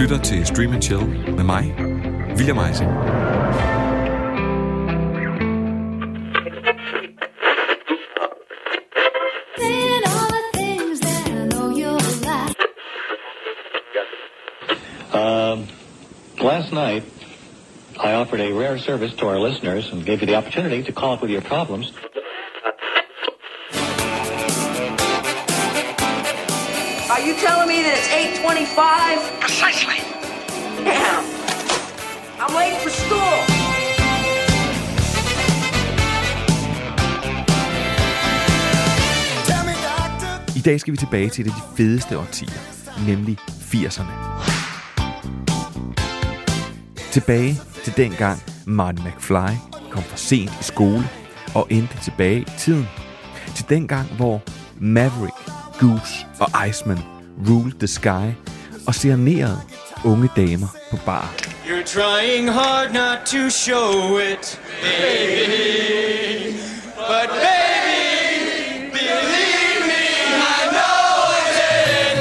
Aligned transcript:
lytter 0.00 0.18
til 0.18 0.46
Stream 0.46 0.82
Chill 0.82 1.06
med 1.36 1.44
mig, 1.44 1.74
William 2.36 2.58
Eising. 2.58 2.90
Saying 9.58 10.04
all 10.14 10.28
the 10.38 10.44
things 10.52 11.00
that 11.00 11.28
I 11.28 11.46
know 11.50 11.66
you'll 11.80 12.00
like. 12.30 12.56
Um, 15.14 15.66
last 16.40 16.72
night, 16.72 17.02
I 17.98 18.12
offered 18.14 18.40
a 18.40 18.52
rare 18.54 18.78
service 18.78 19.14
to 19.14 19.26
our 19.26 19.38
listeners 19.38 19.92
and 19.92 20.06
gave 20.06 20.20
you 20.22 20.26
the 20.26 20.36
opportunity 20.36 20.82
to 20.82 20.92
call 20.92 21.12
up 21.12 21.20
with 21.22 21.30
your 21.30 21.42
problems. 21.42 21.92
You 27.30 27.36
telling 27.36 27.68
me 27.68 27.82
that 27.82 27.94
it's 27.98 28.10
825? 28.10 29.40
Precisely. 29.40 30.00
Damn. 30.84 31.24
I'm 32.42 32.52
late 32.60 32.76
for 32.82 32.90
school. 32.90 33.38
I 40.56 40.60
dag 40.60 40.80
skal 40.80 40.92
vi 40.92 40.96
tilbage 40.96 41.28
til 41.28 41.46
et 41.46 41.50
af 41.50 41.56
de 41.56 41.76
fedeste 41.76 42.18
årtier, 42.18 42.60
nemlig 43.06 43.38
80'erne. 43.48 44.12
Tilbage 47.12 47.56
til 47.84 47.96
dengang 47.96 48.42
Martin 48.66 49.04
McFly 49.04 49.54
kom 49.90 50.02
for 50.02 50.16
sent 50.16 50.50
i 50.60 50.62
skole 50.62 51.08
og 51.54 51.66
endte 51.70 51.96
tilbage 52.02 52.40
i 52.40 52.50
tiden. 52.58 52.88
Til 53.54 53.68
dengang, 53.68 54.06
hvor 54.16 54.42
Maverick, 54.80 55.36
Goose 55.80 56.26
og 56.40 56.68
Iceman 56.68 56.98
ruled 57.48 57.72
the 57.78 57.86
sky 57.86 58.34
og 58.86 58.94
serenerede 58.94 59.60
unge 60.04 60.28
damer 60.36 60.68
på 60.90 60.96
bar. 61.06 61.34
You're 61.66 61.84
trying 61.84 62.48
hard 62.48 62.92
not 62.92 63.18
to 63.26 63.50
show 63.50 64.18
it, 64.18 64.60
baby. 64.82 66.56
But 66.96 67.28
baby, 67.30 68.90
believe 68.92 69.80
me, 69.90 70.04
I 70.56 70.60
know 70.74 71.20
it. 71.46 72.18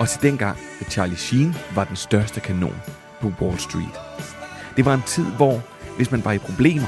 Og 0.00 0.08
til 0.08 0.22
dengang, 0.22 0.58
da 0.80 0.84
Charlie 0.90 1.16
Sheen 1.16 1.56
var 1.74 1.84
den 1.84 1.96
største 1.96 2.40
kanon 2.40 2.82
på 3.20 3.32
Wall 3.40 3.58
Street. 3.58 4.00
Det 4.76 4.84
var 4.84 4.94
en 4.94 5.02
tid, 5.06 5.24
hvor 5.24 5.62
hvis 5.98 6.10
man 6.10 6.24
var 6.24 6.32
i 6.32 6.38
problemer, 6.38 6.86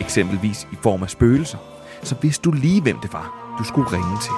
eksempelvis 0.00 0.68
i 0.72 0.76
form 0.82 1.02
af 1.02 1.10
spøgelser, 1.10 1.58
så 2.02 2.14
vidste 2.22 2.42
du 2.42 2.52
lige, 2.52 2.82
hvem 2.82 2.98
det 2.98 3.12
var, 3.12 3.54
du 3.58 3.64
skulle 3.64 3.88
ringe 3.92 4.18
til. 4.20 4.32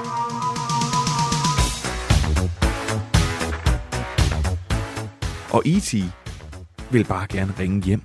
Og 5.51 5.63
E.T. 5.67 5.95
vil 6.91 7.05
bare 7.05 7.27
gerne 7.27 7.55
ringe 7.59 7.83
hjem. 7.83 8.03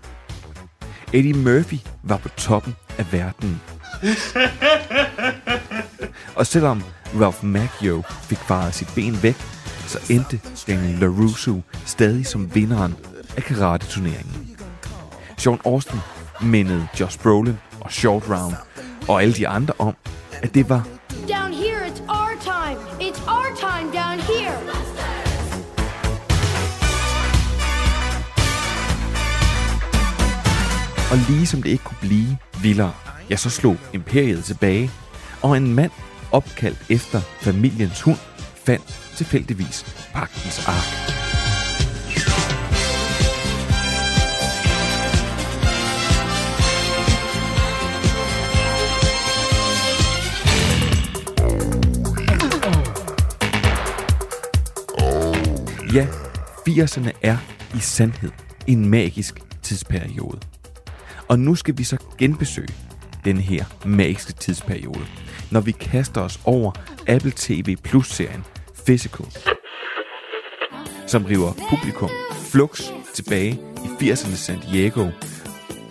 Eddie 1.14 1.34
Murphy 1.34 1.78
var 2.04 2.18
på 2.18 2.30
toppen 2.30 2.76
af 2.98 3.14
verden. 3.14 3.62
Og 6.36 6.48
selvom 6.48 6.84
Ralph 7.22 7.46
Macchio 7.46 8.04
fik 8.24 8.38
faret 8.38 8.74
sit 8.74 8.88
ben 8.96 9.24
væk, 9.24 9.36
så 9.88 10.00
endte 10.10 10.40
Daniel 10.68 11.00
LaRusso 11.00 11.62
stadig 11.86 12.26
som 12.26 12.56
vinderen 12.56 12.96
af 13.38 13.44
karate-turneringen. 13.44 14.51
Sean 15.42 15.60
Austin 15.66 16.00
mindede 16.42 16.88
Josh 17.00 17.20
Brolin 17.20 17.58
og 17.80 17.92
Short 17.92 18.24
Round 18.30 18.54
og 19.08 19.22
alle 19.22 19.34
de 19.34 19.48
andre 19.48 19.74
om, 19.80 19.96
at 20.42 20.54
det 20.54 20.70
var 20.70 20.88
Down 21.30 21.54
here, 21.54 21.88
it's 21.88 22.02
our 22.10 22.34
time. 22.42 22.78
It's 23.00 23.22
our 23.28 23.56
time 23.56 23.88
down 23.94 24.20
here. 24.20 24.58
Og 31.12 31.18
lige 31.30 31.48
som 31.48 31.64
det 31.64 31.70
ikke 31.70 31.84
kunne 31.84 31.98
blive 32.02 32.38
vildere, 32.62 32.94
ja, 33.30 33.36
så 33.36 33.50
slog 33.50 33.78
imperiet 33.94 34.44
tilbage, 34.44 34.92
og 35.42 35.58
en 35.58 35.76
mand 35.76 35.92
opkaldt 36.32 36.86
efter 36.90 37.22
familiens 37.22 38.02
hund 38.02 38.18
fandt 38.56 39.00
tilfældigvis 39.16 40.10
pagtens 40.14 40.68
ark. 40.68 41.11
Ja, 55.94 56.08
80'erne 56.70 57.12
er 57.22 57.38
i 57.76 57.80
sandhed 57.80 58.32
en 58.68 58.90
magisk 58.90 59.40
tidsperiode. 59.62 60.40
Og 61.28 61.40
nu 61.40 61.56
skal 61.56 61.78
vi 61.78 61.84
så 61.84 61.98
genbesøge 62.18 62.74
den 63.26 63.38
her 63.38 63.66
magiske 63.86 64.34
tidsperiode, 64.34 65.06
når 65.52 65.60
vi 65.60 65.72
kaster 65.72 66.22
os 66.22 66.40
over 66.46 66.72
Apple 67.08 67.34
TV 67.36 67.76
Plus-serien 67.84 68.44
Physical, 68.86 69.26
som 71.08 71.26
river 71.26 71.54
publikum 71.70 72.10
flux 72.52 72.82
tilbage 73.14 73.60
i 74.02 74.12
80'ernes 74.12 74.36
San 74.36 74.60
Diego 74.72 75.08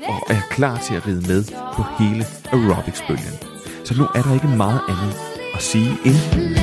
og 0.05 0.21
er 0.31 0.41
klar 0.51 0.79
til 0.79 0.95
at 0.95 1.07
ride 1.07 1.29
med 1.29 1.45
på 1.77 1.83
hele 1.99 2.25
aerobics-bølgen. 2.53 3.39
Så 3.85 3.95
nu 3.99 4.05
er 4.05 4.23
der 4.23 4.35
ikke 4.35 4.49
meget 4.49 4.81
andet 4.89 5.15
at 5.55 5.63
sige 5.63 5.91
end 6.05 6.60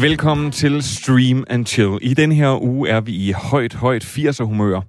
Velkommen 0.00 0.52
til 0.52 0.82
Stream 0.82 1.44
and 1.48 1.66
Chill. 1.66 1.98
I 2.02 2.14
den 2.14 2.32
her 2.32 2.62
uge 2.62 2.88
er 2.88 3.00
vi 3.00 3.12
i 3.12 3.32
højt, 3.32 3.74
højt 3.74 4.04
80'er 4.04 4.44
humør. 4.44 4.80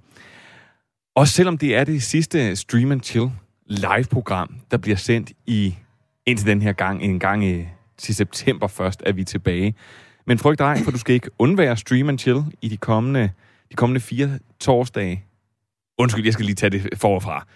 Og 1.16 1.28
selvom 1.28 1.58
det 1.58 1.76
er 1.76 1.84
det 1.84 2.02
sidste 2.02 2.56
Stream 2.56 2.92
and 2.92 3.02
Chill 3.02 3.30
live-program, 3.66 4.56
der 4.70 4.76
bliver 4.76 4.96
sendt 4.96 5.32
i 5.46 5.74
indtil 6.26 6.46
den 6.46 6.62
her 6.62 6.72
gang, 6.72 7.02
en 7.02 7.20
gang 7.20 7.44
i, 7.44 7.64
til 7.98 8.14
september 8.14 8.66
først, 8.66 9.02
er 9.06 9.12
vi 9.12 9.24
tilbage. 9.24 9.74
Men 10.26 10.38
frygt 10.38 10.58
dig, 10.58 10.80
for 10.84 10.90
du 10.90 10.98
skal 10.98 11.14
ikke 11.14 11.30
undvære 11.38 11.76
Stream 11.76 12.08
and 12.08 12.18
Chill 12.18 12.44
i 12.62 12.68
de 12.68 12.76
kommende, 12.76 13.30
de 13.70 13.76
kommende 13.76 14.00
fire 14.00 14.38
torsdage. 14.60 15.24
Undskyld, 15.98 16.24
jeg 16.24 16.32
skal 16.32 16.46
lige 16.46 16.56
tage 16.56 16.70
det 16.70 16.98
forfra. 16.98 17.46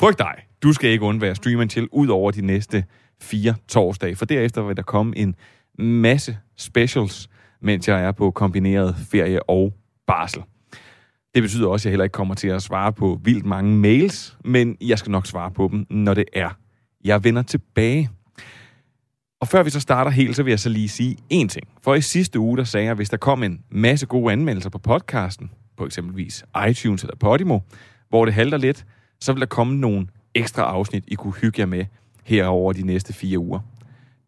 Frygt 0.00 0.18
dig, 0.18 0.34
du 0.62 0.72
skal 0.72 0.90
ikke 0.90 1.04
undvære 1.04 1.34
Stream 1.34 1.60
and 1.60 1.70
Chill 1.70 1.88
ud 1.92 2.08
over 2.08 2.30
de 2.30 2.46
næste 2.46 2.84
fire 3.20 3.54
torsdage, 3.68 4.16
for 4.16 4.24
derefter 4.24 4.62
vil 4.62 4.76
der 4.76 4.82
komme 4.82 5.16
en 5.16 5.34
masse 5.78 6.38
specials, 6.56 7.28
mens 7.60 7.88
jeg 7.88 8.04
er 8.04 8.12
på 8.12 8.30
kombineret 8.30 8.96
ferie 9.10 9.50
og 9.50 9.72
barsel. 10.06 10.42
Det 11.34 11.42
betyder 11.42 11.68
også, 11.68 11.82
at 11.82 11.84
jeg 11.84 11.92
heller 11.92 12.04
ikke 12.04 12.12
kommer 12.12 12.34
til 12.34 12.48
at 12.48 12.62
svare 12.62 12.92
på 12.92 13.20
vildt 13.24 13.46
mange 13.46 13.76
mails, 13.76 14.36
men 14.44 14.76
jeg 14.80 14.98
skal 14.98 15.10
nok 15.10 15.26
svare 15.26 15.50
på 15.50 15.68
dem, 15.72 15.86
når 15.90 16.14
det 16.14 16.24
er. 16.32 16.50
Jeg 17.04 17.24
vender 17.24 17.42
tilbage. 17.42 18.10
Og 19.40 19.48
før 19.48 19.62
vi 19.62 19.70
så 19.70 19.80
starter 19.80 20.10
helt, 20.10 20.36
så 20.36 20.42
vil 20.42 20.50
jeg 20.50 20.60
så 20.60 20.68
lige 20.68 20.88
sige 20.88 21.16
én 21.32 21.46
ting. 21.46 21.68
For 21.82 21.94
i 21.94 22.00
sidste 22.00 22.38
uge, 22.38 22.56
der 22.56 22.64
sagde 22.64 22.84
jeg, 22.84 22.90
at 22.90 22.96
hvis 22.96 23.10
der 23.10 23.16
kom 23.16 23.42
en 23.42 23.60
masse 23.70 24.06
gode 24.06 24.32
anmeldelser 24.32 24.70
på 24.70 24.78
podcasten, 24.78 25.50
på 25.76 25.86
eksempelvis 25.86 26.44
iTunes 26.68 27.02
eller 27.02 27.16
Podimo, 27.16 27.58
hvor 28.08 28.24
det 28.24 28.34
halter 28.34 28.58
lidt, 28.58 28.86
så 29.20 29.32
vil 29.32 29.40
der 29.40 29.46
komme 29.46 29.76
nogle 29.76 30.06
ekstra 30.34 30.62
afsnit, 30.62 31.04
I 31.06 31.14
kunne 31.14 31.32
hygge 31.32 31.60
jer 31.60 31.66
med 31.66 31.84
herover 32.24 32.72
de 32.72 32.82
næste 32.82 33.12
fire 33.12 33.38
uger. 33.38 33.60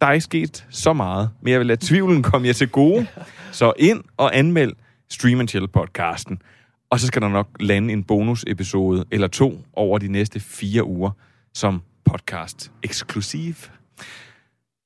Der 0.04 0.08
er 0.08 0.14
ikke 0.14 0.24
sket 0.24 0.66
så 0.70 0.92
meget, 0.92 1.30
men 1.42 1.50
jeg 1.50 1.58
vil 1.58 1.66
lade 1.66 1.86
tvivlen 1.86 2.22
komme 2.22 2.46
jer 2.46 2.52
til 2.52 2.68
gode. 2.68 3.06
Så 3.52 3.72
ind 3.78 4.04
og 4.16 4.36
anmeld 4.36 4.72
Stream 5.10 5.40
and 5.40 5.48
Chill 5.48 5.68
podcasten. 5.68 6.42
Og 6.90 7.00
så 7.00 7.06
skal 7.06 7.22
der 7.22 7.28
nok 7.28 7.48
lande 7.60 7.92
en 7.92 8.04
bonusepisode 8.04 9.04
eller 9.10 9.28
to 9.28 9.64
over 9.72 9.98
de 9.98 10.08
næste 10.08 10.40
fire 10.40 10.84
uger 10.84 11.10
som 11.54 11.82
podcast 12.04 12.72
eksklusiv. 12.82 13.54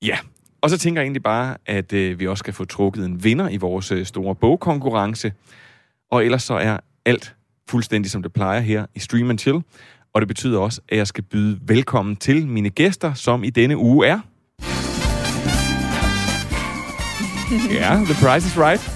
Ja, 0.02 0.18
og 0.60 0.70
så 0.70 0.78
tænker 0.78 1.00
jeg 1.00 1.04
egentlig 1.04 1.22
bare, 1.22 1.56
at 1.66 1.92
øh, 1.92 2.20
vi 2.20 2.26
også 2.26 2.40
skal 2.40 2.54
få 2.54 2.64
trukket 2.64 3.04
en 3.04 3.24
vinder 3.24 3.48
i 3.48 3.56
vores 3.56 3.92
øh, 3.92 4.06
store 4.06 4.34
bogkonkurrence. 4.34 5.32
Og 6.10 6.24
ellers 6.24 6.42
så 6.42 6.54
er 6.54 6.78
alt 7.04 7.36
fuldstændig 7.68 8.10
som 8.10 8.22
det 8.22 8.32
plejer 8.32 8.60
her 8.60 8.86
i 8.94 8.98
Stream 8.98 9.30
and 9.30 9.38
Chill. 9.38 9.62
Og 10.12 10.20
det 10.20 10.28
betyder 10.28 10.58
også, 10.58 10.80
at 10.88 10.98
jeg 10.98 11.06
skal 11.06 11.24
byde 11.24 11.58
velkommen 11.62 12.16
til 12.16 12.46
mine 12.46 12.70
gæster, 12.70 13.14
som 13.14 13.44
i 13.44 13.50
denne 13.50 13.76
uge 13.76 14.06
er... 14.06 14.20
Ja, 17.70 17.94
The 17.94 18.14
Price 18.14 18.46
is 18.46 18.58
Right. 18.58 18.90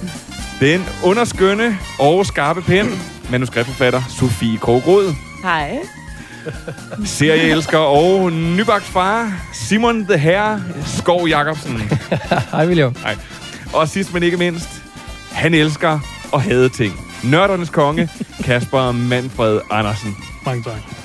Den 0.60 0.84
underskønne 1.04 1.78
og 1.98 2.26
skarpe 2.26 2.62
pen, 2.62 3.00
manuskriptforfatter 3.30 4.02
Sofie 4.18 4.58
Krogrod, 4.58 5.14
Hej. 5.42 5.78
serieelsker 7.04 7.78
og 7.78 8.32
nybagt 8.32 8.84
far 8.84 9.32
Simon 9.52 10.04
The 10.06 10.18
Herre 10.18 10.62
Skov 10.86 11.28
Jacobsen. 11.28 11.82
Hej, 12.52 12.66
William. 12.66 12.96
Nej. 13.02 13.16
Og 13.72 13.88
sidst 13.88 14.14
men 14.14 14.22
ikke 14.22 14.36
mindst, 14.36 14.68
han 15.32 15.54
elsker 15.54 15.98
og 16.32 16.42
hade 16.42 16.68
ting. 16.68 16.92
Nørdernes 17.22 17.70
konge, 17.70 18.08
Kasper 18.44 18.92
Manfred 18.92 19.60
Andersen. 19.70 20.16
Mange 20.46 20.62
tak. 20.62 21.01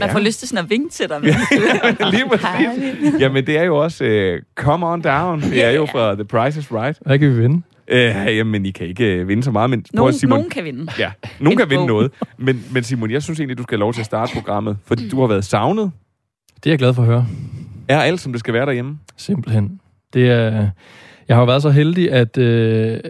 Man 0.00 0.10
får 0.10 0.18
lyst 0.18 0.38
til 0.38 0.48
sådan 0.48 0.64
at 0.64 0.70
vinke 0.70 0.90
til 0.90 1.08
dig. 1.08 1.20
Lige 2.12 2.28
præcis. 2.28 3.20
Jamen, 3.20 3.46
det 3.46 3.58
er 3.58 3.62
jo 3.62 3.76
også 3.76 4.04
uh, 4.04 4.42
Come 4.64 4.86
On 4.86 5.00
Down. 5.02 5.40
Det 5.40 5.64
er 5.64 5.70
jo 5.70 5.86
fra 5.86 6.14
The 6.14 6.24
Price 6.24 6.58
is 6.60 6.72
Right. 6.72 6.98
Hvad 7.06 7.18
kan 7.18 7.28
vi 7.36 7.40
vinde? 7.42 7.62
Uh, 7.92 8.36
jamen, 8.36 8.66
I 8.66 8.70
kan 8.70 8.86
ikke 8.86 9.20
uh, 9.22 9.28
vinde 9.28 9.42
så 9.42 9.50
meget, 9.50 9.70
men 9.70 9.82
prøv 9.82 9.96
Nogen, 9.96 10.14
at, 10.14 10.20
Simon. 10.20 10.38
nogen 10.38 10.50
kan 10.50 10.64
vinde. 10.64 10.92
Ja, 10.98 11.10
nogen 11.40 11.52
En 11.52 11.58
kan 11.58 11.70
vinde 11.70 11.86
noget. 11.86 12.10
Men, 12.38 12.64
men 12.72 12.82
Simon, 12.82 13.10
jeg 13.10 13.22
synes 13.22 13.40
egentlig, 13.40 13.58
du 13.58 13.62
skal 13.62 13.76
have 13.76 13.80
lov 13.80 13.92
til 13.92 14.00
at 14.00 14.06
starte 14.06 14.32
programmet, 14.34 14.76
fordi 14.86 15.08
du 15.08 15.20
har 15.20 15.26
været 15.26 15.44
savnet. 15.44 15.90
Det 16.56 16.66
er 16.66 16.70
jeg 16.70 16.78
glad 16.78 16.94
for 16.94 17.02
at 17.02 17.08
høre. 17.08 17.26
Er 17.88 18.00
alt, 18.00 18.20
som 18.20 18.32
det 18.32 18.40
skal 18.40 18.54
være 18.54 18.66
derhjemme? 18.66 18.98
Simpelthen. 19.16 19.80
Det 20.14 20.30
er, 20.30 20.68
jeg 21.28 21.36
har 21.36 21.42
jo 21.42 21.44
været 21.44 21.62
så 21.62 21.70
heldig, 21.70 22.12
at, 22.12 22.38
øh, 22.38 23.00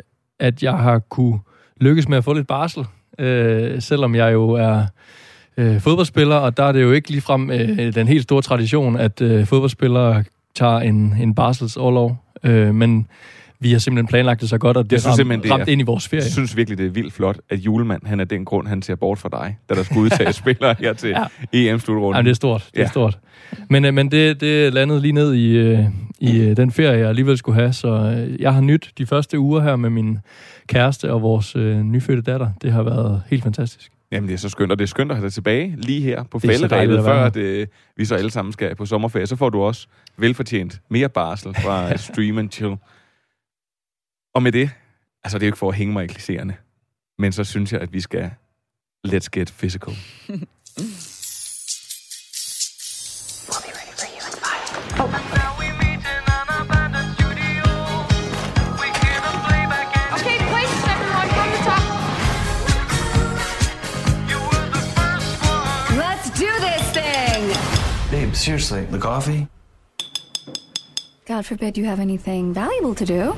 at 0.40 0.62
jeg 0.62 0.72
har 0.72 0.98
kunne 0.98 1.38
lykkes 1.80 2.08
med 2.08 2.18
at 2.18 2.24
få 2.24 2.32
lidt 2.32 2.46
barsel, 2.46 2.86
øh, 3.18 3.82
selvom 3.82 4.14
jeg 4.14 4.32
jo 4.32 4.50
er 4.50 4.86
øh, 5.56 5.80
fodboldspiller, 5.80 6.36
og 6.36 6.56
der 6.56 6.62
er 6.64 6.72
det 6.72 6.82
jo 6.82 6.92
ikke 6.92 7.10
ligefrem 7.10 7.50
øh, 7.50 7.94
den 7.94 8.08
helt 8.08 8.22
store 8.22 8.42
tradition, 8.42 8.96
at 8.96 9.20
øh, 9.22 9.46
fodboldspillere 9.46 10.24
tager 10.54 10.78
en, 10.80 11.14
en 11.20 11.34
barselsårlov. 11.34 12.16
Øh, 12.44 12.74
men 12.74 13.06
vi 13.60 13.72
har 13.72 13.78
simpelthen 13.78 14.06
planlagt 14.06 14.40
det 14.40 14.48
så 14.48 14.58
godt, 14.58 14.76
at 14.76 14.84
det, 14.84 14.92
Jeg 14.92 15.00
synes 15.00 15.10
ram, 15.10 15.16
simpelthen, 15.16 15.42
det 15.42 15.50
er- 15.50 15.54
ramt 15.54 15.68
ind 15.68 15.80
i 15.80 15.84
vores 15.84 16.08
ferie. 16.08 16.22
Jeg 16.22 16.32
synes 16.32 16.56
virkelig, 16.56 16.78
det 16.78 16.86
er 16.86 16.90
vildt 16.90 17.12
flot, 17.12 17.36
at 17.50 17.58
julemand, 17.58 18.06
han 18.06 18.20
er 18.20 18.24
den 18.24 18.44
grund, 18.44 18.66
han 18.68 18.82
ser 18.82 18.94
bort 18.94 19.18
fra 19.18 19.28
dig, 19.32 19.56
da 19.68 19.74
der 19.74 19.82
skulle 19.82 20.00
udtage 20.02 20.32
spillere 20.42 20.74
her 20.78 20.92
til 20.92 21.10
ja. 21.10 21.24
EM-slutrunden. 21.52 22.14
Jamen, 22.16 22.24
det 22.24 22.30
er 22.30 22.34
stort. 22.34 22.68
Det 22.72 22.78
er 22.78 22.82
Ja. 22.82 22.88
stort. 22.88 23.18
Men, 23.70 23.84
øh, 23.84 23.94
men 23.94 24.10
det, 24.10 24.40
det 24.40 24.74
landede 24.74 25.00
lige 25.00 25.12
ned 25.12 25.34
i, 25.34 25.50
øh, 25.56 25.84
i 26.20 26.40
øh, 26.40 26.56
den 26.56 26.70
ferie, 26.70 26.98
jeg 26.98 27.08
alligevel 27.08 27.38
skulle 27.38 27.60
have. 27.60 27.72
Så 27.72 27.88
øh, 27.88 28.40
jeg 28.40 28.54
har 28.54 28.60
nyt 28.60 28.90
de 28.98 29.06
første 29.06 29.38
uger 29.38 29.60
her 29.60 29.76
med 29.76 29.90
min 29.90 30.18
kæreste 30.66 31.12
og 31.12 31.22
vores 31.22 31.56
øh, 31.56 31.80
nyfødte 31.82 32.22
datter. 32.22 32.48
Det 32.62 32.72
har 32.72 32.82
været 32.82 33.22
helt 33.30 33.42
fantastisk. 33.42 33.90
Jamen, 34.12 34.28
det 34.28 34.34
er 34.34 34.38
så 34.38 34.48
skønt, 34.48 34.72
og 34.72 34.78
det 34.78 34.84
er 34.84 34.88
skønt 34.88 35.10
at 35.10 35.16
have 35.16 35.24
dig 35.24 35.32
tilbage 35.32 35.76
lige 35.76 36.00
her 36.00 36.22
på 36.22 36.36
er 36.36 36.40
fælderæbet, 36.40 37.04
før 37.04 37.24
at, 37.24 37.36
øh, 37.36 37.66
vi 37.96 38.04
så 38.04 38.14
alle 38.14 38.30
sammen 38.30 38.52
skal 38.52 38.74
på 38.74 38.86
sommerferie. 38.86 39.26
Så 39.26 39.36
får 39.36 39.50
du 39.50 39.62
også 39.62 39.86
velfortjent 40.16 40.80
mere 40.88 41.08
barsel 41.08 41.54
fra 41.54 41.96
Stream 42.06 42.38
and 42.38 42.50
Chill. 42.50 42.76
Og 44.34 44.42
med 44.42 44.52
det, 44.52 44.70
altså 45.24 45.38
det 45.38 45.44
er 45.44 45.46
jo 45.46 45.48
ikke 45.48 45.58
for 45.58 45.68
at 45.68 45.74
hænge 45.74 45.92
mig 45.92 46.04
i 46.04 46.08
klichéerne, 46.12 46.52
men 47.18 47.32
så 47.32 47.44
synes 47.44 47.72
jeg, 47.72 47.80
at 47.80 47.92
vi 47.92 48.00
skal 48.00 48.30
let's 49.06 49.28
get 49.32 49.54
physical. 49.58 49.94
Okay, 54.98 55.25
seriously, 68.46 68.84
the 68.84 68.98
coffee? 68.98 69.48
God 71.24 71.44
forbid 71.44 71.76
you 71.76 71.84
have 71.84 71.98
anything 71.98 72.54
valuable 72.54 72.94
to 72.94 73.04
do. 73.04 73.32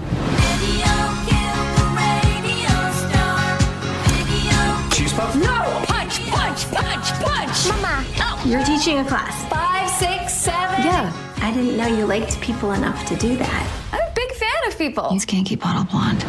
Cheese 4.93 5.15
puff? 5.15 5.35
No! 5.35 5.83
Punch, 5.87 6.21
punch, 6.29 6.61
punch, 6.71 7.09
punch! 7.25 7.69
Mama! 7.69 8.05
Oh. 8.21 8.43
You're 8.45 8.63
teaching 8.65 8.99
a 8.99 9.05
class. 9.07 9.49
Five, 9.49 9.89
six, 9.89 10.35
seven. 10.35 10.85
Yeah. 10.85 11.11
I 11.39 11.55
didn't 11.55 11.79
know 11.79 11.87
you 11.87 12.05
liked 12.05 12.39
people 12.43 12.73
enough 12.73 13.07
to 13.07 13.17
do 13.17 13.35
that. 13.39 13.89
I'm 13.93 14.03
a 14.03 14.13
big 14.15 14.31
fan 14.33 14.61
of 14.67 14.77
people. 14.77 15.09
He's 15.09 15.25
kinky 15.25 15.57
bottle 15.57 15.85
blonde. 15.85 16.23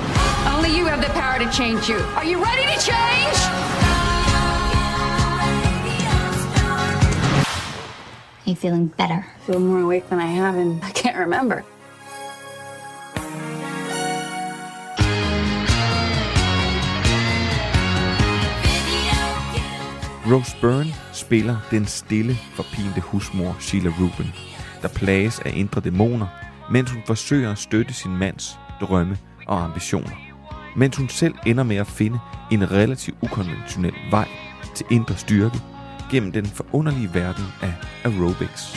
Only 0.56 0.74
you 0.74 0.86
have 0.86 1.02
the 1.02 1.12
power 1.20 1.38
to 1.38 1.52
change 1.52 1.90
you. 1.90 1.98
Are 2.16 2.24
you 2.24 2.42
ready 2.42 2.64
to 2.74 2.80
change? 2.80 3.89
You 8.50 8.56
feeling 8.56 8.88
better? 8.98 9.24
I 9.24 9.40
feel 9.46 9.60
more 9.60 9.80
awake 9.80 10.10
than 10.10 10.20
I 10.20 10.26
have 10.26 10.56
and 10.56 10.84
I 10.84 10.90
can't 10.90 11.18
remember. 11.18 11.64
Rose 20.26 20.56
Byrne 20.62 20.94
spiller 21.14 21.58
den 21.72 21.86
stille, 21.86 22.36
forpinte 22.54 23.02
husmor 23.02 23.56
Sheila 23.60 23.90
Rubin, 23.90 24.34
der 24.82 24.88
plages 24.88 25.40
af 25.40 25.52
indre 25.56 25.82
dæmoner, 25.82 26.28
mens 26.72 26.92
hun 26.92 27.02
forsøger 27.06 27.52
at 27.52 27.58
støtte 27.58 27.94
sin 27.94 28.18
mands 28.18 28.60
drømme 28.82 29.18
og 29.48 29.64
ambitioner. 29.64 30.12
Mens 30.76 30.98
hun 30.98 31.10
selv 31.10 31.34
ender 31.46 31.64
med 31.64 31.76
at 31.76 31.88
finde 31.88 32.20
en 32.52 32.72
relativt 32.72 33.18
ukonventionel 33.22 33.94
vej 34.12 34.28
til 34.76 34.86
indre 34.90 35.18
styrke 35.18 35.62
gennem 36.12 36.32
den 36.32 36.46
forunderlige 36.46 37.14
verden 37.14 37.46
af 37.62 37.74
aerobics. 38.04 38.76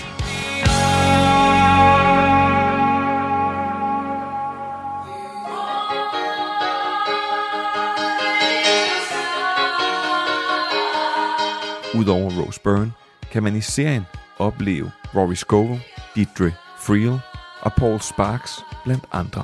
Udover 11.94 12.30
Rose 12.30 12.60
Byrne 12.60 12.92
kan 13.32 13.42
man 13.42 13.56
i 13.56 13.60
serien 13.60 14.06
opleve 14.38 14.90
Rory 15.14 15.34
Scovel, 15.34 15.80
Deidre 16.14 16.52
Friel 16.78 17.20
og 17.60 17.72
Paul 17.72 18.00
Sparks 18.00 18.64
blandt 18.84 19.04
andre. 19.12 19.42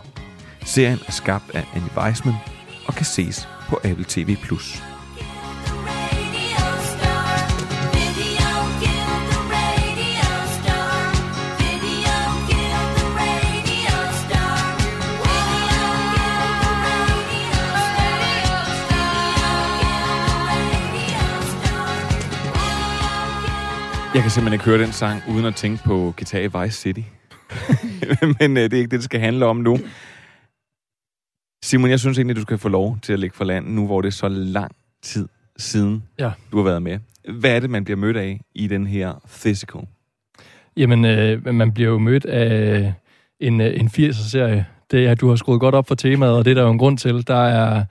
Serien 0.64 0.98
er 1.06 1.12
skabt 1.12 1.50
af 1.54 1.64
Annie 1.74 1.90
Weisman 1.96 2.34
og 2.86 2.94
kan 2.94 3.06
ses 3.06 3.48
på 3.68 3.76
Apple 3.84 4.04
TV+. 4.08 4.36
Jeg 24.18 24.22
kan 24.24 24.30
simpelthen 24.30 24.52
ikke 24.52 24.64
høre 24.64 24.82
den 24.82 24.92
sang, 24.92 25.22
uden 25.30 25.44
at 25.44 25.54
tænke 25.54 25.84
på 25.84 26.14
Guitar 26.16 26.38
i 26.38 26.64
Vice 26.64 26.80
City. 26.80 27.00
Men 28.40 28.56
øh, 28.56 28.62
det 28.62 28.72
er 28.72 28.76
ikke 28.78 28.82
det, 28.82 28.90
det 28.90 29.04
skal 29.04 29.20
handle 29.20 29.46
om 29.46 29.56
nu. 29.56 29.78
Simon, 31.64 31.90
jeg 31.90 32.00
synes 32.00 32.18
egentlig, 32.18 32.36
du 32.36 32.40
skal 32.40 32.58
få 32.58 32.68
lov 32.68 32.98
til 33.02 33.12
at 33.12 33.18
lægge 33.18 33.36
for 33.36 33.44
land, 33.44 33.66
nu 33.66 33.86
hvor 33.86 34.00
det 34.00 34.08
er 34.08 34.12
så 34.12 34.28
lang 34.28 34.72
tid 35.02 35.28
siden, 35.56 36.02
Ja. 36.18 36.30
du 36.52 36.56
har 36.56 36.64
været 36.64 36.82
med. 36.82 36.98
Hvad 37.38 37.50
er 37.56 37.60
det, 37.60 37.70
man 37.70 37.84
bliver 37.84 37.96
mødt 37.96 38.16
af 38.16 38.40
i 38.54 38.66
den 38.66 38.86
her 38.86 39.12
physical? 39.42 39.80
Jamen, 40.76 41.04
øh, 41.04 41.54
man 41.54 41.72
bliver 41.72 41.90
jo 41.90 41.98
mødt 41.98 42.24
af 42.24 42.92
en, 43.40 43.60
øh, 43.60 43.80
en 43.80 43.88
80'er-serie. 43.88 44.66
Det 44.90 45.06
er, 45.06 45.10
at 45.10 45.20
du 45.20 45.28
har 45.28 45.36
skruet 45.36 45.60
godt 45.60 45.74
op 45.74 45.88
for 45.88 45.94
temaet, 45.94 46.32
og 46.32 46.44
det 46.44 46.50
er 46.50 46.54
der 46.54 46.62
jo 46.62 46.70
en 46.70 46.78
grund 46.78 46.98
til. 46.98 47.26
Der 47.26 47.44
er, 47.46 47.84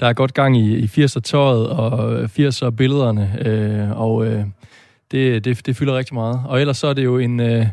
der 0.00 0.06
er 0.06 0.12
godt 0.12 0.34
gang 0.34 0.56
i, 0.56 0.76
i 0.78 0.84
80'er-tøjet 0.84 1.68
og 1.68 2.24
80'er-billederne, 2.24 3.46
øh, 3.48 4.00
og 4.00 4.26
øh, 4.26 4.44
det, 5.10 5.44
det, 5.44 5.66
det 5.66 5.76
fylder 5.76 5.96
rigtig 5.96 6.14
meget. 6.14 6.40
Og 6.46 6.60
ellers 6.60 6.78
så 6.78 6.86
er 6.86 6.92
det 6.92 7.04
jo 7.04 7.18
en, 7.18 7.40
øh, 7.40 7.66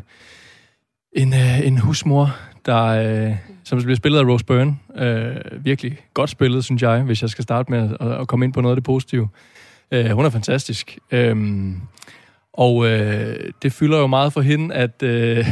en, 1.12 1.34
øh, 1.34 1.66
en 1.66 1.78
husmor, 1.78 2.36
der, 2.66 2.84
øh, 2.84 3.36
som 3.64 3.82
bliver 3.82 3.96
spillet 3.96 4.18
af 4.18 4.24
Rose 4.24 4.44
Byrne. 4.44 4.76
Øh, 4.96 5.64
virkelig 5.64 5.98
godt 6.14 6.30
spillet, 6.30 6.64
synes 6.64 6.82
jeg, 6.82 7.02
hvis 7.02 7.22
jeg 7.22 7.30
skal 7.30 7.42
starte 7.42 7.72
med 7.72 7.96
at, 8.00 8.12
at 8.20 8.28
komme 8.28 8.44
ind 8.44 8.52
på 8.52 8.60
noget 8.60 8.72
af 8.72 8.76
det 8.76 8.84
positive. 8.84 9.28
Øh, 9.90 10.10
hun 10.10 10.24
er 10.24 10.30
fantastisk. 10.30 10.98
Øh, 11.10 11.36
og 12.52 12.86
øh, 12.86 13.36
det 13.62 13.72
fylder 13.72 13.98
jo 13.98 14.06
meget 14.06 14.32
for 14.32 14.40
hende, 14.40 14.74
at, 14.74 15.02
øh, 15.02 15.46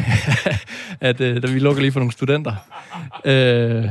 at 1.01 1.21
øh, 1.21 1.43
da 1.43 1.53
vi 1.53 1.59
lukker 1.59 1.83
lige 1.83 1.93
for 1.93 2.01
nogle 2.01 2.13
studenter, 2.13 2.55
øh, 3.25 3.89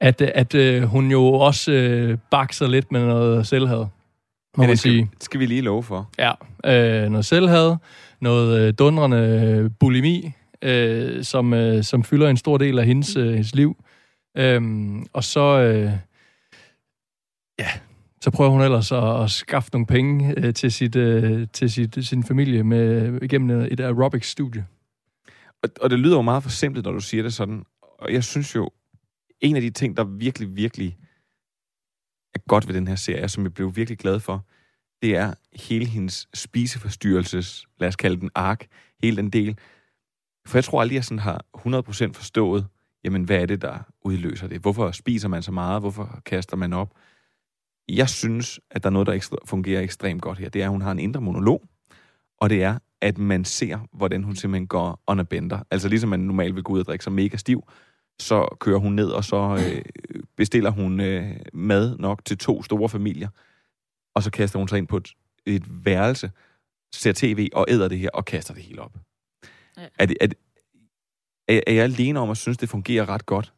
at, 0.00 0.20
at 0.20 0.54
øh, 0.54 0.82
hun 0.82 1.10
jo 1.10 1.24
også 1.24 1.72
øh, 1.72 2.18
bakser 2.30 2.66
lidt 2.66 2.92
med 2.92 3.06
noget 3.06 3.46
selvhad, 3.46 3.86
må 4.56 4.62
Ja, 4.62 4.66
man 4.66 4.70
det 4.70 4.78
skal, 4.78 4.90
sige. 4.92 5.10
skal 5.20 5.40
vi 5.40 5.46
lige 5.46 5.60
love 5.60 5.82
for. 5.82 6.10
Ja, 6.18 6.32
øh, 7.04 7.10
noget 7.10 7.24
selvhad, 7.26 7.76
noget 8.20 8.60
øh, 8.60 8.74
dundrende 8.78 9.16
øh, 9.18 9.70
bulimi, 9.80 10.32
øh, 10.62 11.24
som, 11.24 11.54
øh, 11.54 11.84
som 11.84 12.04
fylder 12.04 12.28
en 12.28 12.36
stor 12.36 12.58
del 12.58 12.78
af 12.78 12.86
hendes, 12.86 13.16
øh, 13.16 13.28
hendes 13.28 13.54
liv. 13.54 13.76
Øhm, 14.36 15.06
og 15.12 15.24
så, 15.24 15.40
øh, 15.60 15.92
ja, 17.58 17.68
så 18.20 18.30
prøver 18.30 18.50
hun 18.50 18.60
ellers 18.62 18.92
at, 18.92 19.22
at 19.22 19.30
skaffe 19.30 19.70
nogle 19.72 19.86
penge 19.86 20.34
øh, 20.36 20.54
til, 20.54 20.72
sit, 20.72 20.96
øh, 20.96 21.46
til 21.52 21.70
sit, 21.70 21.98
sin 22.06 22.24
familie 22.24 22.62
med, 22.64 23.18
igennem 23.22 23.60
et 23.70 23.80
aerobics-studie. 23.80 24.66
Og, 25.62 25.68
og 25.80 25.90
det 25.90 25.98
lyder 25.98 26.16
jo 26.16 26.22
meget 26.22 26.42
for 26.42 26.50
simpelt, 26.50 26.84
når 26.84 26.92
du 26.92 27.00
siger 27.00 27.22
det 27.22 27.34
sådan. 27.34 27.64
Og 27.98 28.12
jeg 28.12 28.24
synes 28.24 28.54
jo, 28.54 28.70
en 29.40 29.56
af 29.56 29.62
de 29.62 29.70
ting, 29.70 29.96
der 29.96 30.04
virkelig, 30.04 30.56
virkelig 30.56 30.96
er 32.36 32.48
godt 32.48 32.68
ved 32.68 32.74
den 32.74 32.88
her 32.88 32.96
serie, 32.96 33.28
som 33.28 33.44
jeg 33.44 33.54
blev 33.54 33.76
virkelig 33.76 33.98
glad 33.98 34.20
for, 34.20 34.46
det 35.02 35.16
er 35.16 35.34
hele 35.66 35.86
hendes 35.86 36.28
spiseforstyrrelses, 36.34 37.66
lad 37.78 37.88
os 37.88 37.96
kalde 37.96 38.20
den 38.20 38.30
ark, 38.34 38.66
hele 39.02 39.16
den 39.16 39.30
del. 39.30 39.58
For 40.46 40.58
jeg 40.58 40.64
tror 40.64 40.80
aldrig, 40.80 40.94
jeg 40.94 41.04
sådan 41.04 41.18
har 41.18 41.44
100% 41.56 42.12
forstået, 42.12 42.66
jamen 43.04 43.24
hvad 43.24 43.42
er 43.42 43.46
det, 43.46 43.62
der 43.62 43.78
udløser 44.02 44.48
det? 44.48 44.60
Hvorfor 44.60 44.90
spiser 44.90 45.28
man 45.28 45.42
så 45.42 45.52
meget? 45.52 45.82
Hvorfor 45.82 46.20
kaster 46.24 46.56
man 46.56 46.72
op? 46.72 46.94
Jeg 47.88 48.08
synes, 48.08 48.60
at 48.70 48.82
der 48.82 48.88
er 48.88 48.92
noget, 48.92 49.06
der 49.06 49.12
ekstra, 49.12 49.36
fungerer 49.44 49.80
ekstremt 49.80 50.22
godt 50.22 50.38
her. 50.38 50.48
Det 50.48 50.62
er, 50.62 50.66
at 50.66 50.70
hun 50.70 50.82
har 50.82 50.92
en 50.92 50.98
indre 50.98 51.20
monolog, 51.20 51.62
og 52.38 52.50
det 52.50 52.62
er, 52.62 52.78
at 53.00 53.18
man 53.18 53.44
ser, 53.44 53.78
hvordan 53.92 54.24
hun 54.24 54.36
simpelthen 54.36 54.66
går 54.66 55.02
on 55.06 55.20
a 55.20 55.22
bender. 55.22 55.62
Altså 55.70 55.88
ligesom 55.88 56.10
man 56.10 56.20
normalt 56.20 56.54
vil 56.54 56.62
gå 56.62 56.72
ud 56.72 56.80
og 56.80 56.86
drikke 56.86 57.04
sig 57.04 57.12
mega 57.12 57.36
stiv, 57.36 57.68
så 58.20 58.56
kører 58.60 58.78
hun 58.78 58.92
ned, 58.92 59.08
og 59.08 59.24
så 59.24 59.58
øh, 59.66 59.82
bestiller 60.36 60.70
hun 60.70 61.00
øh, 61.00 61.36
mad 61.52 61.96
nok 61.98 62.24
til 62.24 62.38
to 62.38 62.62
store 62.62 62.88
familier, 62.88 63.28
og 64.14 64.22
så 64.22 64.30
kaster 64.30 64.58
hun 64.58 64.68
sig 64.68 64.78
ind 64.78 64.86
på 64.86 64.96
et, 64.96 65.08
et 65.46 65.84
værelse, 65.84 66.30
ser 66.94 67.12
tv 67.12 67.48
og 67.52 67.66
æder 67.68 67.88
det 67.88 67.98
her, 67.98 68.10
og 68.14 68.24
kaster 68.24 68.54
det 68.54 68.62
hele 68.62 68.82
op. 68.82 68.96
Ja. 69.78 69.86
Er, 69.98 70.06
det, 70.06 70.16
er, 70.20 70.26
det, 70.26 70.38
er, 71.48 71.60
er 71.66 71.72
jeg 71.72 71.84
alene 71.84 72.20
om 72.20 72.30
at 72.30 72.36
synes, 72.36 72.58
det 72.58 72.68
fungerer 72.68 73.08
ret 73.08 73.26
godt? 73.26 73.52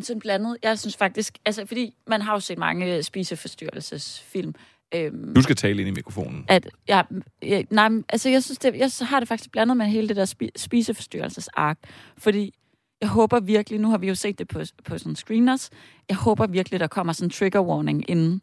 Sådan 0.00 0.20
blandet. 0.20 0.56
Jeg 0.62 0.78
synes 0.78 0.96
faktisk, 0.96 1.38
altså 1.44 1.66
fordi 1.66 1.94
man 2.06 2.22
har 2.22 2.32
jo 2.32 2.40
set 2.40 2.58
mange 2.58 3.02
spiseforstyrrelsesfilm. 3.02 4.54
Øhm, 4.94 5.34
Du 5.34 5.42
skal 5.42 5.56
tale 5.56 5.80
ind 5.80 5.88
i 5.88 5.92
mikrofonen. 5.92 6.44
at 6.48 6.68
jeg, 6.88 7.04
jeg, 7.42 7.66
nej, 7.70 7.88
altså 8.08 8.28
jeg 8.28 8.42
synes, 8.42 8.58
det, 8.58 8.74
jeg 8.74 8.90
har 9.00 9.20
det 9.20 9.28
faktisk 9.28 9.52
blandet 9.52 9.76
med 9.76 9.86
hele 9.86 10.08
det 10.08 10.16
der 10.16 10.24
spi, 10.24 10.50
spiseforstyrrelsesark, 10.56 11.78
fordi 12.18 12.54
jeg 13.00 13.08
håber 13.08 13.40
virkelig, 13.40 13.80
nu 13.80 13.90
har 13.90 13.98
vi 13.98 14.08
jo 14.08 14.14
set 14.14 14.38
det 14.38 14.48
på, 14.48 14.60
på 14.84 14.98
sådan 14.98 15.16
screeners, 15.16 15.70
jeg 16.08 16.16
håber 16.16 16.46
virkelig, 16.46 16.80
der 16.80 16.86
kommer 16.86 17.12
sådan 17.12 17.26
en 17.26 17.30
trigger 17.30 17.60
warning 17.60 18.10
inden. 18.10 18.42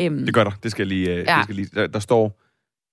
Øhm, 0.00 0.24
Det 0.24 0.34
gør 0.34 0.44
der. 0.44 0.50
Det 0.62 0.70
skal 0.70 0.86
lige... 0.86 1.10
Øh, 1.14 1.24
Ja. 1.26 1.36
det 1.36 1.44
skal 1.44 1.54
lige 1.56 1.68
der, 1.74 1.86
der 1.86 1.98
står 1.98 2.40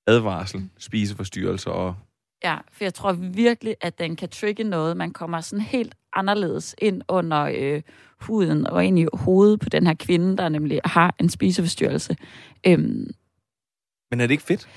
advarsel, 0.07 0.69
spiseforstyrrelser 0.77 1.71
og... 1.71 1.95
Ja, 2.43 2.57
for 2.71 2.83
jeg 2.83 2.93
tror 2.93 3.11
virkelig, 3.13 3.75
at 3.81 3.99
den 3.99 4.15
kan 4.15 4.29
trigge 4.29 4.63
noget. 4.63 4.97
Man 4.97 5.11
kommer 5.11 5.41
sådan 5.41 5.65
helt 5.65 5.95
anderledes 6.13 6.75
ind 6.77 7.01
under 7.07 7.51
øh, 7.55 7.81
huden 8.19 8.67
og 8.67 8.85
ind 8.85 8.99
i 8.99 9.05
hovedet 9.13 9.59
på 9.59 9.69
den 9.69 9.87
her 9.87 9.93
kvinde, 9.93 10.37
der 10.37 10.49
nemlig 10.49 10.79
har 10.85 11.15
en 11.19 11.29
spiseforstyrrelse. 11.29 12.15
Øhm, 12.67 13.11
Men 14.11 14.21
er 14.21 14.27
det 14.27 14.31
ikke 14.31 14.43
fedt? 14.43 14.67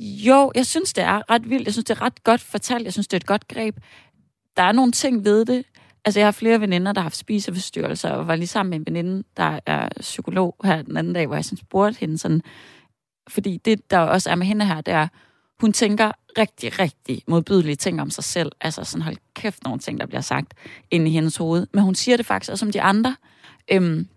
jo, 0.00 0.52
jeg 0.54 0.66
synes, 0.66 0.92
det 0.92 1.04
er 1.04 1.30
ret 1.30 1.50
vildt. 1.50 1.64
Jeg 1.64 1.72
synes, 1.72 1.84
det 1.84 1.96
er 1.96 2.02
ret 2.02 2.24
godt 2.24 2.40
fortalt. 2.40 2.84
Jeg 2.84 2.92
synes, 2.92 3.08
det 3.08 3.16
er 3.16 3.20
et 3.20 3.26
godt 3.26 3.48
greb. 3.48 3.76
Der 4.56 4.62
er 4.62 4.72
nogle 4.72 4.92
ting 4.92 5.24
ved 5.24 5.44
det. 5.44 5.64
Altså, 6.04 6.20
jeg 6.20 6.26
har 6.26 6.32
flere 6.32 6.60
veninder, 6.60 6.92
der 6.92 7.00
har 7.00 7.04
haft 7.04 7.16
spiseforstyrrelser, 7.16 8.10
og 8.10 8.28
var 8.28 8.36
lige 8.36 8.46
sammen 8.46 8.70
med 8.70 8.78
en 8.78 8.86
veninde, 8.86 9.24
der 9.36 9.60
er 9.66 9.88
psykolog 10.00 10.56
her 10.64 10.82
den 10.82 10.96
anden 10.96 11.12
dag, 11.12 11.26
hvor 11.26 11.36
jeg 11.36 11.44
sådan 11.44 11.58
spurgte 11.58 12.00
hende 12.00 12.18
sådan, 12.18 12.42
fordi 13.28 13.56
det, 13.64 13.90
der 13.90 13.98
også 13.98 14.30
er 14.30 14.34
med 14.34 14.46
hende 14.46 14.66
her, 14.66 14.80
det 14.80 14.94
er, 14.94 15.08
hun 15.60 15.72
tænker 15.72 16.12
rigtig, 16.38 16.78
rigtig 16.78 17.22
modbydelige 17.28 17.76
ting 17.76 18.00
om 18.00 18.10
sig 18.10 18.24
selv. 18.24 18.52
Altså 18.60 18.84
sådan, 18.84 19.02
hold 19.02 19.16
kæft, 19.34 19.64
nogle 19.64 19.78
ting, 19.78 20.00
der 20.00 20.06
bliver 20.06 20.20
sagt 20.20 20.54
inde 20.90 21.06
i 21.06 21.10
hendes 21.10 21.36
hoved. 21.36 21.66
Men 21.72 21.84
hun 21.84 21.94
siger 21.94 22.16
det 22.16 22.26
faktisk 22.26 22.52
også 22.52 22.66
om 22.66 22.72
de 22.72 22.82
andre. 22.82 23.16
Øhm, 23.72 24.08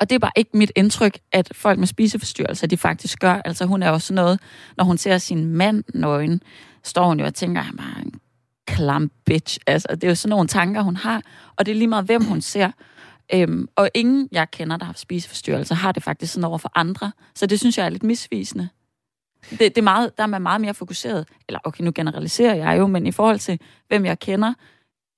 og 0.00 0.10
det 0.10 0.14
er 0.14 0.18
bare 0.18 0.32
ikke 0.36 0.56
mit 0.56 0.72
indtryk, 0.76 1.18
at 1.32 1.52
folk 1.54 1.78
med 1.78 1.86
spiseforstyrrelser, 1.86 2.66
de 2.66 2.76
faktisk 2.76 3.18
gør. 3.18 3.34
Altså 3.44 3.66
hun 3.66 3.82
er 3.82 3.88
jo 3.90 3.98
sådan 3.98 4.14
noget, 4.14 4.40
når 4.76 4.84
hun 4.84 4.98
ser 4.98 5.18
sin 5.18 5.46
mand 5.46 5.84
nøgen, 5.94 6.42
står 6.82 7.06
hun 7.06 7.20
jo 7.20 7.26
og 7.26 7.34
tænker, 7.34 7.60
han 7.60 7.78
er 7.78 8.00
en 8.00 8.11
klam 8.76 9.10
bitch. 9.24 9.58
Altså, 9.66 9.88
det 9.90 10.04
er 10.04 10.08
jo 10.08 10.14
sådan 10.14 10.30
nogle 10.30 10.48
tanker, 10.48 10.82
hun 10.82 10.96
har. 10.96 11.22
Og 11.56 11.66
det 11.66 11.72
er 11.72 11.76
lige 11.76 11.88
meget, 11.88 12.04
hvem 12.04 12.24
hun 12.24 12.40
ser. 12.40 12.70
Øhm, 13.34 13.68
og 13.76 13.90
ingen, 13.94 14.28
jeg 14.32 14.50
kender, 14.50 14.76
der 14.76 14.84
har 14.84 14.88
haft 14.88 14.98
spiseforstyrrelser, 14.98 15.74
har 15.74 15.92
det 15.92 16.02
faktisk 16.02 16.32
sådan 16.32 16.44
over 16.44 16.58
for 16.58 16.72
andre. 16.74 17.12
Så 17.34 17.46
det 17.46 17.60
synes 17.60 17.78
jeg 17.78 17.86
er 17.86 17.90
lidt 17.90 18.02
misvisende. 18.02 18.68
Det, 19.50 19.58
det 19.60 19.78
er 19.78 19.82
meget, 19.82 20.16
der 20.16 20.22
er 20.22 20.26
man 20.26 20.42
meget 20.42 20.60
mere 20.60 20.74
fokuseret. 20.74 21.28
Eller 21.48 21.60
okay, 21.64 21.84
nu 21.84 21.92
generaliserer 21.94 22.54
jeg 22.54 22.78
jo, 22.78 22.86
men 22.86 23.06
i 23.06 23.12
forhold 23.12 23.38
til, 23.38 23.60
hvem 23.88 24.04
jeg 24.04 24.18
kender, 24.18 24.54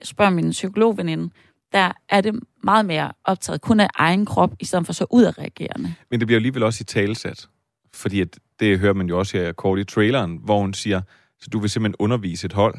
jeg 0.00 0.06
spørger 0.06 0.30
min 0.30 0.50
psykologveninde, 0.50 1.30
der 1.72 1.92
er 2.08 2.20
det 2.20 2.40
meget 2.62 2.86
mere 2.86 3.12
optaget 3.24 3.60
kun 3.60 3.80
af 3.80 3.88
egen 3.94 4.26
krop, 4.26 4.54
i 4.60 4.64
stedet 4.64 4.86
for 4.86 4.92
så 4.92 5.06
udadreagerende. 5.10 5.94
Men 6.10 6.20
det 6.20 6.26
bliver 6.26 6.38
alligevel 6.38 6.62
også 6.62 6.78
i 6.80 6.84
talesat. 6.84 7.48
Fordi 7.94 8.20
at 8.20 8.38
det 8.60 8.78
hører 8.78 8.92
man 8.92 9.08
jo 9.08 9.18
også 9.18 9.38
her 9.38 9.52
kort 9.52 9.78
i 9.78 9.84
traileren, 9.84 10.40
hvor 10.44 10.60
hun 10.60 10.74
siger, 10.74 11.02
så 11.40 11.50
du 11.50 11.58
vil 11.58 11.70
simpelthen 11.70 11.96
undervise 11.98 12.46
et 12.46 12.52
hold. 12.52 12.74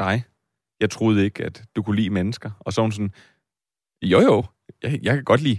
Dig. 0.00 0.24
Jeg 0.80 0.90
troede 0.90 1.24
ikke, 1.24 1.44
at 1.44 1.62
du 1.76 1.82
kunne 1.82 1.96
lide 1.96 2.10
mennesker. 2.10 2.50
Og 2.60 2.72
så 2.72 2.82
hun 2.82 2.92
sådan, 2.92 3.12
jo 4.02 4.20
jo, 4.20 4.44
jeg, 4.82 4.98
jeg 5.02 5.14
kan 5.14 5.24
godt 5.24 5.40
lide 5.40 5.58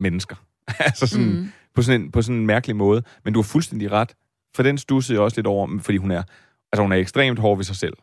mennesker. 0.00 0.36
altså 0.86 1.06
sådan, 1.06 1.26
mm. 1.26 1.48
på, 1.74 1.82
sådan 1.82 2.00
en, 2.00 2.10
på 2.10 2.22
sådan 2.22 2.40
en 2.40 2.46
mærkelig 2.46 2.76
måde. 2.76 3.02
Men 3.24 3.34
du 3.34 3.38
har 3.40 3.44
fuldstændig 3.44 3.92
ret. 3.92 4.14
For 4.54 4.62
den 4.62 4.78
stussede 4.78 5.16
jeg 5.16 5.22
også 5.22 5.36
lidt 5.36 5.46
over, 5.46 5.78
fordi 5.80 5.98
hun 5.98 6.10
er, 6.10 6.22
altså 6.72 6.82
hun 6.82 6.92
er 6.92 6.96
ekstremt 6.96 7.38
hård 7.38 7.56
ved 7.58 7.64
sig 7.64 7.76
selv. 7.76 7.94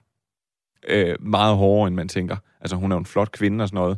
Øh, 0.87 1.15
meget 1.19 1.55
hårdere, 1.55 1.87
end 1.87 1.95
man 1.95 2.07
tænker. 2.07 2.37
Altså 2.61 2.75
hun 2.75 2.91
er 2.91 2.97
en 2.97 3.05
flot 3.05 3.31
kvinde 3.31 3.63
og 3.63 3.67
sådan 3.67 3.77
noget. 3.77 3.97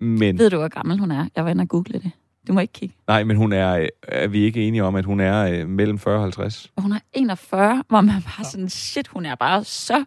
Men, 0.00 0.38
Ved 0.38 0.50
du, 0.50 0.58
hvor 0.58 0.68
gammel 0.68 0.98
hun 0.98 1.10
er? 1.10 1.28
Jeg 1.36 1.44
var 1.44 1.50
inde 1.50 1.62
og 1.62 1.68
google 1.68 1.98
det. 1.98 2.10
Du 2.48 2.52
må 2.52 2.60
ikke 2.60 2.72
kigge. 2.72 2.94
nej, 3.08 3.24
men 3.24 3.36
hun 3.36 3.52
er, 3.52 3.72
øh, 3.78 3.88
er 4.02 4.28
vi 4.28 4.38
ikke 4.38 4.68
enige 4.68 4.84
om, 4.84 4.94
at 4.94 5.04
hun 5.04 5.20
er 5.20 5.60
øh, 5.60 5.68
mellem 5.68 5.98
40 5.98 6.16
og 6.16 6.22
50? 6.22 6.72
Og 6.76 6.82
hun 6.82 6.92
er 6.92 6.98
41, 7.12 7.84
hvor 7.88 8.00
man 8.00 8.22
bare 8.22 8.44
sådan, 8.44 8.68
shit, 8.68 9.08
hun 9.08 9.26
er 9.26 9.34
bare 9.34 9.64
så 9.64 10.04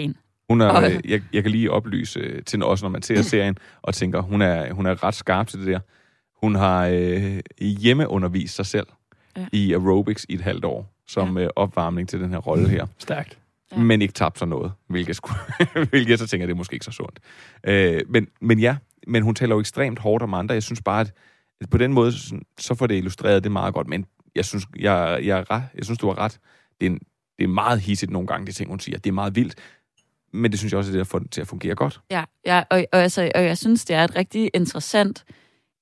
pæn. 0.00 0.16
Hun 0.48 0.60
er, 0.60 0.66
Og- 0.68 0.92
øh, 0.92 1.00
jeg, 1.10 1.22
jeg 1.32 1.42
kan 1.42 1.52
lige 1.52 1.70
oplyse 1.70 2.20
øh, 2.20 2.42
til 2.42 2.62
også, 2.62 2.84
når 2.84 2.90
man 2.90 3.02
ser 3.02 3.22
serien, 3.22 3.58
og 3.82 3.94
tænker, 3.94 4.20
hun 4.20 4.42
er, 4.42 4.72
hun 4.72 4.86
er 4.86 5.04
ret 5.04 5.14
skarp 5.14 5.46
til 5.48 5.58
det 5.58 5.66
der. 5.66 5.80
Hun 6.46 6.54
har 6.54 6.86
øh, 6.92 7.40
hjemmeundervist 7.60 8.54
sig 8.56 8.66
selv 8.66 8.86
Ja. 9.36 9.46
i 9.52 9.72
aerobics 9.72 10.26
i 10.28 10.34
et 10.34 10.40
halvt 10.40 10.64
år, 10.64 10.94
som 11.06 11.38
ja. 11.38 11.44
øh, 11.44 11.50
opvarmning 11.56 12.08
til 12.08 12.20
den 12.20 12.30
her 12.30 12.38
rolle 12.38 12.68
her. 12.68 12.86
Stærkt. 12.98 13.38
Ja. 13.72 13.78
Men 13.78 14.02
ikke 14.02 14.14
tabt 14.14 14.38
sig 14.38 14.48
noget, 14.48 14.72
hvilket, 14.88 15.16
skulle, 15.16 15.36
hvilket 15.90 16.10
jeg 16.10 16.18
så 16.18 16.26
tænker, 16.26 16.46
det 16.46 16.52
er 16.52 16.56
måske 16.56 16.74
ikke 16.74 16.84
så 16.84 16.90
sundt. 16.90 17.18
Øh, 17.64 18.00
men, 18.08 18.28
men 18.40 18.58
ja, 18.58 18.76
men 19.06 19.22
hun 19.22 19.34
taler 19.34 19.54
jo 19.54 19.60
ekstremt 19.60 19.98
hårdt 19.98 20.22
om 20.22 20.34
andre. 20.34 20.52
Jeg 20.54 20.62
synes 20.62 20.82
bare, 20.82 21.00
at 21.00 21.12
at 21.60 21.70
på 21.70 21.78
den 21.78 21.92
måde, 21.92 22.12
så, 22.12 22.34
så 22.58 22.74
får 22.74 22.86
det 22.86 22.94
illustreret 22.94 23.44
det 23.44 23.52
meget 23.52 23.74
godt. 23.74 23.88
Men 23.88 24.06
jeg 24.36 24.44
synes, 24.44 24.66
jeg, 24.78 25.20
jeg, 25.22 25.38
er 25.38 25.50
ret, 25.50 25.62
jeg 25.74 25.84
synes 25.84 25.98
du 25.98 26.06
har 26.06 26.18
ret. 26.18 26.38
Det 26.80 26.86
er, 26.86 26.90
en, 26.90 26.98
det 27.38 27.44
er 27.44 27.48
meget 27.48 27.80
hissigt 27.80 28.12
nogle 28.12 28.26
gange, 28.28 28.46
de 28.46 28.52
ting, 28.52 28.70
hun 28.70 28.80
siger. 28.80 28.98
Det 28.98 29.10
er 29.10 29.14
meget 29.14 29.36
vildt. 29.36 29.54
Men 30.32 30.50
det 30.50 30.58
synes 30.58 30.72
jeg 30.72 30.78
også, 30.78 30.90
er 30.90 30.92
det, 30.92 30.98
der 30.98 31.04
får 31.04 31.18
det 31.18 31.30
til 31.30 31.40
at 31.40 31.46
fungere 31.46 31.74
godt. 31.74 32.00
Ja, 32.10 32.24
ja 32.46 32.62
og, 32.70 32.84
og, 32.92 32.98
altså, 33.02 33.30
og 33.34 33.44
jeg 33.44 33.58
synes, 33.58 33.84
det 33.84 33.96
er 33.96 34.04
et 34.04 34.16
rigtig 34.16 34.50
interessant 34.54 35.24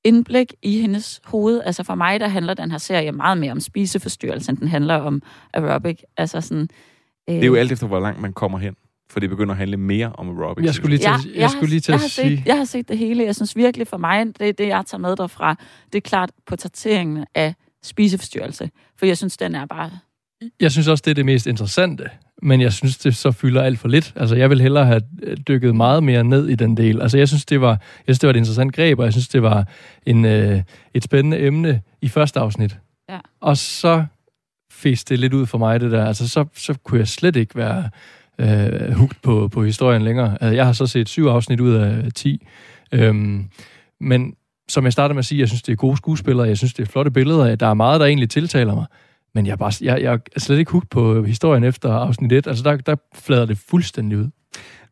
indblik 0.04 0.54
i 0.62 0.80
hendes 0.80 1.20
hoved. 1.24 1.62
Altså 1.64 1.82
for 1.82 1.94
mig, 1.94 2.20
der 2.20 2.28
handler 2.28 2.54
den 2.54 2.70
her 2.70 2.78
serie 2.78 3.12
meget 3.12 3.38
mere 3.38 3.52
om 3.52 3.60
spiseforstyrrelse, 3.60 4.50
end 4.50 4.58
den 4.58 4.68
handler 4.68 4.94
om 4.94 5.22
aerobic. 5.54 6.00
Altså 6.16 6.40
sådan, 6.40 6.68
øh, 7.28 7.34
Det 7.34 7.42
er 7.42 7.46
jo 7.46 7.54
alt 7.54 7.72
efter, 7.72 7.86
hvor 7.86 8.00
langt 8.00 8.20
man 8.20 8.32
kommer 8.32 8.58
hen. 8.58 8.74
For 9.10 9.20
det 9.20 9.30
begynder 9.30 9.52
at 9.52 9.58
handle 9.58 9.76
mere 9.76 10.12
om 10.12 10.28
aerobics. 10.28 10.66
Jeg 10.66 10.74
skulle 10.74 10.96
lige 10.96 10.98
til, 10.98 11.04
Ja, 11.04 11.32
jeg, 11.34 11.40
jeg 11.40 11.50
skulle 11.50 11.70
lige 11.70 11.80
til 11.80 11.92
jeg 11.92 11.94
at 11.94 12.00
har 12.00 12.08
sige... 12.08 12.36
Set, 12.36 12.46
jeg 12.46 12.56
har 12.56 12.64
set 12.64 12.88
det 12.88 12.98
hele. 12.98 13.24
Jeg 13.24 13.34
synes 13.34 13.56
virkelig 13.56 13.86
for 13.88 13.96
mig, 13.96 14.26
det 14.26 14.58
det, 14.58 14.66
jeg 14.68 14.86
tager 14.86 15.00
med 15.00 15.16
derfra. 15.16 15.56
Det 15.92 15.98
er 15.98 16.00
klart 16.00 16.30
portrætteringen 16.46 17.24
af 17.34 17.54
spiseforstyrrelse. 17.82 18.70
For 18.98 19.06
jeg 19.06 19.16
synes, 19.16 19.36
den 19.36 19.54
er 19.54 19.66
bare... 19.66 19.90
Jeg 20.60 20.72
synes 20.72 20.88
også, 20.88 21.02
det 21.04 21.10
er 21.10 21.14
det 21.14 21.24
mest 21.26 21.46
interessante, 21.46 22.10
men 22.42 22.60
jeg 22.60 22.72
synes, 22.72 22.98
det 22.98 23.16
så 23.16 23.32
fylder 23.32 23.62
alt 23.62 23.78
for 23.78 23.88
lidt. 23.88 24.12
Altså, 24.16 24.36
jeg 24.36 24.50
vil 24.50 24.60
hellere 24.60 24.86
have 24.86 25.02
øh, 25.22 25.36
dykket 25.48 25.76
meget 25.76 26.02
mere 26.02 26.24
ned 26.24 26.48
i 26.48 26.54
den 26.54 26.76
del. 26.76 27.02
Altså, 27.02 27.18
jeg 27.18 27.28
synes, 27.28 27.44
det 27.44 27.60
var, 27.60 27.70
jeg 27.70 27.78
synes, 28.06 28.18
det 28.18 28.26
var 28.26 28.32
et 28.32 28.36
interessant 28.36 28.74
greb, 28.74 28.98
og 28.98 29.04
jeg 29.04 29.12
synes, 29.12 29.28
det 29.28 29.42
var 29.42 29.68
en, 30.06 30.24
øh, 30.24 30.62
et 30.94 31.04
spændende 31.04 31.38
emne 31.38 31.82
i 32.02 32.08
første 32.08 32.40
afsnit. 32.40 32.78
Ja. 33.08 33.18
Og 33.40 33.56
så 33.56 34.04
fes 34.72 35.04
det 35.04 35.18
lidt 35.18 35.34
ud 35.34 35.46
for 35.46 35.58
mig, 35.58 35.80
det 35.80 35.92
der. 35.92 36.06
Altså, 36.06 36.28
så, 36.28 36.44
så 36.54 36.74
kunne 36.84 36.98
jeg 36.98 37.08
slet 37.08 37.36
ikke 37.36 37.56
være 37.56 37.90
øh, 38.38 38.92
hugt 38.92 39.22
på, 39.22 39.48
på 39.48 39.64
historien 39.64 40.02
længere. 40.02 40.30
Altså, 40.40 40.54
jeg 40.54 40.66
har 40.66 40.72
så 40.72 40.86
set 40.86 41.08
syv 41.08 41.26
afsnit 41.26 41.60
ud 41.60 41.74
af 41.74 42.12
ti. 42.14 42.46
Øhm, 42.92 43.44
men 44.00 44.34
som 44.68 44.84
jeg 44.84 44.92
startede 44.92 45.14
med 45.14 45.18
at 45.18 45.26
sige, 45.26 45.40
jeg 45.40 45.48
synes, 45.48 45.62
det 45.62 45.72
er 45.72 45.76
gode 45.76 45.96
skuespillere, 45.96 46.48
jeg 46.48 46.58
synes, 46.58 46.74
det 46.74 46.82
er 46.82 46.86
flotte 46.86 47.10
billeder, 47.10 47.56
der 47.56 47.66
er 47.66 47.74
meget, 47.74 48.00
der 48.00 48.06
egentlig 48.06 48.30
tiltaler 48.30 48.74
mig. 48.74 48.86
Men 49.36 49.46
jeg 49.46 49.52
er, 49.52 49.56
bare, 49.56 49.72
jeg, 49.80 50.02
jeg 50.02 50.18
er 50.36 50.40
slet 50.40 50.58
ikke 50.58 50.72
hugt 50.72 50.90
på 50.90 51.22
historien 51.22 51.64
efter 51.64 51.92
afsnit 51.92 52.32
1. 52.32 52.46
Altså, 52.46 52.64
der, 52.64 52.76
der 52.76 52.96
flader 53.14 53.46
det 53.46 53.58
fuldstændig 53.58 54.18
ud. 54.18 54.28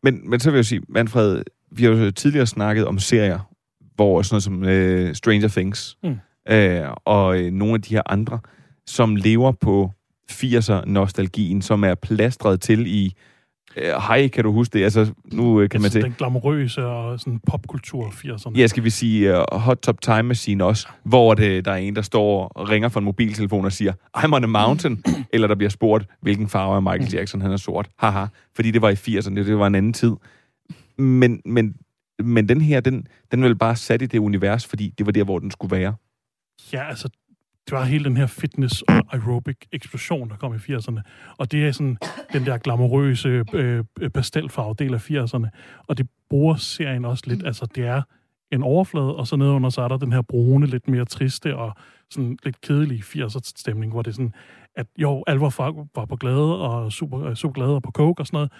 Men, 0.03 0.29
men 0.29 0.39
så 0.39 0.51
vil 0.51 0.57
jeg 0.57 0.65
sige, 0.65 0.81
Manfred, 0.89 1.43
vi 1.71 1.83
har 1.83 1.91
jo 1.91 2.11
tidligere 2.11 2.45
snakket 2.47 2.85
om 2.85 2.99
serier, 2.99 3.39
hvor 3.95 4.21
sådan 4.21 4.33
noget 4.33 4.43
som 4.43 4.63
øh, 4.63 5.15
Stranger 5.15 5.47
Things, 5.47 5.97
Mm. 6.03 6.17
øh, 6.49 6.81
og 7.05 7.39
øh, 7.41 7.51
nogle 7.51 7.73
af 7.73 7.81
de 7.81 7.95
her 7.95 8.01
andre, 8.05 8.39
som 8.87 9.15
lever 9.15 9.51
på 9.51 9.91
80'er-nostalgien, 10.31 11.61
som 11.61 11.83
er 11.83 11.95
plastret 11.95 12.61
til 12.61 12.87
i 12.87 13.13
Hej, 13.77 14.27
kan 14.27 14.43
du 14.43 14.51
huske 14.51 14.77
det? 14.77 14.83
Altså, 14.83 15.13
nu 15.33 15.61
øh, 15.61 15.69
kan 15.69 15.81
man 15.81 15.85
Altså, 15.85 15.99
se... 15.99 16.03
den 16.03 16.15
glamourøse 16.17 16.85
og 16.85 17.19
sådan 17.19 17.39
popkultur 17.47 18.07
80'erne. 18.07 18.59
Ja, 18.59 18.67
skal 18.67 18.83
vi 18.83 18.89
sige 18.89 19.37
uh, 19.37 19.59
Hot 19.59 19.77
Top 19.77 20.01
Time 20.01 20.23
Machine 20.23 20.63
også, 20.63 20.87
hvor 21.03 21.33
det, 21.33 21.65
der 21.65 21.71
er 21.71 21.75
en, 21.75 21.95
der 21.95 22.01
står 22.01 22.47
og 22.47 22.69
ringer 22.69 22.89
fra 22.89 22.99
en 22.99 23.03
mobiltelefon 23.05 23.65
og 23.65 23.71
siger, 23.71 23.93
I'm 24.17 24.33
on 24.33 24.43
a 24.43 24.47
mountain, 24.47 25.03
eller 25.33 25.47
der 25.47 25.55
bliver 25.55 25.69
spurgt, 25.69 26.05
hvilken 26.21 26.47
farve 26.47 26.75
er 26.75 26.79
Michael 26.79 27.13
Jackson, 27.13 27.41
han 27.41 27.51
er 27.51 27.57
sort. 27.57 27.89
Haha, 27.99 28.25
fordi 28.55 28.71
det 28.71 28.81
var 28.81 28.89
i 28.89 28.93
80'erne, 28.93 29.35
det 29.35 29.59
var 29.59 29.67
en 29.67 29.75
anden 29.75 29.93
tid. 29.93 30.11
Men, 30.97 31.41
men, 31.45 31.75
men 32.23 32.49
den 32.49 32.61
her, 32.61 32.79
den, 32.79 33.07
den 33.31 33.43
er 33.43 33.47
vel 33.47 33.55
bare 33.55 33.75
sat 33.75 34.01
i 34.01 34.05
det 34.05 34.19
univers, 34.19 34.65
fordi 34.65 34.93
det 34.97 35.05
var 35.05 35.11
der, 35.11 35.23
hvor 35.23 35.39
den 35.39 35.51
skulle 35.51 35.75
være. 35.75 35.95
Ja, 36.73 36.89
altså, 36.89 37.09
det 37.69 37.77
var 37.77 37.83
hele 37.83 38.03
den 38.05 38.17
her 38.17 38.27
fitness 38.27 38.81
og 38.81 38.95
aerobic 39.11 39.57
eksplosion, 39.71 40.29
der 40.29 40.35
kom 40.35 40.53
i 40.53 40.57
80'erne. 40.57 41.01
Og 41.37 41.51
det 41.51 41.67
er 41.67 41.71
sådan 41.71 41.97
den 42.33 42.45
der 42.45 42.57
glamourøse 42.57 43.43
øh, 43.53 43.83
pastelfarve 44.13 44.75
del 44.79 44.93
af 44.93 45.11
80'erne. 45.11 45.47
Og 45.87 45.97
det 45.97 46.07
bruger 46.29 46.55
serien 46.55 47.05
også 47.05 47.23
lidt. 47.27 47.45
Altså, 47.45 47.67
det 47.75 47.85
er 47.87 48.01
en 48.51 48.63
overflade, 48.63 49.15
og 49.15 49.27
så 49.27 49.35
nedenunder 49.35 49.69
så 49.69 49.81
er 49.81 49.87
der 49.87 49.97
den 49.97 50.13
her 50.13 50.21
brune, 50.21 50.67
lidt 50.67 50.87
mere 50.89 51.05
triste 51.05 51.55
og 51.55 51.75
sådan 52.09 52.37
lidt 52.43 52.61
kedelige 52.61 53.03
80'er 53.03 53.39
stemning, 53.55 53.91
hvor 53.91 54.01
det 54.01 54.11
er 54.11 54.15
sådan, 54.15 54.33
at 54.75 54.87
jo, 54.97 55.23
alle 55.27 55.41
var, 55.41 56.05
på 56.09 56.15
glæde 56.15 56.61
og 56.61 56.91
super, 56.91 57.23
øh, 57.23 57.35
super 57.35 57.53
glade 57.53 57.75
og 57.75 57.83
på 57.83 57.91
coke 57.91 58.21
og 58.21 58.27
sådan 58.27 58.37
noget, 58.37 58.51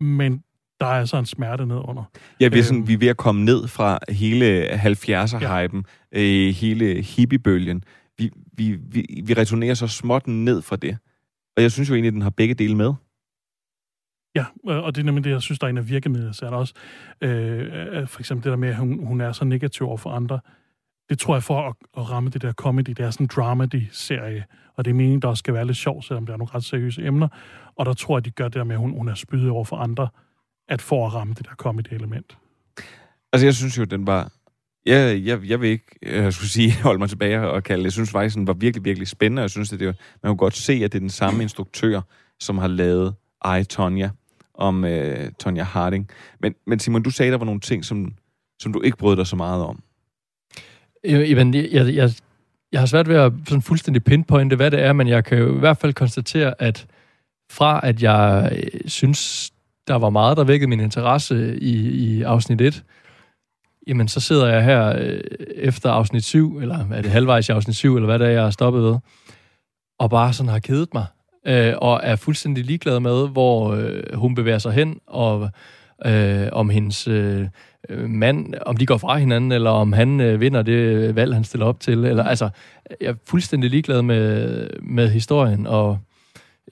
men 0.00 0.42
der 0.80 0.86
er 0.86 0.90
altså 1.00 1.16
en 1.18 1.26
smerte 1.26 1.66
nedenunder. 1.66 2.02
Ja, 2.40 2.48
vi 2.48 2.58
er, 2.58 2.62
sådan, 2.62 2.78
Øhm. 2.78 2.88
vi 2.88 2.92
er 2.94 2.98
ved 2.98 3.08
at 3.08 3.16
komme 3.16 3.44
ned 3.44 3.68
fra 3.68 3.98
hele 4.08 4.68
70'er-hypen, 4.70 5.84
ja. 6.12 6.20
øh, 6.20 6.54
hele 6.54 7.02
hippiebølgen. 7.02 7.82
Vi, 8.18 8.30
vi, 8.52 8.72
vi, 8.72 9.22
vi 9.24 9.34
returnerer 9.34 9.74
så 9.74 9.88
småt 9.88 10.26
ned 10.26 10.62
fra 10.62 10.76
det. 10.76 10.98
Og 11.56 11.62
jeg 11.62 11.72
synes 11.72 11.88
jo 11.88 11.94
egentlig, 11.94 12.08
at 12.08 12.14
den 12.14 12.22
har 12.22 12.30
begge 12.30 12.54
dele 12.54 12.76
med. 12.76 12.94
Ja, 14.34 14.44
og 14.64 14.94
det 14.94 15.00
er 15.00 15.04
nemlig 15.04 15.24
det, 15.24 15.30
jeg 15.30 15.42
synes, 15.42 15.58
der 15.58 15.66
er 15.66 15.70
en 15.70 15.78
af 15.78 15.88
virkemidlerne. 15.88 16.34
Så 16.34 16.46
er 16.46 16.50
der 16.50 16.56
også 16.56 16.74
øh, 17.20 17.98
øh, 18.00 18.08
for 18.08 18.20
eksempel 18.20 18.44
det 18.44 18.50
der 18.50 18.56
med, 18.56 18.68
at 18.68 18.76
hun, 18.76 19.06
hun 19.06 19.20
er 19.20 19.32
så 19.32 19.44
negativ 19.44 19.86
over 19.86 19.96
for 19.96 20.10
andre. 20.10 20.40
Det 21.08 21.18
tror 21.18 21.34
jeg 21.34 21.42
for 21.42 21.68
at, 21.68 21.74
at 21.96 22.10
ramme 22.10 22.30
det 22.30 22.42
der 22.42 22.52
comedy. 22.52 22.88
Det 22.88 23.00
er 23.00 23.10
sådan 23.10 23.24
en 23.24 23.30
dramedy-serie, 23.36 24.44
og 24.74 24.84
det 24.84 24.90
er 24.90 24.94
meningen, 24.94 25.22
der 25.22 25.28
også 25.28 25.38
skal 25.38 25.54
være 25.54 25.66
lidt 25.66 25.76
sjov, 25.76 26.02
selvom 26.02 26.26
der 26.26 26.32
er 26.32 26.36
nogle 26.36 26.54
ret 26.54 26.64
seriøse 26.64 27.06
emner. 27.06 27.28
Og 27.76 27.86
der 27.86 27.92
tror 27.92 28.18
jeg, 28.18 28.24
de 28.24 28.30
gør 28.30 28.44
det 28.44 28.54
der 28.54 28.64
med, 28.64 28.74
at 28.74 28.80
hun, 28.80 28.90
hun 28.90 29.08
er 29.08 29.14
spydet 29.14 29.50
over 29.50 29.64
for 29.64 29.76
andre, 29.76 30.08
at 30.68 30.82
for 30.82 31.06
at 31.06 31.14
ramme 31.14 31.34
det 31.34 31.46
der 31.46 31.54
comedy-element. 31.54 32.38
Altså, 33.32 33.46
jeg 33.46 33.54
synes 33.54 33.78
jo, 33.78 33.84
den 33.84 34.06
var... 34.06 34.32
Jeg, 34.86 35.22
jeg, 35.24 35.40
jeg 35.44 35.60
vil 35.60 35.68
ikke, 35.70 35.84
øh, 36.02 36.24
jeg 36.24 36.32
skulle 36.32 36.50
sige, 36.50 36.72
holde 36.82 36.98
mig 36.98 37.08
tilbage 37.08 37.40
og 37.40 37.62
kalde 37.64 37.78
det. 37.80 37.84
Jeg 37.84 37.92
synes 37.92 38.10
faktisk, 38.10 38.36
den 38.36 38.46
var 38.46 38.52
virkelig, 38.52 38.84
virkelig 38.84 39.08
spændende. 39.08 39.42
Jeg 39.42 39.50
synes, 39.50 39.72
at 39.72 39.78
det, 39.80 39.86
var- 39.86 39.94
man 40.22 40.30
kunne 40.30 40.36
godt 40.36 40.56
se, 40.56 40.72
at 40.72 40.92
det 40.92 40.98
er 40.98 41.00
den 41.00 41.10
samme 41.10 41.42
instruktør, 41.42 42.00
som 42.40 42.58
har 42.58 42.68
lavet 42.68 43.14
I, 43.60 43.64
Tonya, 43.64 44.10
om 44.54 44.84
øh, 44.84 45.30
Tonya 45.40 45.62
Harding. 45.62 46.08
Men, 46.40 46.54
men 46.66 46.78
Simon, 46.78 47.02
du 47.02 47.10
sagde, 47.10 47.32
der 47.32 47.38
var 47.38 47.44
nogle 47.44 47.60
ting, 47.60 47.84
som, 47.84 48.12
som 48.58 48.72
du 48.72 48.80
ikke 48.82 48.96
brød 48.96 49.16
dig 49.16 49.26
så 49.26 49.36
meget 49.36 49.64
om. 49.64 49.82
Jamen, 51.04 51.54
jeg, 51.54 51.68
jeg, 51.72 51.94
jeg, 51.94 52.10
jeg 52.72 52.80
har 52.80 52.86
svært 52.86 53.08
ved 53.08 53.16
at 53.16 53.32
sådan 53.48 53.62
fuldstændig 53.62 54.04
pinpointe, 54.04 54.56
hvad 54.56 54.70
det 54.70 54.82
er, 54.82 54.92
men 54.92 55.08
jeg 55.08 55.24
kan 55.24 55.38
jo 55.38 55.56
i 55.56 55.58
hvert 55.58 55.76
fald 55.76 55.92
konstatere, 55.94 56.54
at 56.62 56.86
fra 57.50 57.80
at 57.82 58.02
jeg 58.02 58.52
øh, 58.56 58.80
synes, 58.86 59.50
der 59.88 59.94
var 59.94 60.10
meget, 60.10 60.36
der 60.36 60.44
vækkede 60.44 60.68
min 60.70 60.80
interesse 60.80 61.58
i, 61.60 61.88
i 61.90 62.22
afsnit 62.22 62.60
1, 62.60 62.82
jamen 63.86 64.08
så 64.08 64.20
sidder 64.20 64.46
jeg 64.46 64.64
her 64.64 64.96
øh, 64.98 65.20
efter 65.54 65.90
afsnit 65.90 66.24
7, 66.24 66.58
eller 66.58 66.86
er 66.92 67.02
det 67.02 67.10
halvvejs 67.10 67.48
i 67.48 67.52
afsnit 67.52 67.76
7, 67.76 67.96
eller 67.96 68.06
hvad 68.06 68.18
det 68.18 68.26
er, 68.26 68.30
jeg 68.30 68.42
har 68.42 68.50
stoppet 68.50 68.82
ved, 68.82 68.96
og 69.98 70.10
bare 70.10 70.32
sådan 70.32 70.50
har 70.50 70.58
kedet 70.58 70.94
mig, 70.94 71.06
øh, 71.46 71.74
og 71.76 72.00
er 72.02 72.16
fuldstændig 72.16 72.64
ligeglad 72.64 73.00
med, 73.00 73.28
hvor 73.28 73.74
øh, 73.74 74.02
hun 74.14 74.34
bevæger 74.34 74.58
sig 74.58 74.72
hen, 74.72 75.00
og 75.06 75.50
øh, 76.06 76.48
om 76.52 76.70
hendes 76.70 77.08
øh, 77.08 77.46
mand, 77.90 78.54
om 78.66 78.76
de 78.76 78.86
går 78.86 78.96
fra 78.96 79.16
hinanden, 79.16 79.52
eller 79.52 79.70
om 79.70 79.92
han 79.92 80.20
øh, 80.20 80.40
vinder 80.40 80.62
det 80.62 81.14
valg, 81.16 81.34
han 81.34 81.44
stiller 81.44 81.66
op 81.66 81.80
til. 81.80 82.04
Eller, 82.04 82.24
altså, 82.24 82.48
jeg 83.00 83.08
er 83.08 83.14
fuldstændig 83.26 83.70
ligeglad 83.70 84.02
med, 84.02 84.68
med 84.82 85.10
historien, 85.10 85.66
og 85.66 85.98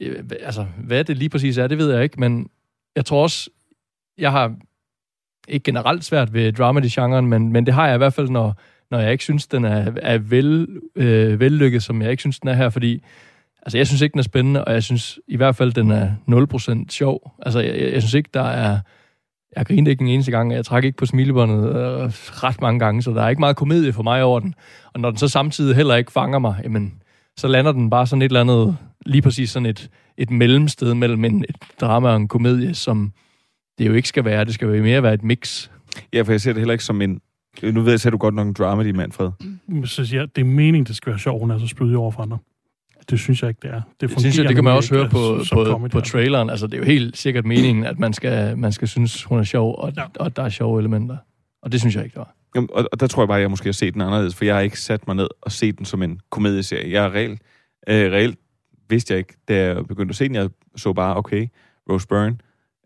øh, 0.00 0.24
altså, 0.42 0.66
hvad 0.78 1.04
det 1.04 1.16
lige 1.16 1.28
præcis 1.28 1.58
er, 1.58 1.66
det 1.66 1.78
ved 1.78 1.92
jeg 1.92 2.02
ikke, 2.02 2.20
men 2.20 2.48
jeg 2.96 3.04
tror 3.04 3.22
også, 3.22 3.50
jeg 4.18 4.32
har 4.32 4.54
ikke 5.48 5.64
generelt 5.64 6.04
svært 6.04 6.32
ved 6.34 6.52
dramedy-genren, 6.52 7.26
men, 7.26 7.52
men 7.52 7.66
det 7.66 7.74
har 7.74 7.86
jeg 7.86 7.94
i 7.94 7.98
hvert 7.98 8.14
fald, 8.14 8.28
når, 8.28 8.54
når 8.90 8.98
jeg 8.98 9.12
ikke 9.12 9.24
synes, 9.24 9.46
den 9.46 9.64
er, 9.64 9.92
er 10.02 10.18
vel, 10.18 10.68
øh, 10.96 11.40
vellykket, 11.40 11.82
som 11.82 12.02
jeg 12.02 12.10
ikke 12.10 12.20
synes, 12.20 12.40
den 12.40 12.48
er 12.48 12.54
her, 12.54 12.68
fordi 12.68 13.02
altså, 13.62 13.78
jeg 13.78 13.86
synes 13.86 14.02
ikke, 14.02 14.12
den 14.12 14.18
er 14.18 14.24
spændende, 14.24 14.64
og 14.64 14.72
jeg 14.72 14.82
synes 14.82 15.18
i 15.28 15.36
hvert 15.36 15.56
fald, 15.56 15.72
den 15.72 15.90
er 15.90 16.10
0% 16.84 16.86
sjov. 16.90 17.32
Altså, 17.42 17.60
jeg, 17.60 17.92
jeg, 17.92 18.02
synes 18.02 18.14
ikke, 18.14 18.30
der 18.34 18.42
er... 18.42 18.78
Jeg 19.56 19.66
grinede 19.66 19.90
ikke 19.90 20.02
en 20.02 20.08
eneste 20.08 20.30
gang, 20.30 20.50
og 20.50 20.56
jeg 20.56 20.64
trak 20.64 20.84
ikke 20.84 20.96
på 20.96 21.06
smilebåndet 21.06 21.68
øh, 21.68 22.10
ret 22.44 22.60
mange 22.60 22.78
gange, 22.78 23.02
så 23.02 23.10
der 23.10 23.22
er 23.22 23.28
ikke 23.28 23.40
meget 23.40 23.56
komedie 23.56 23.92
for 23.92 24.02
mig 24.02 24.22
over 24.22 24.40
den. 24.40 24.54
Og 24.92 25.00
når 25.00 25.10
den 25.10 25.18
så 25.18 25.28
samtidig 25.28 25.76
heller 25.76 25.94
ikke 25.94 26.12
fanger 26.12 26.38
mig, 26.38 26.60
jamen, 26.64 26.94
så 27.36 27.48
lander 27.48 27.72
den 27.72 27.90
bare 27.90 28.06
sådan 28.06 28.22
et 28.22 28.26
eller 28.26 28.40
andet, 28.40 28.76
lige 29.06 29.22
præcis 29.22 29.50
sådan 29.50 29.66
et, 29.66 29.90
et 30.16 30.30
mellemsted 30.30 30.94
mellem 30.94 31.24
en, 31.24 31.44
et 31.48 31.56
drama 31.80 32.08
og 32.08 32.16
en 32.16 32.28
komedie, 32.28 32.74
som 32.74 33.12
det 33.78 33.86
jo 33.86 33.92
ikke 33.92 34.08
skal 34.08 34.24
være. 34.24 34.44
Det 34.44 34.54
skal 34.54 34.68
jo 34.68 34.82
mere 34.82 35.02
være 35.02 35.14
et 35.14 35.22
mix. 35.22 35.70
Ja, 36.12 36.22
for 36.22 36.32
jeg 36.32 36.40
ser 36.40 36.52
det 36.52 36.60
heller 36.60 36.72
ikke 36.72 36.84
som 36.84 37.02
en... 37.02 37.20
Nu 37.62 37.80
ved 37.80 37.92
jeg, 37.92 38.06
at 38.06 38.12
du 38.12 38.16
godt 38.16 38.34
nok 38.34 38.46
en 38.46 38.52
dramedy, 38.52 38.90
Manfred. 38.90 39.30
Så 39.84 40.06
siger 40.06 40.20
jeg, 40.20 40.28
det 40.36 40.42
er 40.42 40.46
meningen, 40.46 40.84
det 40.84 40.96
skal 40.96 41.10
være 41.10 41.18
sjov, 41.18 41.40
hun 41.40 41.50
er 41.50 41.58
så 41.58 41.66
spydig 41.66 41.96
over 41.96 42.10
for 42.10 42.22
andre. 42.22 42.38
Det 43.10 43.20
synes 43.20 43.42
jeg 43.42 43.48
ikke, 43.48 43.60
det 43.62 43.70
er. 43.70 43.80
Det, 44.00 44.10
Det 44.10 44.20
synes 44.20 44.38
jeg, 44.38 44.48
det 44.48 44.54
kan 44.54 44.64
man 44.64 44.72
også 44.72 44.94
høre 44.94 45.08
på, 45.08 45.38
på, 45.52 45.88
på 45.92 46.00
traileren. 46.00 46.50
Altså, 46.50 46.66
det 46.66 46.74
er 46.74 46.78
jo 46.78 46.84
helt 46.84 47.16
sikkert 47.16 47.44
meningen, 47.44 47.84
at 47.84 47.98
man 47.98 48.12
skal, 48.12 48.58
man 48.58 48.72
skal 48.72 48.88
synes, 48.88 49.24
hun 49.24 49.38
er 49.38 49.42
sjov, 49.42 49.74
og, 49.78 49.92
ja. 49.96 50.02
og 50.16 50.36
der 50.36 50.42
er 50.42 50.48
sjove 50.48 50.80
elementer. 50.80 51.16
Og 51.62 51.72
det 51.72 51.80
synes 51.80 51.96
jeg 51.96 52.04
ikke, 52.04 52.14
der 52.14 52.20
var. 52.20 52.34
Jamen, 52.54 52.68
og, 52.72 52.88
og 52.92 53.00
der 53.00 53.06
tror 53.06 53.22
jeg 53.22 53.28
bare, 53.28 53.38
at 53.38 53.42
jeg 53.42 53.50
måske 53.50 53.66
har 53.66 53.72
set 53.72 53.94
den 53.94 54.02
anderledes, 54.02 54.34
for 54.34 54.44
jeg 54.44 54.54
har 54.54 54.62
ikke 54.62 54.80
sat 54.80 55.06
mig 55.06 55.16
ned 55.16 55.28
og 55.42 55.52
set 55.52 55.78
den 55.78 55.86
som 55.86 56.02
en 56.02 56.20
komedieserie. 56.30 56.92
Jeg 56.92 57.04
er 57.04 57.14
reelt, 57.14 57.42
øh, 57.88 58.12
reelt 58.12 58.38
vidste 58.88 59.12
jeg 59.12 59.18
ikke, 59.18 59.34
da 59.48 59.64
jeg 59.64 59.86
begyndte 59.86 60.12
at 60.12 60.16
se 60.16 60.28
den. 60.28 60.34
Jeg 60.34 60.50
så 60.76 60.92
bare, 60.92 61.16
okay, 61.16 61.48
Rose 61.90 62.08
Byrne, 62.08 62.36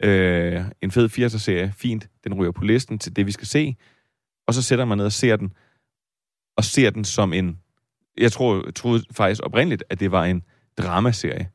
øh, 0.02 0.64
en 0.82 0.90
fed 0.90 1.08
80'er-serie, 1.18 1.72
fint, 1.76 2.08
den 2.24 2.34
ryger 2.34 2.52
på 2.52 2.64
listen 2.64 2.98
til 2.98 3.16
det, 3.16 3.26
vi 3.26 3.32
skal 3.32 3.46
se. 3.46 3.76
Og 4.46 4.54
så 4.54 4.62
sætter 4.62 4.84
man 4.84 4.98
ned 4.98 5.04
og 5.04 5.12
ser 5.12 5.37
den, 5.37 5.52
og 6.56 6.64
ser 6.64 6.90
den 6.90 7.04
som 7.04 7.32
en... 7.32 7.58
Jeg 8.18 8.32
tror, 8.32 8.62
jeg 8.66 8.74
troede 8.74 9.04
faktisk 9.12 9.40
oprindeligt, 9.44 9.84
at 9.90 10.00
det 10.00 10.11
var 10.12 10.24
en 10.24 10.42
dramaserie, 10.78 11.50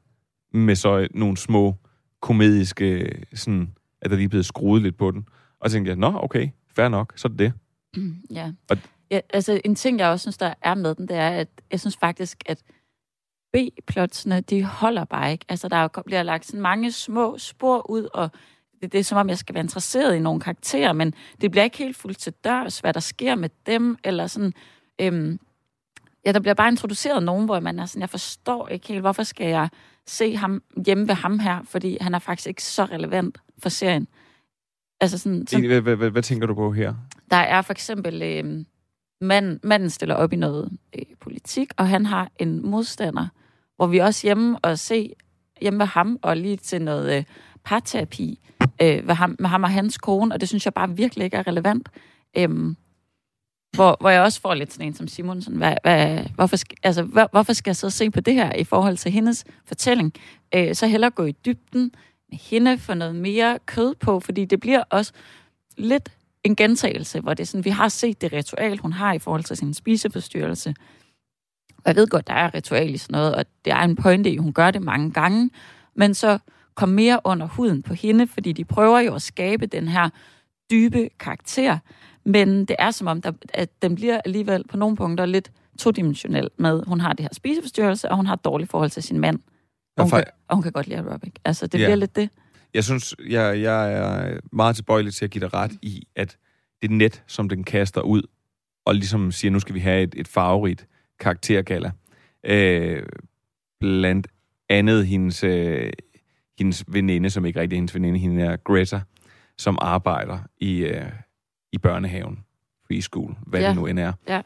med 0.53 0.75
så 0.75 1.08
nogle 1.13 1.38
små 1.38 1.75
komediske, 2.21 3.10
sådan, 3.34 3.73
at 4.01 4.12
der 4.12 4.17
lige 4.17 4.29
blevet 4.29 4.45
skruet 4.45 4.82
lidt 4.82 4.97
på 4.97 5.12
den. 5.12 5.27
Og 5.60 5.69
så 5.69 5.75
tænkte 5.75 5.89
jeg, 5.89 5.97
nå, 5.97 6.19
okay, 6.23 6.49
fair 6.75 6.88
nok, 6.88 7.13
så 7.15 7.27
er 7.27 7.29
det 7.29 7.39
det. 7.39 7.53
Ja. 8.32 8.51
Og- 8.69 8.77
ja. 9.12 9.19
Altså, 9.34 9.62
en 9.65 9.75
ting, 9.75 9.99
jeg 9.99 10.10
også 10.10 10.23
synes, 10.23 10.38
der 10.38 10.53
er 10.62 10.75
med 10.75 10.95
den, 10.95 11.08
det 11.08 11.17
er, 11.17 11.29
at 11.29 11.47
jeg 11.71 11.79
synes 11.79 11.97
faktisk, 11.97 12.38
at 12.45 12.63
B-plotsene, 13.54 14.42
de 14.42 14.63
holder 14.63 15.06
bare 15.06 15.32
ikke. 15.32 15.46
Altså, 15.50 15.68
der 15.68 15.76
er 15.76 16.02
bliver 16.06 16.24
lagt 16.24 16.46
sådan 16.46 16.62
mange 16.62 16.92
små 16.92 17.38
spor 17.38 17.89
ud, 17.89 18.08
og 18.13 18.30
det, 18.82 18.92
det 18.92 19.00
er 19.00 19.04
som 19.04 19.18
om, 19.18 19.30
jeg 19.30 19.38
skal 19.38 19.56
være 19.56 19.63
interesseret 19.63 20.16
i 20.16 20.20
nogle 20.20 20.42
karakterer, 20.42 20.94
men 20.94 21.13
det 21.42 21.52
bliver 21.52 21.63
ikke 21.63 21.78
helt 21.78 21.98
fuldt 21.98 22.18
til 22.18 22.34
dørs, 22.34 22.80
hvad 22.80 22.94
der 22.94 23.00
sker 23.00 23.36
med 23.36 23.50
dem, 23.66 23.98
eller 24.04 24.28
sådan... 24.28 24.54
Øhm, 25.02 25.39
ja, 26.26 26.32
der 26.32 26.39
bliver 26.39 26.54
bare 26.54 26.70
introduceret 26.70 27.24
nogen, 27.24 27.46
hvor 27.46 27.60
man 27.60 27.80
er 27.80 27.86
sådan, 27.86 28.02
jeg 28.02 28.10
forstår 28.10 28.68
ikke 28.68 28.88
helt, 28.88 29.02
hvorfor 29.02 29.24
skal 29.24 29.48
jeg 29.48 29.70
se 30.08 30.36
ham 30.36 30.63
hjemme 30.86 31.08
ved 31.08 31.16
ham 31.16 31.39
her, 31.39 31.62
fordi 31.63 31.98
han 32.02 32.16
er 32.16 32.20
faktisk 32.20 32.48
ikke 32.48 32.63
så 32.63 32.86
relevant 32.86 33.38
for 33.60 33.70
serien. 33.70 34.08
Altså 35.02 35.18
sådan, 35.18 35.48
sådan 35.48 35.66
Hvad, 35.66 35.82
hvad, 35.82 35.96
hvad, 35.96 36.10
hvad 36.10 36.24
tænker 36.24 36.48
du 36.48 36.54
på 36.54 36.72
her? 36.72 36.94
der 37.32 37.38
er 37.38 37.62
for 37.62 37.74
eksempel, 37.74 38.22
øh, 38.22 38.66
mand, 39.22 39.60
manden 39.63 39.89
stiller 39.89 40.16
op 40.16 40.34
i 40.34 40.36
noget 40.36 40.78
øh, 40.96 41.06
politik, 41.20 41.72
og 41.78 41.88
han 41.88 42.06
har 42.06 42.32
en 42.39 42.66
modstander, 42.70 43.28
hvor 43.75 43.88
vi 43.88 43.97
også 43.97 44.27
hjemme 44.27 44.59
og 44.59 44.79
se 44.79 45.13
hjemme 45.62 45.77
med 45.77 45.86
ham, 45.86 46.19
og 46.21 46.38
lige 46.38 46.57
til 46.57 46.81
noget 46.81 47.17
øh, 47.17 47.23
parterapi 47.63 48.39
øh, 48.81 49.05
med, 49.05 49.15
ham, 49.15 49.36
med 49.39 49.49
ham 49.49 49.63
og 49.63 49.69
hans 49.69 49.97
kone, 49.97 50.36
og 50.36 50.41
det 50.41 50.49
synes 50.49 50.65
jeg 50.65 50.73
bare 50.73 50.95
virkelig 50.95 51.25
ikke 51.25 51.38
er 51.38 51.47
relevant. 51.47 51.89
Øhm, 52.38 52.75
hvor, 53.75 53.97
hvor 53.99 54.09
jeg 54.09 54.21
også 54.21 54.41
får 54.41 54.53
lidt 54.53 54.73
sådan 54.73 54.88
en 54.88 54.93
som 54.93 55.07
Simon, 55.07 55.41
sådan, 55.41 55.57
hvad, 55.57 55.75
hvad, 55.83 56.25
hvorfor, 56.36 56.55
skal, 56.55 56.77
altså, 56.83 57.03
hvor, 57.03 57.29
hvorfor 57.31 57.53
skal 57.53 57.69
jeg 57.69 57.75
så 57.75 57.89
se 57.89 58.12
på 58.12 58.21
det 58.21 58.33
her 58.33 58.53
i 58.55 58.63
forhold 58.63 58.97
til 58.97 59.12
hendes 59.12 59.45
fortælling? 59.65 60.13
Øh, 60.55 60.75
så 60.75 60.88
hellere 60.88 61.12
gå 61.12 61.25
i 61.25 61.31
dybden 61.31 61.91
med 62.29 62.39
hende, 62.41 62.77
få 62.77 62.93
noget 62.93 63.15
mere 63.15 63.59
kød 63.65 63.95
på, 63.95 64.19
fordi 64.19 64.45
det 64.45 64.59
bliver 64.59 64.83
også 64.89 65.13
lidt 65.77 66.09
en 66.43 66.55
gentagelse, 66.55 67.19
hvor 67.19 67.33
det 67.33 67.43
er 67.43 67.47
sådan, 67.47 67.65
vi 67.65 67.69
har 67.69 67.89
set 67.89 68.21
det 68.21 68.33
ritual, 68.33 68.77
hun 68.77 68.93
har 68.93 69.13
i 69.13 69.19
forhold 69.19 69.43
til 69.43 69.57
sin 69.57 69.73
spiseforstyrrelse. 69.73 70.75
Og 71.86 71.89
jeg 71.89 71.96
ved 71.96 72.08
godt, 72.08 72.28
der 72.28 72.34
er 72.34 72.54
ritual 72.54 72.93
i 72.93 72.98
sådan 72.98 73.13
noget, 73.13 73.36
og 73.36 73.46
det 73.65 73.74
er 73.74 73.80
en 73.80 73.96
pointe 73.96 74.32
i, 74.32 74.38
hun 74.38 74.54
gør 74.54 74.72
det 74.72 74.82
mange 74.82 75.12
gange, 75.12 75.50
men 75.96 76.13
så 76.13 76.38
kom 76.76 76.89
mere 76.89 77.19
under 77.24 77.48
huden 77.48 77.82
på 77.84 77.93
hende, 77.93 78.28
fordi 78.28 78.52
de 78.52 78.65
prøver 78.65 79.00
jo 79.00 79.15
at 79.15 79.22
skabe 79.22 79.65
den 79.65 79.88
her 79.88 80.10
dybe 80.72 81.10
karakter, 81.19 81.78
men 82.26 82.65
det 82.65 82.76
er 82.80 82.91
som 82.91 83.08
om, 83.08 83.22
der, 83.22 83.32
at 83.54 83.82
den 83.82 83.96
bliver 83.96 84.22
alligevel 84.26 84.63
på 84.69 84.78
nogle 84.78 84.96
punkter 84.96 85.26
lidt 85.26 85.52
todimensionel 85.80 86.50
med, 86.58 86.84
hun 86.88 87.00
har 87.02 87.13
det 87.13 87.24
her 87.24 87.30
spiseforstyrrelse, 87.34 88.10
og 88.10 88.15
hun 88.15 88.26
har 88.26 88.34
et 88.34 88.46
dårligt 88.46 88.72
forhold 88.72 88.89
til 88.89 89.04
sin 89.04 89.19
mand. 89.19 89.39
Og 89.98 90.04
hun, 90.04 90.10
kan, 90.12 90.24
og 90.48 90.56
hun 90.56 90.63
kan 90.63 90.72
godt 90.72 90.88
lide 90.88 91.00
aerobic. 91.00 91.34
Altså, 91.46 91.67
det 91.67 91.80
Ja. 91.80 91.86
bliver 91.86 91.96
lidt 91.96 92.15
det. 92.15 92.30
Jeg 92.74 92.84
synes, 92.84 93.15
jeg, 93.30 93.62
jeg 93.62 93.93
er 93.93 94.38
meget 94.52 94.76
tilbøjelig 94.76 95.13
til 95.13 95.26
at 95.26 95.32
give 95.32 95.39
dig 95.41 95.54
ret 95.54 95.72
i, 95.82 96.08
at 96.15 96.38
det 96.82 96.91
net, 96.91 97.24
som 97.28 97.50
den 97.50 97.63
kaster 97.63 98.02
ud, 98.02 98.22
og 98.86 98.96
ligesom 98.96 99.32
siger, 99.32 99.52
nu 99.52 99.60
skal 99.60 99.76
vi 99.76 99.80
have 99.80 100.04
et, 100.04 100.15
et 100.17 100.28
farverigt 100.28 100.88
karaktergala. 101.19 101.91
Øh, 102.43 103.04
blandt 103.80 104.28
andet 104.69 105.08
hendes, 105.08 105.43
øh, 105.43 105.91
hendes 106.58 106.84
veninde, 106.88 107.30
som 107.30 107.45
ikke 107.45 107.60
rigtig 107.60 107.76
er 107.76 107.78
hendes 107.78 107.95
veninde, 107.95 108.19
hende 108.19 108.43
er 108.43 108.56
Greta, 108.56 109.02
som 109.58 109.78
arbejder 109.82 110.39
i, 110.58 110.78
øh, 110.78 111.06
i 111.71 111.78
børnehaven, 111.78 112.39
preschool, 112.88 113.36
hvad 113.47 113.62
Ja. 113.62 113.67
det 113.67 113.76
nu 113.76 113.86
end 113.86 113.99
er. 113.99 114.13
Ja. 114.28 114.41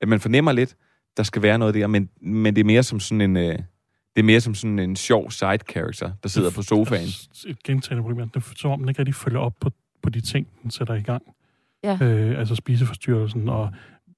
At 0.00 0.08
man 0.08 0.20
fornemmer 0.20 0.52
lidt, 0.52 0.76
der 1.16 1.22
skal 1.22 1.42
være 1.42 1.58
noget 1.58 1.74
der, 1.74 1.86
men, 1.86 2.08
men 2.20 2.56
det 2.56 2.60
er 2.60 2.64
mere 2.66 2.82
som 2.82 3.00
sådan 3.00 3.20
en... 3.20 3.36
Øh, 3.36 3.58
det 4.16 4.22
er 4.22 4.26
mere 4.26 4.40
som 4.40 4.54
sådan 4.54 4.78
en 4.78 4.96
sjov 4.96 5.30
side 5.30 5.58
character, 5.70 6.12
der 6.22 6.28
sidder 6.28 6.50
på 6.50 6.62
sofaen. 6.62 7.08
Et 7.46 7.62
gentagende 7.64 8.02
problem. 8.02 8.28
Det 8.28 8.36
er 8.36 8.52
som 8.56 8.70
om, 8.70 8.78
den 8.80 8.88
ikke 8.88 8.98
rigtig 8.98 9.14
følger 9.14 9.38
op 9.40 9.54
på, 9.60 9.70
på 10.02 10.10
de 10.10 10.20
ting, 10.20 10.46
den 10.62 10.70
sætter 10.70 10.94
i 10.94 11.00
gang. 11.02 11.22
Ja. 11.84 11.98
Øh, 12.02 12.38
altså 12.38 12.54
spiseforstyrrelsen 12.54 13.48
og 13.48 13.70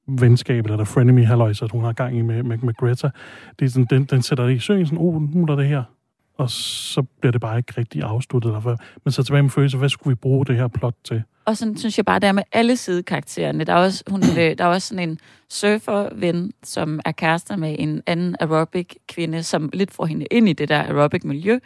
venskab, 0.07 0.65
eller 0.65 0.85
frenemy 0.85 1.25
halløjs, 1.25 1.59
så 1.59 1.69
hun 1.73 1.85
har 1.85 1.93
gang 1.93 2.17
i 2.17 2.23
med, 2.23 2.43
med, 2.43 2.59
med 2.59 2.75
Greta. 2.75 3.11
Det 3.59 3.65
er 3.65 3.69
sådan, 3.69 3.87
den, 3.91 4.05
den 4.05 4.23
sætter 4.23 4.47
det 4.47 4.55
i 4.55 4.59
søen, 4.59 4.87
sådan, 4.87 4.99
oh, 4.99 5.23
nu 5.35 5.43
er 5.43 5.47
der 5.47 5.57
det 5.57 5.69
her. 5.69 5.83
Og 6.39 6.51
så 6.51 7.03
bliver 7.03 7.33
det 7.33 7.41
bare 7.41 7.59
ikke 7.59 7.73
rigtig 7.79 8.03
afsluttet. 8.03 8.49
Eller 8.49 8.61
hvad. 8.61 8.77
Men 9.05 9.13
så 9.13 9.23
tilbage 9.23 9.43
med 9.43 9.51
følelse, 9.51 9.79
hvad 9.79 9.89
skulle 9.89 10.13
vi 10.13 10.15
bruge 10.15 10.47
det 10.47 10.57
her 10.57 10.69
plot 10.69 10.95
til? 11.05 11.23
Og 11.45 11.57
sådan 11.57 11.77
synes 11.77 11.97
jeg 11.97 12.05
bare, 12.05 12.19
det 12.19 12.29
er 12.29 12.33
med 12.33 12.43
alle 12.53 12.77
sidekaraktererne. 12.77 13.65
Der 13.65 13.73
er 13.73 13.77
også, 13.77 14.05
hun, 14.11 14.23
øh, 14.23 14.59
der 14.59 14.65
er 14.65 14.69
også 14.69 14.89
sådan 14.89 15.09
en 15.09 15.19
surferven, 15.51 16.53
som 16.63 17.01
er 17.05 17.13
kærester 17.13 17.57
med 17.57 17.77
en 17.79 18.03
anden 18.07 18.37
aerobic-kvinde, 18.41 19.43
som 19.43 19.71
lidt 19.73 19.91
får 19.91 20.07
hende 20.07 20.27
ind 20.31 20.49
i 20.49 20.53
det 20.53 20.69
der 20.69 20.83
aerobic-miljø. 20.83 21.59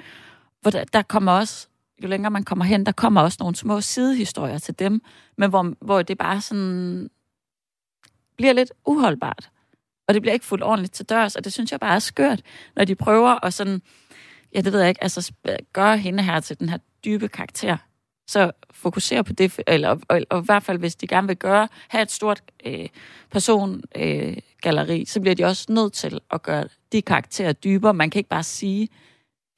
Hvor 0.62 0.70
der, 0.70 0.84
der 0.92 1.02
kommer 1.02 1.32
også, 1.32 1.68
jo 2.02 2.08
længere 2.08 2.30
man 2.30 2.42
kommer 2.42 2.64
hen, 2.64 2.86
der 2.86 2.92
kommer 2.92 3.20
også 3.20 3.36
nogle 3.40 3.56
små 3.56 3.80
sidehistorier 3.80 4.58
til 4.58 4.78
dem, 4.78 5.00
men 5.38 5.50
hvor, 5.50 5.72
hvor 5.80 6.02
det 6.02 6.18
bare 6.18 6.40
sådan 6.40 7.10
bliver 8.36 8.52
lidt 8.52 8.72
uholdbart. 8.86 9.50
Og 10.08 10.14
det 10.14 10.22
bliver 10.22 10.32
ikke 10.32 10.46
fuldt 10.46 10.64
ordentligt 10.64 10.94
til 10.94 11.06
dørs, 11.06 11.36
og 11.36 11.44
det 11.44 11.52
synes 11.52 11.72
jeg 11.72 11.80
bare 11.80 11.94
er 11.94 11.98
skørt, 11.98 12.42
når 12.76 12.84
de 12.84 12.94
prøver 12.94 13.44
at 13.44 13.54
sådan, 13.54 13.82
ja, 14.54 14.60
det 14.60 14.72
ved 14.72 14.80
jeg 14.80 14.88
ikke, 14.88 15.02
altså 15.02 15.32
gøre 15.72 15.98
hende 15.98 16.22
her 16.22 16.40
til 16.40 16.58
den 16.58 16.68
her 16.68 16.78
dybe 17.04 17.28
karakter. 17.28 17.76
Så 18.28 18.52
fokusere 18.70 19.24
på 19.24 19.32
det, 19.32 19.60
eller 19.66 19.88
og, 19.88 20.00
og, 20.08 20.20
og 20.30 20.40
i 20.42 20.44
hvert 20.44 20.62
fald, 20.62 20.78
hvis 20.78 20.96
de 20.96 21.06
gerne 21.06 21.26
vil 21.26 21.36
gøre, 21.36 21.68
have 21.88 22.02
et 22.02 22.10
stort 22.10 22.42
øh, 22.66 22.88
persongalleri, 23.30 25.00
øh, 25.00 25.06
så 25.06 25.20
bliver 25.20 25.34
de 25.34 25.44
også 25.44 25.66
nødt 25.68 25.92
til 25.92 26.20
at 26.30 26.42
gøre 26.42 26.64
de 26.92 27.02
karakterer 27.02 27.52
dybere. 27.52 27.94
Man 27.94 28.10
kan 28.10 28.18
ikke 28.18 28.30
bare 28.30 28.42
sige, 28.42 28.88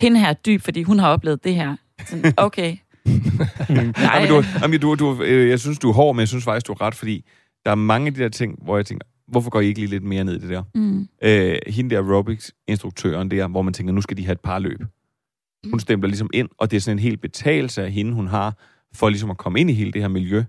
hende 0.00 0.20
her 0.20 0.28
er 0.28 0.32
dyb, 0.32 0.62
fordi 0.62 0.82
hun 0.82 0.98
har 0.98 1.08
oplevet 1.08 1.44
det 1.44 1.54
her. 1.54 1.76
Sådan, 2.06 2.34
okay. 2.36 2.76
Nej, 3.96 4.20
men 4.20 4.28
du, 4.28 4.44
jamen, 4.62 4.80
du, 4.80 4.94
du, 4.94 5.22
øh, 5.22 5.48
jeg 5.48 5.60
synes, 5.60 5.78
du 5.78 5.88
er 5.90 5.94
hård, 5.94 6.14
men 6.14 6.20
jeg 6.20 6.28
synes 6.28 6.44
faktisk, 6.44 6.66
du 6.66 6.74
har 6.78 6.86
ret, 6.86 6.94
fordi 6.94 7.24
der 7.68 7.72
er 7.72 7.76
mange 7.76 8.06
af 8.06 8.14
de 8.14 8.20
der 8.20 8.28
ting, 8.28 8.58
hvor 8.62 8.76
jeg 8.76 8.86
tænker, 8.86 9.06
hvorfor 9.26 9.50
går 9.50 9.60
I 9.60 9.66
ikke 9.66 9.80
lige 9.80 9.90
lidt 9.90 10.02
mere 10.02 10.24
ned 10.24 10.34
i 10.34 10.38
det 10.38 10.48
der? 10.48 10.62
Mm. 10.74 11.08
Øh, 11.22 11.56
hende 11.66 11.90
der 11.94 12.02
aerobics-instruktøren 12.02 13.30
der, 13.30 13.48
hvor 13.48 13.62
man 13.62 13.74
tænker, 13.74 13.92
nu 13.92 14.00
skal 14.00 14.16
de 14.16 14.24
have 14.24 14.32
et 14.32 14.40
par 14.40 14.58
løb. 14.58 14.80
Hun 15.70 15.80
stempler 15.80 16.08
ligesom 16.08 16.30
ind, 16.34 16.48
og 16.58 16.70
det 16.70 16.76
er 16.76 16.80
sådan 16.80 16.96
en 16.96 17.02
helt 17.02 17.20
betalelse 17.20 17.82
af 17.82 17.92
hende, 17.92 18.12
hun 18.12 18.26
har, 18.26 18.58
for 18.94 19.08
ligesom 19.08 19.30
at 19.30 19.36
komme 19.36 19.60
ind 19.60 19.70
i 19.70 19.72
hele 19.72 19.92
det 19.92 20.00
her 20.02 20.08
miljø. 20.08 20.44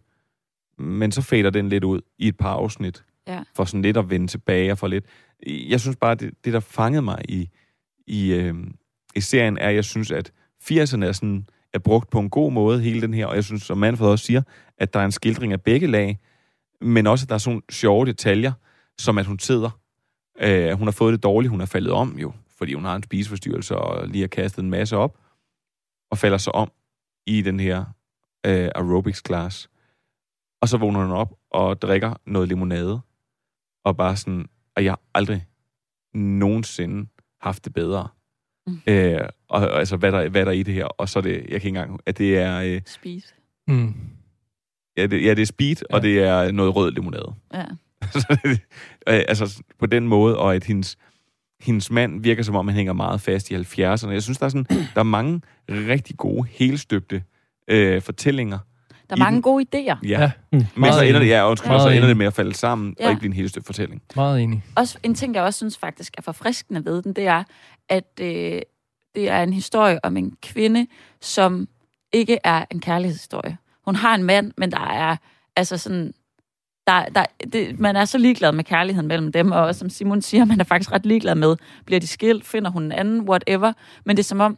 Men 0.77 1.11
så 1.11 1.21
fader 1.21 1.49
den 1.49 1.69
lidt 1.69 1.83
ud 1.83 2.01
i 2.17 2.27
et 2.27 2.37
par 2.37 2.53
afsnit, 2.53 3.03
Ja. 3.27 3.43
for 3.55 3.65
sådan 3.65 3.81
lidt 3.81 3.97
at 3.97 4.09
vende 4.09 4.27
tilbage 4.27 4.71
og 4.71 4.77
for 4.77 4.87
lidt. 4.87 5.05
Jeg 5.47 5.79
synes 5.79 5.95
bare, 5.95 6.15
det, 6.15 6.33
det 6.45 6.53
der 6.53 6.59
fangede 6.59 7.01
mig 7.01 7.21
i, 7.29 7.49
i, 8.07 8.33
øh, 8.33 8.53
i 9.15 9.21
serien, 9.21 9.57
er, 9.57 9.69
at 9.69 9.75
jeg 9.75 9.85
synes, 9.85 10.11
at 10.11 10.31
80'erne 10.63 11.05
er, 11.05 11.11
sådan, 11.11 11.45
er 11.73 11.79
brugt 11.79 12.09
på 12.09 12.19
en 12.19 12.29
god 12.29 12.51
måde, 12.51 12.81
hele 12.81 13.01
den 13.01 13.13
her, 13.13 13.25
og 13.25 13.35
jeg 13.35 13.43
synes, 13.43 13.63
som 13.63 13.77
Manfred 13.77 14.07
også 14.07 14.25
siger, 14.25 14.41
at 14.77 14.93
der 14.93 14.99
er 14.99 15.05
en 15.05 15.11
skildring 15.11 15.53
af 15.53 15.61
begge 15.61 15.87
lag, 15.87 16.19
men 16.81 17.07
også, 17.07 17.25
at 17.25 17.29
der 17.29 17.35
er 17.35 17.39
sådan 17.39 17.53
nogle 17.53 17.63
sjove 17.71 18.05
detaljer, 18.05 18.51
som 18.97 19.17
at 19.17 19.25
hun 19.25 19.39
sidder. 19.39 19.79
Øh, 20.39 20.71
hun 20.71 20.87
har 20.87 20.91
fået 20.91 21.13
det 21.13 21.23
dårligt, 21.23 21.51
hun 21.51 21.61
er 21.61 21.65
faldet 21.65 21.91
om 21.91 22.19
jo, 22.19 22.33
fordi 22.57 22.73
hun 22.73 22.85
har 22.85 22.95
en 22.95 23.03
spiseforstyrrelse 23.03 23.75
og 23.75 24.07
lige 24.07 24.21
har 24.21 24.27
kastet 24.27 24.63
en 24.63 24.69
masse 24.69 24.97
op, 24.97 25.17
og 26.11 26.17
falder 26.17 26.37
så 26.37 26.51
om 26.51 26.71
i 27.27 27.41
den 27.41 27.59
her 27.59 27.85
øh, 28.45 28.69
aerobics 28.75 29.23
class. 29.27 29.69
Og 30.61 30.69
så 30.69 30.77
vågner 30.77 30.99
hun 30.99 31.11
op 31.11 31.33
og 31.51 31.81
drikker 31.81 32.13
noget 32.25 32.47
limonade, 32.47 32.99
og 33.83 33.97
bare 33.97 34.15
sådan, 34.15 34.49
og 34.75 34.83
jeg 34.83 34.91
har 34.91 35.01
aldrig 35.13 35.45
nogensinde 36.13 37.09
haft 37.41 37.65
det 37.65 37.73
bedre. 37.73 38.07
Mm. 38.67 38.81
Øh, 38.87 39.29
og, 39.47 39.61
og 39.61 39.79
altså, 39.79 39.97
hvad 39.97 40.11
der, 40.11 40.29
hvad 40.29 40.45
der 40.45 40.51
er 40.51 40.55
i 40.55 40.63
det 40.63 40.73
her, 40.73 40.85
og 40.85 41.09
så 41.09 41.19
er 41.19 41.23
det, 41.23 41.33
jeg 41.33 41.47
kan 41.47 41.53
ikke 41.53 41.67
engang, 41.67 41.99
at 42.05 42.17
det 42.17 42.37
er... 42.37 42.61
Øh, 42.61 42.81
Speed. 42.85 43.21
Mm. 43.67 44.18
Ja, 44.99 45.05
det, 45.05 45.23
ja, 45.25 45.29
det 45.33 45.41
er 45.41 45.45
speed, 45.45 45.75
ja. 45.89 45.95
og 45.95 46.01
det 46.01 46.19
er 46.23 46.51
noget 46.51 46.75
rød 46.75 46.91
limonade. 46.91 47.33
Ja. 47.53 47.65
Øh, 49.07 49.21
altså 49.27 49.63
på 49.79 49.85
den 49.85 50.07
måde, 50.07 50.37
og 50.37 50.55
at 50.55 50.63
hendes, 50.63 50.97
hendes 51.59 51.91
mand 51.91 52.21
virker 52.21 52.43
som 52.43 52.55
om, 52.55 52.67
han 52.67 52.75
hænger 52.75 52.93
meget 52.93 53.21
fast 53.21 53.51
i 53.51 53.55
70'erne. 53.55 54.09
Jeg 54.09 54.23
synes, 54.23 54.37
der 54.37 54.45
er, 54.45 54.49
sådan, 54.49 54.65
der 54.95 54.99
er 54.99 55.03
mange 55.03 55.41
rigtig 55.69 56.17
gode, 56.17 56.47
helstøbte 56.51 57.23
øh, 57.67 58.01
fortællinger. 58.01 58.57
Der 59.09 59.15
er 59.15 59.19
mange 59.19 59.35
den. 59.35 59.41
gode 59.41 59.65
idéer. 59.75 59.97
Ja, 60.07 60.31
Mm. 60.51 60.65
men 60.75 60.93
så 60.93 61.01
ender 61.01 61.19
det, 61.19 61.27
ja, 61.27 61.49
undskyld, 61.49 61.69
Meget 61.69 61.81
så 61.81 61.89
ender 61.89 62.07
det 62.07 62.17
med 62.17 62.25
at 62.25 62.33
falde 62.33 62.53
sammen, 62.55 62.95
ja. 62.99 63.03
Ja. 63.03 63.07
og 63.07 63.11
ikke 63.11 63.19
blive 63.19 63.29
en 63.29 63.35
helstøbt 63.35 63.65
fortælling. 63.65 64.01
Meget 64.15 64.41
enig. 64.41 64.63
Også 64.75 64.97
en 65.03 65.15
ting, 65.15 65.35
jeg 65.35 65.43
også 65.43 65.57
synes 65.57 65.77
faktisk 65.77 66.13
er 66.17 66.21
forfriskende 66.21 66.85
ved 66.85 67.01
den, 67.01 67.13
det 67.13 67.27
er, 67.27 67.43
at 67.89 68.19
øh, 68.21 68.61
det 69.15 69.29
er 69.29 69.43
en 69.43 69.53
historie 69.53 70.05
om 70.05 70.17
en 70.17 70.33
kvinde, 70.41 70.87
som 71.21 71.67
ikke 72.13 72.37
er 72.43 72.65
en 72.71 72.79
kærlighedshistorie. 72.79 73.57
Hun 73.85 73.95
har 73.95 74.15
en 74.15 74.23
mand, 74.23 74.51
men 74.57 74.71
der 74.71 74.87
er 74.87 75.15
altså 75.55 75.77
sådan... 75.77 76.13
Der, 76.87 77.05
der, 77.05 77.25
det, 77.53 77.79
man 77.79 77.95
er 77.95 78.05
så 78.05 78.17
ligeglad 78.17 78.51
med 78.51 78.63
kærligheden 78.63 79.07
mellem 79.07 79.31
dem, 79.31 79.51
og 79.51 79.75
som 79.75 79.89
Simon 79.89 80.21
siger, 80.21 80.45
man 80.45 80.59
er 80.59 80.63
faktisk 80.63 80.91
ret 80.91 81.05
ligeglad 81.05 81.35
med, 81.35 81.55
bliver 81.85 81.99
de 81.99 82.07
skilt, 82.07 82.45
finder 82.45 82.71
hun 82.71 82.83
en 82.83 82.91
anden, 82.91 83.21
whatever. 83.21 83.73
Men 84.05 84.17
det 84.17 84.23
er 84.23 84.27
som 84.27 84.39
om, 84.39 84.57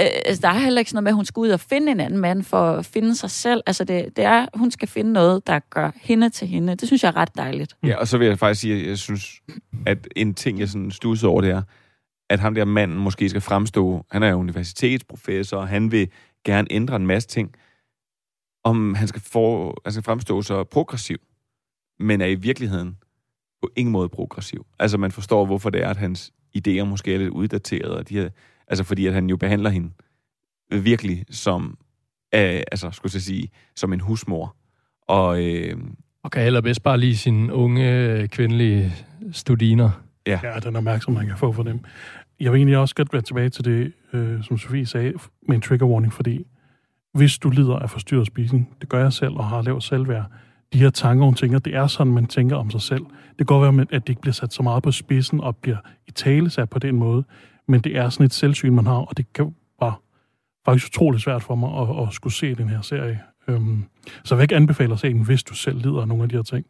øh, 0.00 0.06
altså, 0.26 0.40
der 0.42 0.48
er 0.48 0.58
heller 0.58 0.78
ikke 0.78 0.90
sådan 0.90 0.96
noget 0.96 1.04
med, 1.04 1.10
at 1.10 1.16
hun 1.16 1.24
skal 1.24 1.40
ud 1.40 1.48
og 1.48 1.60
finde 1.60 1.92
en 1.92 2.00
anden 2.00 2.20
mand 2.20 2.42
for 2.42 2.70
at 2.70 2.86
finde 2.86 3.14
sig 3.14 3.30
selv. 3.30 3.62
Altså 3.66 3.84
det, 3.84 4.16
det 4.16 4.24
er, 4.24 4.46
hun 4.54 4.70
skal 4.70 4.88
finde 4.88 5.12
noget, 5.12 5.46
der 5.46 5.58
gør 5.70 5.90
hende 6.02 6.30
til 6.30 6.48
hende. 6.48 6.74
Det 6.74 6.88
synes 6.88 7.02
jeg 7.02 7.08
er 7.08 7.16
ret 7.16 7.36
dejligt. 7.36 7.76
Ja, 7.82 7.96
og 7.96 8.08
så 8.08 8.18
vil 8.18 8.26
jeg 8.26 8.38
faktisk 8.38 8.60
sige, 8.60 8.80
at 8.80 8.88
jeg 8.88 8.98
synes, 8.98 9.40
at 9.86 10.08
en 10.16 10.34
ting, 10.34 10.60
jeg 10.60 10.68
sådan 10.68 10.90
stusser 10.90 11.28
over, 11.28 11.40
det 11.40 11.50
er, 11.50 11.62
at 12.30 12.40
ham 12.40 12.54
der 12.54 12.64
manden 12.64 12.98
måske 12.98 13.28
skal 13.28 13.40
fremstå, 13.40 14.04
han 14.10 14.22
er 14.22 14.34
universitetsprofessor, 14.34 15.56
og 15.56 15.68
han 15.68 15.92
vil 15.92 16.08
gerne 16.44 16.68
ændre 16.70 16.96
en 16.96 17.06
masse 17.06 17.28
ting, 17.28 17.54
om 18.64 18.94
han 18.94 19.08
skal, 19.08 19.22
få, 19.22 19.74
han 19.84 19.92
skal 19.92 20.02
fremstå 20.02 20.42
så 20.42 20.64
progressiv, 20.64 21.18
men 21.98 22.20
er 22.20 22.26
i 22.26 22.34
virkeligheden 22.34 22.96
på 23.62 23.70
ingen 23.76 23.92
måde 23.92 24.08
progressiv. 24.08 24.66
Altså 24.78 24.98
man 24.98 25.12
forstår, 25.12 25.46
hvorfor 25.46 25.70
det 25.70 25.82
er, 25.82 25.88
at 25.88 25.96
hans 25.96 26.32
idéer 26.58 26.84
måske 26.84 27.14
er 27.14 27.18
lidt 27.18 27.30
uddaterede, 27.30 27.96
og 27.98 28.08
de 28.08 28.14
her, 28.14 28.28
altså 28.68 28.84
fordi 28.84 29.06
at 29.06 29.14
han 29.14 29.30
jo 29.30 29.36
behandler 29.36 29.70
hende 29.70 29.90
virkelig 30.70 31.24
som, 31.30 31.78
øh, 32.34 32.62
altså 32.72 32.90
skulle 32.90 33.10
jeg 33.14 33.22
sige, 33.22 33.48
som 33.76 33.92
en 33.92 34.00
husmor. 34.00 34.56
Og 35.08 35.44
øh, 35.44 35.76
Og 36.22 36.30
kan 36.30 36.42
allerbedst 36.42 36.82
bare 36.82 36.98
lige 36.98 37.16
sine 37.16 37.52
unge 37.52 37.92
øh, 37.92 38.28
kvindelige 38.28 38.94
studiner. 39.32 39.90
Ja. 40.26 40.40
ja, 40.42 40.60
den 40.60 40.76
opmærksomhed, 40.76 41.20
man 41.20 41.28
kan 41.28 41.38
få 41.38 41.52
for 41.52 41.62
dem. 41.62 41.80
Jeg 42.40 42.52
vil 42.52 42.58
egentlig 42.58 42.78
også 42.78 42.94
godt 42.94 43.12
være 43.12 43.22
tilbage 43.22 43.48
til 43.48 43.64
det, 43.64 43.92
øh, 44.12 44.44
som 44.44 44.58
Sofie 44.58 44.86
sagde, 44.86 45.12
med 45.48 45.56
en 45.56 45.62
trigger 45.62 45.86
warning, 45.86 46.12
fordi 46.12 46.46
hvis 47.14 47.38
du 47.38 47.50
lider 47.50 47.76
af 47.78 47.90
forstyrret 47.90 48.26
spisning, 48.26 48.76
det 48.80 48.88
gør 48.88 49.02
jeg 49.02 49.12
selv 49.12 49.34
og 49.34 49.48
har 49.48 49.62
lavt 49.62 49.84
selvværd, 49.84 50.24
de 50.72 50.78
her 50.78 50.90
tanker, 50.90 51.24
hun 51.24 51.34
tænker, 51.34 51.58
det 51.58 51.74
er 51.74 51.86
sådan, 51.86 52.12
man 52.12 52.26
tænker 52.26 52.56
om 52.56 52.70
sig 52.70 52.80
selv. 52.82 53.02
Det 53.28 53.36
kan 53.36 53.46
godt 53.46 53.76
være, 53.76 53.86
at 53.90 54.02
det 54.06 54.08
ikke 54.08 54.20
bliver 54.20 54.32
sat 54.32 54.52
så 54.52 54.62
meget 54.62 54.82
på 54.82 54.92
spidsen 54.92 55.40
og 55.40 55.56
bliver 55.56 55.76
i 56.06 56.10
tale 56.10 56.50
sat 56.50 56.70
på 56.70 56.78
den 56.78 56.96
måde, 56.96 57.24
men 57.68 57.80
det 57.80 57.96
er 57.96 58.08
sådan 58.08 58.26
et 58.26 58.32
selvsyn, 58.32 58.74
man 58.74 58.86
har, 58.86 58.94
og 58.96 59.16
det 59.16 59.32
kan 59.32 59.54
bare 59.80 59.94
faktisk 60.64 60.86
utroligt 60.86 61.22
svært 61.22 61.42
for 61.42 61.54
mig 61.54 61.70
at, 61.80 62.08
at 62.08 62.14
skulle 62.14 62.32
se 62.34 62.54
den 62.54 62.68
her 62.68 62.80
serie. 62.80 63.20
Øhm, 63.48 63.84
så 64.24 64.34
jeg 64.34 64.38
vil 64.38 64.42
ikke 64.42 64.56
anbefale 64.56 64.92
at 64.92 65.00
se 65.00 65.08
den, 65.08 65.24
hvis 65.24 65.42
du 65.42 65.54
selv 65.54 65.78
lider 65.78 66.00
af 66.00 66.08
nogle 66.08 66.22
af 66.22 66.28
de 66.28 66.36
her 66.36 66.42
ting. 66.42 66.66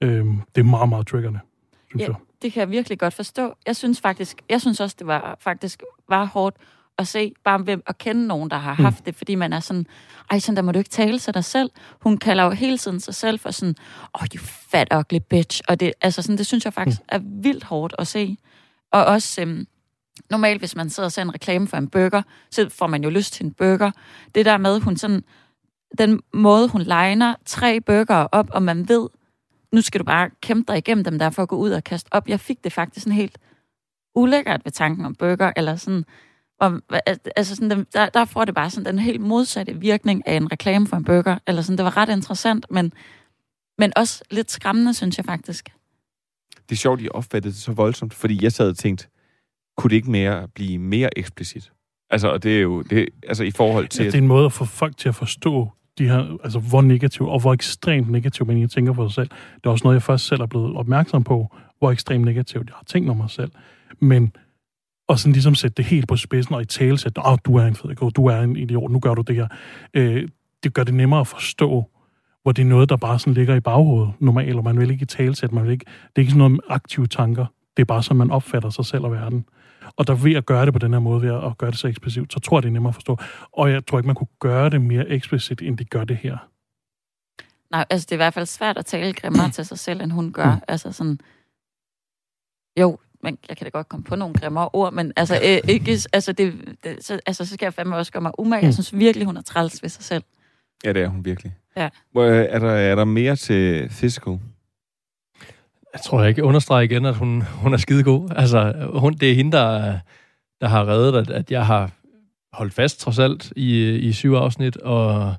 Øhm, 0.00 0.40
det 0.54 0.60
er 0.60 0.64
meget, 0.64 0.88
meget 0.88 1.06
triggerne, 1.06 1.40
synes 1.88 2.00
Ja, 2.02 2.06
jeg. 2.06 2.14
det 2.42 2.52
kan 2.52 2.60
jeg 2.60 2.70
virkelig 2.70 2.98
godt 2.98 3.14
forstå. 3.14 3.54
Jeg 3.66 3.76
synes 3.76 4.00
faktisk, 4.00 4.42
jeg 4.50 4.60
synes 4.60 4.80
også, 4.80 4.96
det 4.98 5.06
var 5.06 5.36
faktisk 5.40 5.82
var 6.08 6.24
hårdt 6.24 6.56
at 6.98 7.08
se, 7.08 7.32
bare 7.44 7.58
hvem, 7.58 7.82
at 7.86 7.98
kende 7.98 8.26
nogen, 8.26 8.50
der 8.50 8.56
har 8.56 8.74
Mm. 8.78 8.84
haft 8.84 9.06
det, 9.06 9.14
fordi 9.14 9.34
man 9.34 9.52
er 9.52 9.60
sådan, 9.60 9.86
ej, 10.30 10.38
sådan 10.38 10.56
der 10.56 10.62
må 10.62 10.72
du 10.72 10.78
ikke 10.78 10.90
tale 10.90 11.18
til 11.18 11.34
dig 11.34 11.44
selv. 11.44 11.70
Hun 12.00 12.18
kalder 12.18 12.44
jo 12.44 12.50
hele 12.50 12.78
tiden 12.78 13.00
sig 13.00 13.14
selv 13.14 13.38
for 13.40 13.50
sådan, 13.50 13.74
oh, 14.14 14.26
you 14.34 14.40
fat 14.44 14.88
ugly 14.94 15.18
bitch. 15.30 15.60
Og 15.68 15.80
det, 15.80 15.92
altså 16.00 16.22
sådan, 16.22 16.38
det 16.38 16.46
synes 16.46 16.64
jeg 16.64 16.72
faktisk 16.72 17.00
er 17.08 17.18
vildt 17.42 17.64
hårdt 17.64 17.94
at 17.98 18.06
se. 18.06 18.36
Og 18.92 19.04
også, 19.04 19.40
øhm, 19.42 19.66
normalt 20.30 20.60
hvis 20.60 20.76
man 20.76 20.90
sidder 20.90 21.06
og 21.06 21.12
ser 21.12 21.22
en 21.22 21.34
reklame 21.34 21.68
for 21.68 21.76
en 21.76 21.88
burger, 21.88 22.22
så 22.50 22.68
får 22.68 22.86
man 22.86 23.04
jo 23.04 23.10
lyst 23.10 23.32
til 23.32 23.44
en 23.46 23.52
burger. 23.52 23.90
Det 24.34 24.46
der 24.46 24.56
med, 24.58 24.80
hun 24.80 24.96
sådan, 24.96 25.24
den 25.98 26.20
måde, 26.34 26.68
hun 26.68 26.82
legner 26.82 27.34
tre 27.44 27.80
burger 27.80 28.26
op, 28.32 28.50
og 28.50 28.62
man 28.62 28.88
ved, 28.88 29.08
nu 29.72 29.80
skal 29.80 29.98
du 30.00 30.04
bare 30.04 30.30
kæmpe 30.42 30.72
dig 30.72 30.78
igennem 30.78 31.04
dem 31.04 31.18
der 31.18 31.30
for 31.30 31.42
at 31.42 31.48
gå 31.48 31.56
ud 31.56 31.70
og 31.70 31.84
kaste 31.84 32.08
op. 32.12 32.28
Jeg 32.28 32.40
fik 32.40 32.64
det 32.64 32.72
faktisk 32.72 33.04
sådan 33.04 33.16
helt 33.16 33.38
ulækkert 34.14 34.60
ved 34.64 34.72
tanken 34.72 35.04
om 35.06 35.14
burger, 35.14 35.52
eller 35.56 35.76
sådan, 35.76 36.04
Og, 36.62 36.80
altså 37.36 37.54
sådan, 37.54 37.70
den- 37.70 37.86
der, 37.92 38.08
der 38.08 38.24
får 38.24 38.44
det 38.44 38.54
bare 38.54 38.70
sådan 38.70 38.84
den 38.92 38.98
helt 38.98 39.20
modsatte 39.20 39.74
virkning 39.74 40.26
af 40.26 40.34
en 40.36 40.52
reklame 40.52 40.86
for 40.86 40.96
en 40.96 41.04
burger. 41.04 41.38
Eller 41.46 41.62
sådan, 41.62 41.76
det 41.78 41.84
var 41.84 41.96
ret 41.96 42.08
interessant, 42.08 42.66
men, 42.70 42.92
men 43.78 43.92
også 43.96 44.24
lidt 44.30 44.50
skræmmende, 44.50 44.94
synes 44.94 45.16
jeg 45.16 45.24
faktisk. 45.24 45.68
Det 46.68 46.72
er 46.72 46.76
sjovt, 46.76 47.02
I 47.02 47.08
opfattede 47.10 47.54
det 47.54 47.60
så 47.62 47.72
voldsomt, 47.72 48.14
fordi 48.14 48.38
jeg 48.42 48.52
sad 48.52 48.68
og 48.68 48.76
tænkte, 48.76 49.06
kunne 49.76 49.88
det 49.90 49.96
ikke 49.96 50.10
mere 50.10 50.48
blive 50.48 50.78
mere 50.78 51.18
eksplicit? 51.18 51.72
Altså, 52.10 52.28
og 52.28 52.42
det 52.42 52.56
er 52.56 52.60
jo, 52.60 52.82
det, 52.82 53.08
altså 53.28 53.44
i 53.44 53.50
forhold 53.50 53.88
til... 53.88 54.02
Ja, 54.04 54.06
det 54.10 54.14
er 54.14 54.22
en 54.22 54.26
måde 54.26 54.44
at 54.46 54.52
få 54.52 54.64
folk 54.64 54.96
til 54.96 55.08
at 55.08 55.14
forstå 55.14 55.68
de 55.98 56.08
her, 56.08 56.38
altså 56.44 56.58
hvor 56.58 56.80
negativ, 56.80 57.26
og 57.26 57.40
hvor 57.40 57.52
ekstremt 57.52 58.10
negativ 58.10 58.46
man 58.46 58.68
tænker 58.68 58.92
på 58.92 59.08
sig 59.08 59.14
selv. 59.14 59.28
Det 59.54 59.66
er 59.66 59.70
også 59.70 59.84
noget, 59.84 59.94
jeg 59.94 60.02
først 60.02 60.26
selv 60.26 60.40
er 60.40 60.46
blevet 60.46 60.76
opmærksom 60.76 61.24
på, 61.24 61.56
hvor 61.78 61.92
ekstremt 61.92 62.24
negativt 62.24 62.68
jeg 62.68 62.76
har 62.76 62.84
tænkt 62.84 63.10
om 63.10 63.16
mig 63.16 63.30
selv. 63.30 63.50
Men 64.00 64.32
og 65.08 65.18
sådan 65.18 65.32
ligesom 65.32 65.54
sætte 65.54 65.74
det 65.74 65.84
helt 65.84 66.08
på 66.08 66.16
spidsen 66.16 66.54
og 66.54 66.62
i 66.62 66.64
tale 66.64 66.98
sætte, 66.98 67.26
åh, 67.26 67.38
du 67.44 67.56
er 67.56 67.66
en 67.66 67.74
fed 67.74 68.10
du 68.10 68.26
er 68.26 68.40
en 68.40 68.56
idiot, 68.56 68.90
nu 68.90 69.00
gør 69.00 69.14
du 69.14 69.22
det 69.22 69.36
her. 69.36 69.48
Øh, 69.94 70.28
det 70.62 70.74
gør 70.74 70.84
det 70.84 70.94
nemmere 70.94 71.20
at 71.20 71.26
forstå, 71.26 71.90
hvor 72.42 72.52
det 72.52 72.62
er 72.62 72.66
noget, 72.66 72.88
der 72.88 72.96
bare 72.96 73.18
sådan 73.18 73.34
ligger 73.34 73.54
i 73.54 73.60
baghovedet 73.60 74.12
normalt, 74.20 74.56
og 74.56 74.64
man 74.64 74.80
vil 74.80 74.90
ikke 74.90 75.02
i 75.02 75.06
tale 75.06 75.34
sætte, 75.34 75.54
man 75.54 75.64
vil 75.64 75.72
ikke, 75.72 75.84
det 75.84 76.12
er 76.16 76.20
ikke 76.20 76.30
sådan 76.30 76.38
noget 76.38 76.52
med 76.52 76.60
aktive 76.68 77.06
tanker, 77.06 77.46
det 77.76 77.82
er 77.82 77.84
bare 77.84 78.02
sådan, 78.02 78.16
man 78.16 78.30
opfatter 78.30 78.70
sig 78.70 78.86
selv 78.86 79.04
og 79.04 79.12
verden. 79.12 79.44
Og 79.96 80.06
der 80.06 80.14
ved 80.14 80.34
at 80.34 80.46
gøre 80.46 80.66
det 80.66 80.72
på 80.72 80.78
den 80.78 80.92
her 80.92 81.00
måde, 81.00 81.22
ved 81.22 81.34
at 81.34 81.58
gøre 81.58 81.70
det 81.70 81.78
så 81.78 81.88
eksplicit, 81.88 82.32
så 82.32 82.40
tror 82.40 82.56
jeg, 82.56 82.62
det 82.62 82.68
er 82.68 82.72
nemmere 82.72 82.90
at 82.90 82.94
forstå. 82.94 83.18
Og 83.52 83.70
jeg 83.70 83.86
tror 83.86 83.98
ikke, 83.98 84.06
man 84.06 84.16
kunne 84.16 84.28
gøre 84.40 84.70
det 84.70 84.80
mere 84.80 85.08
eksplicit, 85.08 85.62
end 85.62 85.78
de 85.78 85.84
gør 85.84 86.04
det 86.04 86.16
her. 86.16 86.36
Nej, 87.70 87.84
altså 87.90 88.06
det 88.06 88.12
er 88.12 88.16
i 88.16 88.24
hvert 88.24 88.34
fald 88.34 88.46
svært 88.46 88.78
at 88.78 88.86
tale 88.86 89.12
grimmere 89.12 89.50
til 89.56 89.64
sig 89.66 89.78
selv, 89.78 90.00
end 90.00 90.12
hun 90.12 90.32
gør. 90.32 90.54
Mm. 90.54 90.60
Altså 90.68 90.92
sådan, 90.92 91.18
jo, 92.80 92.98
men 93.22 93.38
jeg 93.48 93.56
kan 93.56 93.64
da 93.64 93.70
godt 93.70 93.88
komme 93.88 94.04
på 94.04 94.16
nogle 94.16 94.34
grimmere 94.34 94.68
ord, 94.72 94.92
men 94.92 95.12
altså, 95.16 95.34
øh, 95.34 95.60
ikke, 95.68 95.98
altså, 96.12 96.32
det, 96.32 96.54
det, 96.84 97.04
så, 97.04 97.20
altså, 97.26 97.44
så 97.44 97.54
skal 97.54 97.66
jeg 97.66 97.74
fandme 97.74 97.96
også 97.96 98.12
gøre 98.12 98.20
mig 98.22 98.32
umage. 98.38 98.64
Jeg 98.64 98.74
synes 98.74 98.98
virkelig, 98.98 99.26
hun 99.26 99.36
er 99.36 99.42
træls 99.42 99.82
ved 99.82 99.88
sig 99.88 100.04
selv. 100.04 100.22
Ja, 100.84 100.92
det 100.92 101.02
er 101.02 101.08
hun 101.08 101.24
virkelig. 101.24 101.54
Ja. 101.76 101.88
Hvor, 102.12 102.24
øh, 102.24 102.46
Er 102.48 102.58
der, 102.58 102.70
er 102.70 102.94
der 102.94 103.04
mere 103.04 103.36
til 103.36 103.88
physical? 103.88 104.38
Jeg 105.92 106.00
tror, 106.00 106.20
jeg 106.20 106.28
ikke 106.28 106.44
understreger 106.44 106.82
igen, 106.82 107.06
at 107.06 107.14
hun, 107.14 107.42
hun 107.42 107.72
er 107.72 107.76
skidegod. 107.76 108.28
Altså, 108.36 108.88
hun, 108.94 109.14
det 109.14 109.30
er 109.30 109.34
hende, 109.34 109.52
der, 109.52 109.98
der 110.60 110.68
har 110.68 110.88
reddet, 110.88 111.18
at, 111.18 111.30
at 111.30 111.50
jeg 111.50 111.66
har 111.66 111.90
holdt 112.52 112.74
fast 112.74 113.00
trods 113.00 113.18
alt 113.18 113.52
i, 113.56 113.94
i 113.94 114.12
syv 114.12 114.32
afsnit, 114.32 114.76
og, 114.76 115.34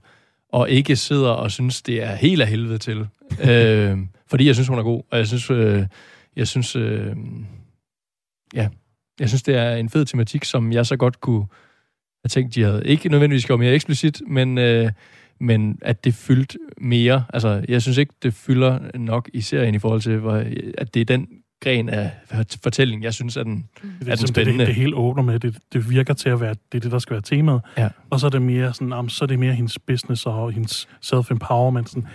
og 0.49 0.69
ikke 0.69 0.95
sidder 0.95 1.29
og 1.29 1.51
synes, 1.51 1.81
det 1.81 2.03
er 2.03 2.15
helt 2.15 2.41
af 2.41 2.47
helvede 2.47 2.77
til. 2.77 3.07
øh, 3.49 3.97
fordi 4.27 4.47
jeg 4.47 4.55
synes, 4.55 4.67
hun 4.67 4.79
er 4.79 4.83
god, 4.83 5.03
og 5.11 5.17
jeg 5.17 5.27
synes, 5.27 5.49
øh, 5.49 5.85
jeg 6.35 6.47
synes, 6.47 6.75
øh, 6.75 7.15
ja, 8.53 8.67
jeg 9.19 9.29
synes, 9.29 9.43
det 9.43 9.55
er 9.55 9.75
en 9.75 9.89
fed 9.89 10.05
tematik, 10.05 10.43
som 10.43 10.71
jeg 10.71 10.85
så 10.85 10.95
godt 10.97 11.21
kunne 11.21 11.45
have 12.23 12.29
tænkt, 12.29 12.55
de 12.55 12.63
havde 12.63 12.81
ikke 12.85 13.09
nødvendigvis 13.09 13.45
gjort 13.45 13.59
mere 13.59 13.73
eksplicit, 13.73 14.21
men, 14.27 14.57
øh, 14.57 14.91
men 15.39 15.79
at 15.81 16.03
det 16.03 16.13
fyldte 16.13 16.57
mere. 16.77 17.23
Altså, 17.33 17.65
jeg 17.69 17.81
synes 17.81 17.97
ikke, 17.97 18.13
det 18.23 18.33
fylder 18.33 18.97
nok 18.97 19.29
i 19.33 19.41
serien 19.41 19.75
i 19.75 19.79
forhold 19.79 20.01
til, 20.01 20.17
hvor, 20.17 20.43
at 20.77 20.93
det 20.93 21.01
er 21.01 21.05
den 21.05 21.27
gren 21.63 21.89
af 21.89 22.11
fortællingen, 22.63 23.03
jeg 23.03 23.13
synes 23.13 23.37
er 23.37 23.43
den, 23.43 23.55
Det 23.55 23.83
er 23.83 23.87
er 23.87 23.89
den 23.99 24.07
ligesom 24.07 24.25
det, 24.27 24.35
spændende. 24.35 24.59
det, 24.59 24.67
det 24.67 24.75
hele 24.75 24.95
åbner 24.95 25.23
med. 25.23 25.39
Det, 25.39 25.57
det 25.73 25.89
virker 25.89 26.13
til 26.13 26.29
at 26.29 26.41
være, 26.41 26.55
det 26.71 26.77
er 26.77 26.79
det, 26.79 26.91
der 26.91 26.99
skal 26.99 27.13
være 27.13 27.21
temaet. 27.21 27.61
Ja. 27.77 27.89
Og 28.09 28.19
så 28.19 28.25
er 28.25 28.29
det 28.29 28.41
mere 28.41 28.73
sådan, 28.73 28.89
jamen, 28.93 29.09
så 29.09 29.25
er 29.25 29.27
det 29.27 29.39
mere 29.39 29.53
hendes 29.53 29.79
business 29.79 30.25
og 30.25 30.51
hendes 30.51 30.87
self-empowerment. 31.05 31.89
Sådan. 31.89 32.07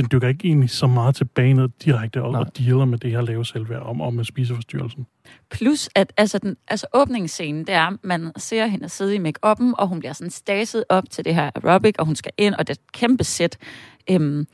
Den 0.00 0.08
dykker 0.12 0.28
ikke 0.28 0.48
egentlig 0.48 0.70
så 0.70 0.86
meget 0.86 1.14
tilbage 1.14 1.54
ned 1.54 1.68
direkte 1.84 2.22
og, 2.22 2.30
og 2.30 2.58
dealer 2.58 2.84
med 2.84 2.98
det 2.98 3.10
her 3.10 3.20
lave 3.20 3.46
selvværd 3.46 3.82
om, 3.82 4.00
om 4.00 4.14
med 4.14 4.24
spiseforstyrrelsen. 4.24 5.06
Plus, 5.50 5.88
at 5.94 6.12
altså, 6.16 6.38
den, 6.38 6.56
altså 6.68 6.86
åbningsscenen, 6.94 7.66
det 7.66 7.74
er, 7.74 7.86
at 7.86 7.96
man 8.02 8.32
ser 8.36 8.66
hende 8.66 8.88
sidde 8.88 9.14
i 9.14 9.18
make-up'en, 9.18 9.74
og 9.78 9.88
hun 9.88 9.98
bliver 9.98 10.12
sådan 10.12 10.30
staset 10.30 10.84
op 10.88 11.10
til 11.10 11.24
det 11.24 11.34
her 11.34 11.50
aerobic, 11.54 11.94
og 11.98 12.06
hun 12.06 12.16
skal 12.16 12.32
ind, 12.38 12.54
og 12.54 12.66
det 12.66 12.76
er 12.76 12.80
et 12.80 12.92
kæmpe 12.92 13.24
sæt. 13.24 13.58
Øhm, 14.10 14.46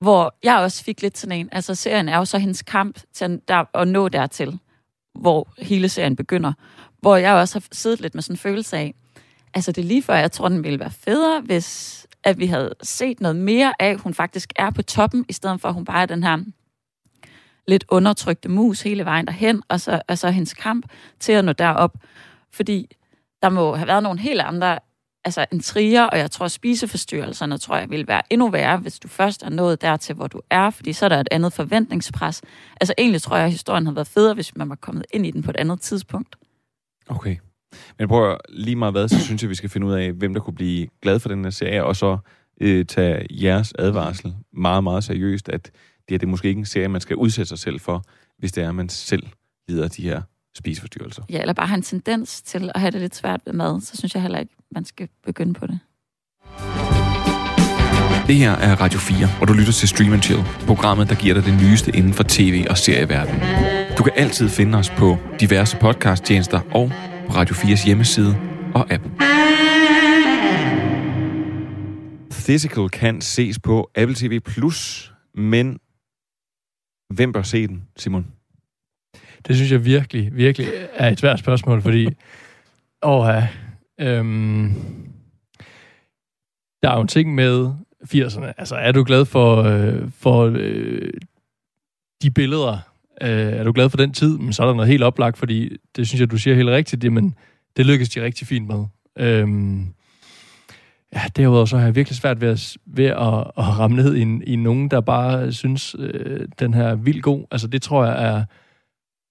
hvor 0.00 0.34
jeg 0.42 0.58
også 0.58 0.84
fik 0.84 1.02
lidt 1.02 1.18
sådan 1.18 1.38
en, 1.38 1.48
altså 1.52 1.74
serien 1.74 2.08
er 2.08 2.16
jo 2.16 2.24
så 2.24 2.38
hendes 2.38 2.62
kamp 2.62 3.00
til 3.12 3.24
at, 3.24 3.48
der, 3.48 3.64
at 3.74 3.88
nå 3.88 4.08
dertil, 4.08 4.58
hvor 5.14 5.48
hele 5.58 5.88
serien 5.88 6.16
begynder. 6.16 6.52
Hvor 7.00 7.16
jeg 7.16 7.34
også 7.34 7.58
har 7.58 7.64
siddet 7.72 8.00
lidt 8.00 8.14
med 8.14 8.22
sådan 8.22 8.34
en 8.34 8.38
følelse 8.38 8.76
af, 8.76 8.94
altså 9.54 9.72
det 9.72 9.82
er 9.82 9.88
lige 9.88 10.02
før, 10.02 10.14
jeg 10.14 10.32
tror, 10.32 10.48
den 10.48 10.64
ville 10.64 10.80
være 10.80 10.90
federe, 10.90 11.40
hvis 11.40 12.06
at 12.24 12.38
vi 12.38 12.46
havde 12.46 12.74
set 12.82 13.20
noget 13.20 13.36
mere 13.36 13.74
af, 13.78 13.88
at 13.88 14.00
hun 14.00 14.14
faktisk 14.14 14.52
er 14.56 14.70
på 14.70 14.82
toppen, 14.82 15.24
i 15.28 15.32
stedet 15.32 15.60
for, 15.60 15.68
at 15.68 15.74
hun 15.74 15.84
bare 15.84 16.02
er 16.02 16.06
den 16.06 16.22
her 16.22 16.38
lidt 17.68 17.84
undertrykte 17.88 18.48
mus 18.48 18.82
hele 18.82 19.04
vejen 19.04 19.26
derhen, 19.26 19.62
og 19.68 19.80
så, 19.80 20.02
og 20.08 20.18
så 20.18 20.30
hendes 20.30 20.54
kamp 20.54 20.86
til 21.20 21.32
at 21.32 21.44
nå 21.44 21.52
derop. 21.52 21.96
Fordi 22.52 22.96
der 23.42 23.48
må 23.48 23.74
have 23.74 23.86
været 23.86 24.02
nogle 24.02 24.20
helt 24.20 24.40
andre 24.40 24.78
altså 25.24 25.46
intriger, 25.52 26.04
og 26.04 26.18
jeg 26.18 26.30
tror, 26.30 26.44
at 26.44 26.52
spiseforstyrrelserne 26.52 27.58
tror 27.58 27.76
jeg 27.76 27.90
vil 27.90 28.08
være 28.08 28.22
endnu 28.30 28.48
værre, 28.48 28.76
hvis 28.76 28.98
du 28.98 29.08
først 29.08 29.42
er 29.42 29.50
nået 29.50 29.80
dertil, 29.80 30.14
hvor 30.14 30.26
du 30.26 30.40
er, 30.50 30.70
fordi 30.70 30.92
så 30.92 31.04
er 31.04 31.08
der 31.08 31.20
et 31.20 31.28
andet 31.30 31.52
forventningspres. 31.52 32.42
Altså 32.80 32.94
egentlig 32.98 33.22
tror 33.22 33.36
jeg, 33.36 33.44
at 33.44 33.50
historien 33.50 33.86
havde 33.86 33.96
været 33.96 34.08
federe, 34.08 34.34
hvis 34.34 34.56
man 34.56 34.68
var 34.68 34.74
kommet 34.74 35.04
ind 35.12 35.26
i 35.26 35.30
den 35.30 35.42
på 35.42 35.50
et 35.50 35.56
andet 35.56 35.80
tidspunkt. 35.80 36.36
Okay. 37.08 37.36
Men 37.98 38.08
prøv 38.08 38.30
at, 38.30 38.38
lige 38.48 38.76
meget 38.76 38.94
hvad, 38.94 39.08
så 39.08 39.20
synes 39.24 39.42
jeg, 39.42 39.50
vi 39.50 39.54
skal 39.54 39.70
finde 39.70 39.86
ud 39.86 39.92
af, 39.92 40.12
hvem 40.12 40.34
der 40.34 40.40
kunne 40.40 40.54
blive 40.54 40.88
glad 41.02 41.20
for 41.20 41.28
den 41.28 41.44
her 41.44 41.50
serie, 41.50 41.84
og 41.84 41.96
så 41.96 42.18
øh, 42.60 42.84
tage 42.84 43.26
jeres 43.30 43.72
advarsel 43.78 44.34
meget, 44.52 44.84
meget 44.84 45.04
seriøst, 45.04 45.48
at 45.48 45.64
det, 45.64 45.72
her, 46.10 46.18
det 46.18 46.26
er 46.26 46.30
måske 46.30 46.48
ikke 46.48 46.58
en 46.58 46.66
serie, 46.66 46.88
man 46.88 47.00
skal 47.00 47.16
udsætte 47.16 47.48
sig 47.48 47.58
selv 47.58 47.80
for, 47.80 48.04
hvis 48.38 48.52
det 48.52 48.64
er, 48.64 48.68
at 48.68 48.74
man 48.74 48.88
selv 48.88 49.22
lider 49.68 49.84
af 49.84 49.90
de 49.90 50.02
her 50.02 50.22
spiseforstyrrelser. 50.54 51.22
Ja, 51.30 51.40
eller 51.40 51.52
bare 51.52 51.66
har 51.66 51.76
en 51.76 51.82
tendens 51.82 52.42
til 52.42 52.70
at 52.74 52.80
have 52.80 52.90
det 52.90 53.00
lidt 53.00 53.16
svært 53.16 53.40
ved 53.46 53.52
mad, 53.52 53.80
så 53.80 53.96
synes 53.96 54.14
jeg 54.14 54.22
heller 54.22 54.38
ikke, 54.38 54.54
man 54.74 54.84
skal 54.84 55.08
begynde 55.24 55.54
på 55.54 55.66
det. 55.66 55.78
Det 58.26 58.38
her 58.38 58.52
er 58.52 58.80
Radio 58.80 58.98
4, 58.98 59.28
og 59.40 59.48
du 59.48 59.52
lytter 59.52 59.72
til 59.72 59.88
Stream 59.88 60.12
and 60.12 60.22
Chill, 60.22 60.42
programmet, 60.66 61.08
der 61.08 61.14
giver 61.14 61.34
dig 61.34 61.44
det 61.44 61.54
nyeste 61.62 61.96
inden 61.96 62.14
for 62.14 62.24
tv- 62.28 62.66
og 62.70 62.78
serieverdenen. 62.78 63.40
Du 63.98 64.02
kan 64.02 64.12
altid 64.16 64.48
finde 64.48 64.78
os 64.78 64.90
på 64.90 65.16
diverse 65.40 65.76
podcasttjenester 65.76 66.60
og 66.74 66.92
på 67.30 67.36
Radio 67.36 67.54
4's 67.54 67.86
hjemmeside 67.86 68.36
og 68.74 68.92
app. 68.92 69.04
Physical 72.30 72.88
kan 72.88 73.20
ses 73.20 73.58
på 73.58 73.90
Apple 73.94 74.14
TV+, 74.14 74.40
men 75.34 75.78
hvem 77.14 77.32
bør 77.32 77.42
se 77.42 77.66
den, 77.66 77.82
Simon? 77.96 78.26
Det 79.46 79.56
synes 79.56 79.72
jeg 79.72 79.84
virkelig, 79.84 80.36
virkelig 80.36 80.68
er 80.92 81.08
et 81.08 81.20
svært 81.20 81.38
spørgsmål, 81.38 81.82
fordi... 81.82 82.08
Åh, 83.02 83.26
ja, 83.28 83.48
øhm, 84.00 84.74
der 86.82 86.90
er 86.90 86.94
jo 86.94 87.00
en 87.00 87.08
ting 87.08 87.34
med 87.34 87.74
80'erne. 88.04 88.52
Altså, 88.58 88.76
er 88.76 88.92
du 88.92 89.04
glad 89.04 89.24
for, 89.24 89.62
øh, 89.62 90.10
for 90.10 90.52
øh, 90.54 91.12
de 92.22 92.30
billeder? 92.30 92.89
Øh, 93.22 93.28
er 93.30 93.64
du 93.64 93.72
glad 93.72 93.90
for 93.90 93.96
den 93.96 94.12
tid? 94.12 94.38
Men 94.38 94.52
så 94.52 94.62
er 94.62 94.66
der 94.66 94.74
noget 94.74 94.88
helt 94.90 95.02
oplagt, 95.02 95.38
fordi 95.38 95.76
det 95.96 96.08
synes 96.08 96.20
jeg, 96.20 96.30
du 96.30 96.36
siger 96.38 96.56
helt 96.56 96.68
rigtigt. 96.68 97.04
Jamen, 97.04 97.34
det 97.76 97.86
lykkes 97.86 98.08
de 98.08 98.22
rigtig 98.24 98.46
fint 98.46 98.68
med. 98.68 98.84
Øhm, 99.18 99.86
ja, 101.14 101.20
derudover 101.36 101.64
så 101.64 101.76
har 101.78 101.84
jeg 101.84 101.94
virkelig 101.96 102.16
svært 102.16 102.40
ved 102.40 102.48
at, 102.48 102.76
ved 102.86 103.04
at, 103.04 103.16
at 103.58 103.78
ramme 103.78 103.96
ned 103.96 104.14
i, 104.16 104.20
en- 104.22 104.42
i 104.46 104.56
nogen, 104.56 104.88
der 104.88 105.00
bare 105.00 105.52
synes, 105.52 105.96
øh, 105.98 106.48
den 106.60 106.74
her 106.74 106.84
er 106.84 106.94
vildt 106.94 107.22
god. 107.22 107.44
Altså, 107.50 107.66
det 107.66 107.82
tror 107.82 108.04
jeg 108.04 108.24
er, 108.36 108.44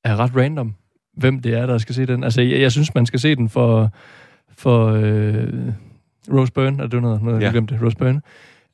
er 0.03 0.15
ret 0.19 0.35
random, 0.35 0.75
hvem 1.17 1.39
det 1.41 1.53
er, 1.53 1.65
der 1.65 1.77
skal 1.77 1.95
se 1.95 2.05
den. 2.05 2.23
Altså, 2.23 2.41
jeg, 2.41 2.59
jeg 2.61 2.71
synes, 2.71 2.95
man 2.95 3.05
skal 3.05 3.19
se 3.19 3.35
den 3.35 3.49
for, 3.49 3.93
for 4.57 4.85
øh, 4.87 5.47
Rose 6.31 6.51
Byrne. 6.53 6.83
Er 6.83 6.87
det 6.87 7.01
noget, 7.01 7.21
noget 7.21 7.35
ja. 7.35 7.39
Ja. 7.39 7.45
jeg 7.45 7.51
glemte? 7.51 7.79
Rose 7.83 7.97
Byrne. 7.97 8.21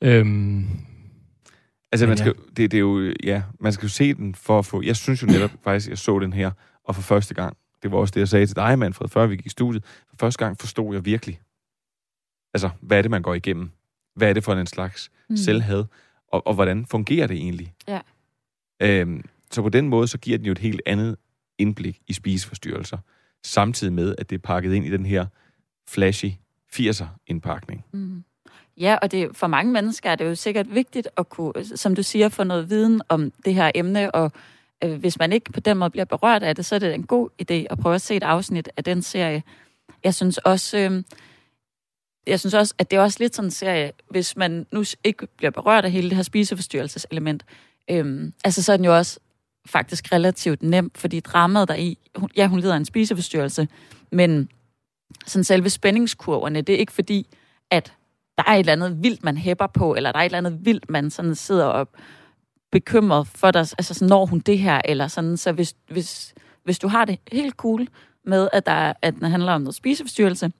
Øhm, 0.00 0.66
Altså, 2.02 2.06
man 2.06 2.16
skal, 2.16 2.34
det, 2.56 2.70
det 2.70 2.74
er 2.74 2.80
jo, 2.80 3.12
ja, 3.24 3.42
man 3.60 3.72
skal 3.72 3.86
jo 3.86 3.88
se 3.90 4.14
den 4.14 4.34
for 4.34 4.58
at 4.58 4.66
få... 4.66 4.82
Jeg 4.82 4.96
synes 4.96 5.22
jo 5.22 5.26
netop 5.26 5.50
faktisk, 5.64 5.88
jeg 5.88 5.98
så 5.98 6.18
den 6.18 6.32
her, 6.32 6.50
og 6.84 6.94
for 6.94 7.02
første 7.02 7.34
gang, 7.34 7.56
det 7.82 7.92
var 7.92 7.98
også 7.98 8.12
det, 8.12 8.20
jeg 8.20 8.28
sagde 8.28 8.46
til 8.46 8.56
dig, 8.56 8.78
Manfred, 8.78 9.08
før 9.08 9.26
vi 9.26 9.36
gik 9.36 9.46
i 9.46 9.48
studiet, 9.48 9.84
for 10.08 10.16
første 10.20 10.44
gang 10.44 10.60
forstod 10.60 10.94
jeg 10.94 11.04
virkelig, 11.04 11.40
altså, 12.54 12.70
hvad 12.80 12.98
er 12.98 13.02
det, 13.02 13.10
man 13.10 13.22
går 13.22 13.34
igennem? 13.34 13.70
Hvad 14.14 14.28
er 14.28 14.32
det 14.32 14.44
for 14.44 14.52
en 14.54 14.66
slags 14.66 15.10
Mm. 15.28 15.36
selvhad? 15.36 15.84
Og, 16.32 16.46
og 16.46 16.54
hvordan 16.54 16.86
fungerer 16.86 17.26
det 17.26 17.36
egentlig? 17.36 17.74
Ja. 17.88 18.00
Øhm, 18.82 19.24
så 19.50 19.62
på 19.62 19.68
den 19.68 19.88
måde, 19.88 20.08
så 20.08 20.18
giver 20.18 20.38
den 20.38 20.46
jo 20.46 20.52
et 20.52 20.58
helt 20.58 20.80
andet 20.86 21.16
indblik 21.58 22.00
i 22.06 22.12
spiseforstyrrelser, 22.12 22.98
samtidig 23.44 23.92
med, 23.92 24.14
at 24.18 24.30
det 24.30 24.36
er 24.36 24.40
pakket 24.40 24.72
ind 24.72 24.86
i 24.86 24.90
den 24.90 25.06
her 25.06 25.26
flashy 25.88 26.26
80'er-indpakning. 26.72 27.84
Mm. 27.92 28.24
Ja, 28.80 28.96
og 29.02 29.10
det, 29.12 29.36
for 29.36 29.46
mange 29.46 29.72
mennesker 29.72 30.10
er 30.10 30.14
det 30.14 30.24
jo 30.24 30.34
sikkert 30.34 30.74
vigtigt 30.74 31.08
at 31.16 31.28
kunne, 31.28 31.64
som 31.76 31.94
du 31.94 32.02
siger, 32.02 32.28
få 32.28 32.44
noget 32.44 32.70
viden 32.70 33.02
om 33.08 33.32
det 33.44 33.54
her 33.54 33.70
emne, 33.74 34.14
og 34.14 34.32
øh, 34.84 34.94
hvis 34.94 35.18
man 35.18 35.32
ikke 35.32 35.52
på 35.52 35.60
den 35.60 35.76
måde 35.76 35.90
bliver 35.90 36.04
berørt 36.04 36.42
af 36.42 36.56
det, 36.56 36.66
så 36.66 36.74
er 36.74 36.78
det 36.78 36.94
en 36.94 37.06
god 37.06 37.28
idé 37.42 37.66
at 37.70 37.78
prøve 37.78 37.94
at 37.94 38.02
se 38.02 38.16
et 38.16 38.22
afsnit 38.22 38.68
af 38.76 38.84
den 38.84 39.02
serie. 39.02 39.42
Jeg 40.04 40.14
synes 40.14 40.38
også, 40.38 40.78
øh, 40.78 41.02
jeg 42.26 42.40
synes 42.40 42.54
også, 42.54 42.74
at 42.78 42.90
det 42.90 42.96
er 42.96 43.00
også 43.00 43.16
lidt 43.20 43.36
sådan 43.36 43.46
en 43.46 43.50
serie, 43.50 43.92
hvis 44.10 44.36
man 44.36 44.66
nu 44.72 44.84
ikke 45.04 45.26
bliver 45.36 45.50
berørt 45.50 45.84
af 45.84 45.90
hele 45.90 46.08
det 46.08 46.16
her 46.16 46.22
spiseforstyrrelseselement, 46.22 47.44
øh, 47.90 48.32
altså 48.44 48.62
så 48.62 48.72
er 48.72 48.76
den 48.76 48.84
jo 48.84 48.96
også 48.96 49.20
faktisk 49.66 50.12
relativt 50.12 50.62
nem, 50.62 50.90
fordi 50.94 51.20
dramaet 51.20 51.68
der 51.68 51.74
i, 51.74 51.98
hun, 52.16 52.30
ja, 52.36 52.46
hun 52.46 52.60
lider 52.60 52.72
af 52.72 52.76
en 52.76 52.84
spiseforstyrrelse, 52.84 53.68
men 54.12 54.48
sådan 55.26 55.44
selve 55.44 55.70
spændingskurverne, 55.70 56.62
det 56.62 56.74
er 56.74 56.78
ikke 56.78 56.92
fordi, 56.92 57.26
at 57.70 57.92
der 58.38 58.44
er 58.46 58.52
et 58.52 58.58
eller 58.58 58.72
andet 58.72 59.02
vildt, 59.02 59.24
man 59.24 59.36
hæpper 59.36 59.66
på, 59.66 59.94
eller 59.94 60.12
der 60.12 60.18
er 60.18 60.22
et 60.22 60.26
eller 60.26 60.38
andet 60.38 60.58
vildt, 60.64 60.90
man 60.90 61.10
sådan 61.10 61.34
sidder 61.34 61.64
og 61.64 61.88
bekymret 62.72 63.26
for 63.26 63.50
dig, 63.50 63.60
altså 63.60 63.94
sådan, 63.94 64.08
når 64.08 64.26
hun 64.26 64.38
det 64.38 64.58
her, 64.58 64.80
eller 64.84 65.08
sådan, 65.08 65.36
så 65.36 65.52
hvis, 65.52 65.74
hvis, 65.90 66.34
hvis 66.64 66.78
du 66.78 66.88
har 66.88 67.04
det 67.04 67.18
helt 67.32 67.54
cool 67.54 67.88
med, 68.24 68.48
at, 68.52 68.66
der, 68.66 68.92
at 69.02 69.14
den 69.14 69.30
handler 69.30 69.52
om 69.52 69.60
noget 69.60 69.74
spiseforstyrrelse, 69.74 70.52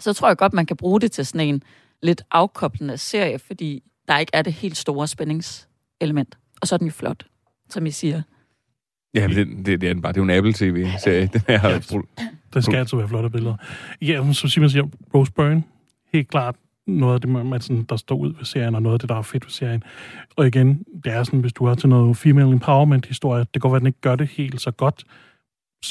så 0.00 0.12
tror 0.12 0.28
jeg 0.28 0.36
godt, 0.36 0.52
man 0.52 0.66
kan 0.66 0.76
bruge 0.76 1.00
det 1.00 1.12
til 1.12 1.26
sådan 1.26 1.48
en 1.48 1.62
lidt 2.02 2.22
afkoblende 2.30 2.98
serie, 2.98 3.38
fordi 3.38 3.82
der 4.08 4.18
ikke 4.18 4.30
er 4.34 4.42
det 4.42 4.52
helt 4.52 4.76
store 4.76 5.08
spændingselement. 5.08 6.38
Og 6.60 6.68
så 6.68 6.74
er 6.74 6.76
den 6.76 6.86
jo 6.86 6.92
flot, 6.92 7.26
som 7.68 7.86
I 7.86 7.90
siger. 7.90 8.22
Ja, 9.14 9.28
men 9.28 9.36
det, 9.36 9.66
det, 9.66 9.80
det 9.80 9.88
er 9.88 9.92
den 9.92 10.02
bare. 10.02 10.12
Det 10.12 10.18
er 10.18 10.22
jo 10.22 10.24
en 10.24 10.36
Apple 10.36 10.52
TV-serie. 10.52 11.30
Den 11.32 11.42
her, 11.48 12.04
Der 12.54 12.60
skal 12.60 12.76
altid 12.76 12.98
være 12.98 13.08
flotte 13.08 13.30
billeder. 13.30 13.56
Ja, 14.02 14.32
som 14.32 14.48
Simon 14.48 14.70
siger, 14.70 14.84
Rose 15.14 15.32
Byrne, 15.32 15.62
helt 16.12 16.28
klart 16.28 16.56
noget 16.98 17.14
af 17.14 17.20
det, 17.20 17.30
man, 17.30 17.60
sådan, 17.60 17.82
der 17.82 17.96
står 17.96 18.16
ud 18.16 18.34
ved 18.36 18.44
serien, 18.44 18.74
og 18.74 18.82
noget 18.82 18.94
af 18.94 19.00
det, 19.00 19.08
der 19.08 19.14
er 19.14 19.22
fedt 19.22 19.44
ved 19.44 19.50
serien. 19.50 19.82
Og 20.36 20.46
igen, 20.46 20.84
det 21.04 21.12
er 21.12 21.22
sådan, 21.22 21.40
hvis 21.40 21.52
du 21.52 21.66
har 21.66 21.74
til 21.74 21.88
noget 21.88 22.16
female 22.16 22.52
empowerment-historie, 22.52 23.40
det 23.40 23.52
kan 23.52 23.60
godt 23.60 23.72
være, 23.72 23.76
at 23.76 23.80
den 23.80 23.86
ikke 23.86 24.00
gør 24.00 24.16
det 24.16 24.28
helt 24.28 24.60
så 24.60 24.70
godt, 24.70 25.04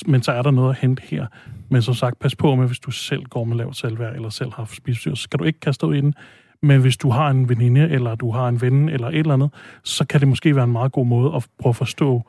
men 0.06 0.24
så 0.24 0.32
er 0.32 0.42
der 0.42 0.52
noget 0.52 0.70
at 0.70 0.80
hente 0.82 1.04
her. 1.06 1.26
Men 1.70 1.82
som 1.82 1.94
sagt, 1.94 2.20
pas 2.20 2.36
på 2.36 2.56
med, 2.56 2.68
hvis 2.68 2.80
du 2.80 2.92
selv 2.92 3.24
går 3.24 3.44
med 3.44 3.58
lavt 3.58 3.78
selvværd, 3.78 4.16
eller 4.16 4.30
selv 4.30 4.52
har 4.54 4.66
spisestyr, 4.74 5.16
så 5.16 5.24
skal 5.24 5.40
du 5.40 5.44
ikke 5.44 5.60
kaste 5.60 5.88
ud 5.88 5.96
i 5.96 6.02
den. 6.02 6.14
Men 6.62 6.82
hvis 6.82 6.98
du 6.98 7.10
har 7.10 7.30
en 7.30 7.50
veninde, 7.50 7.90
eller 7.90 8.16
du 8.16 8.32
har 8.32 8.48
en 8.48 8.62
ven, 8.62 8.90
eller 8.90 9.08
et 9.08 9.18
eller 9.18 9.34
andet, 9.34 9.50
så 9.84 10.06
kan 10.06 10.20
det 10.20 10.28
måske 10.28 10.56
være 10.56 10.64
en 10.64 10.72
meget 10.72 10.92
god 10.92 11.06
måde 11.06 11.36
at 11.36 11.48
prøve 11.60 11.72
at 11.72 11.76
forstå, 11.76 12.24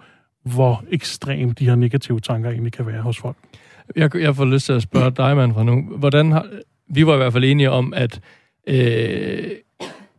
hvor 0.45 0.85
ekstrem 0.91 1.51
de 1.51 1.65
her 1.65 1.75
negative 1.75 2.21
tanker 2.21 2.51
egentlig 2.51 2.73
kan 2.73 2.87
være 2.87 3.03
hos 3.03 3.19
folk. 3.19 3.37
Jeg, 3.97 4.17
jeg 4.17 4.37
får 4.37 4.45
lyst 4.45 4.67
til 4.67 4.73
at 4.73 4.83
spørge 4.83 5.11
dig, 5.11 5.37
mand, 5.37 5.55
fra 5.55 5.63
nu. 5.63 5.83
Hvordan 5.97 6.33
har, 6.33 6.47
vi 6.89 7.07
var 7.07 7.15
i 7.15 7.17
hvert 7.17 7.33
fald 7.33 7.45
enige 7.45 7.71
om, 7.71 7.93
at 7.97 8.21
øh, 8.67 9.51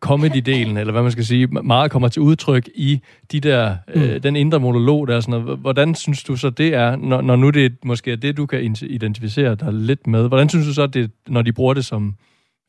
comedy-delen, 0.05 0.77
eller 0.77 0.91
hvad 0.91 1.01
man 1.01 1.11
skal 1.11 1.25
sige, 1.25 1.47
meget 1.47 1.91
kommer 1.91 2.07
til 2.07 2.21
udtryk 2.21 2.69
i 2.75 3.01
de 3.31 3.39
der, 3.39 3.75
øh, 3.93 4.13
Mm. 4.13 4.21
den 4.21 4.35
indre 4.35 4.59
monolog 4.59 5.07
der. 5.07 5.19
Sådan 5.19 5.41
noget. 5.41 5.59
Hvordan 5.59 5.95
synes 5.95 6.23
du 6.23 6.35
så, 6.35 6.49
det 6.49 6.73
er, 6.73 6.95
når, 6.95 7.21
når 7.21 7.35
nu 7.35 7.49
det 7.49 7.75
måske 7.85 8.11
er 8.11 8.15
det, 8.15 8.37
du 8.37 8.45
kan 8.45 8.75
identificere 8.81 9.55
dig 9.55 9.73
lidt 9.73 10.07
med? 10.07 10.27
Hvordan 10.27 10.49
synes 10.49 10.67
du 10.67 10.73
så, 10.73 10.87
det, 10.87 11.11
når 11.27 11.41
de 11.41 11.53
bruger 11.53 11.73
det 11.73 11.85
som, 11.85 12.15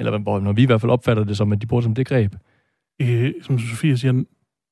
eller 0.00 0.40
når 0.40 0.52
vi 0.52 0.62
i 0.62 0.66
hvert 0.66 0.80
fald 0.80 0.92
opfatter 0.92 1.24
det 1.24 1.36
som, 1.36 1.52
at 1.52 1.62
de 1.62 1.66
bruger 1.66 1.80
det 1.80 1.84
som 1.84 1.94
det 1.94 2.06
greb? 2.06 2.34
øh, 3.02 3.32
som 3.42 3.58
Sofie 3.58 3.98
siger, 3.98 4.12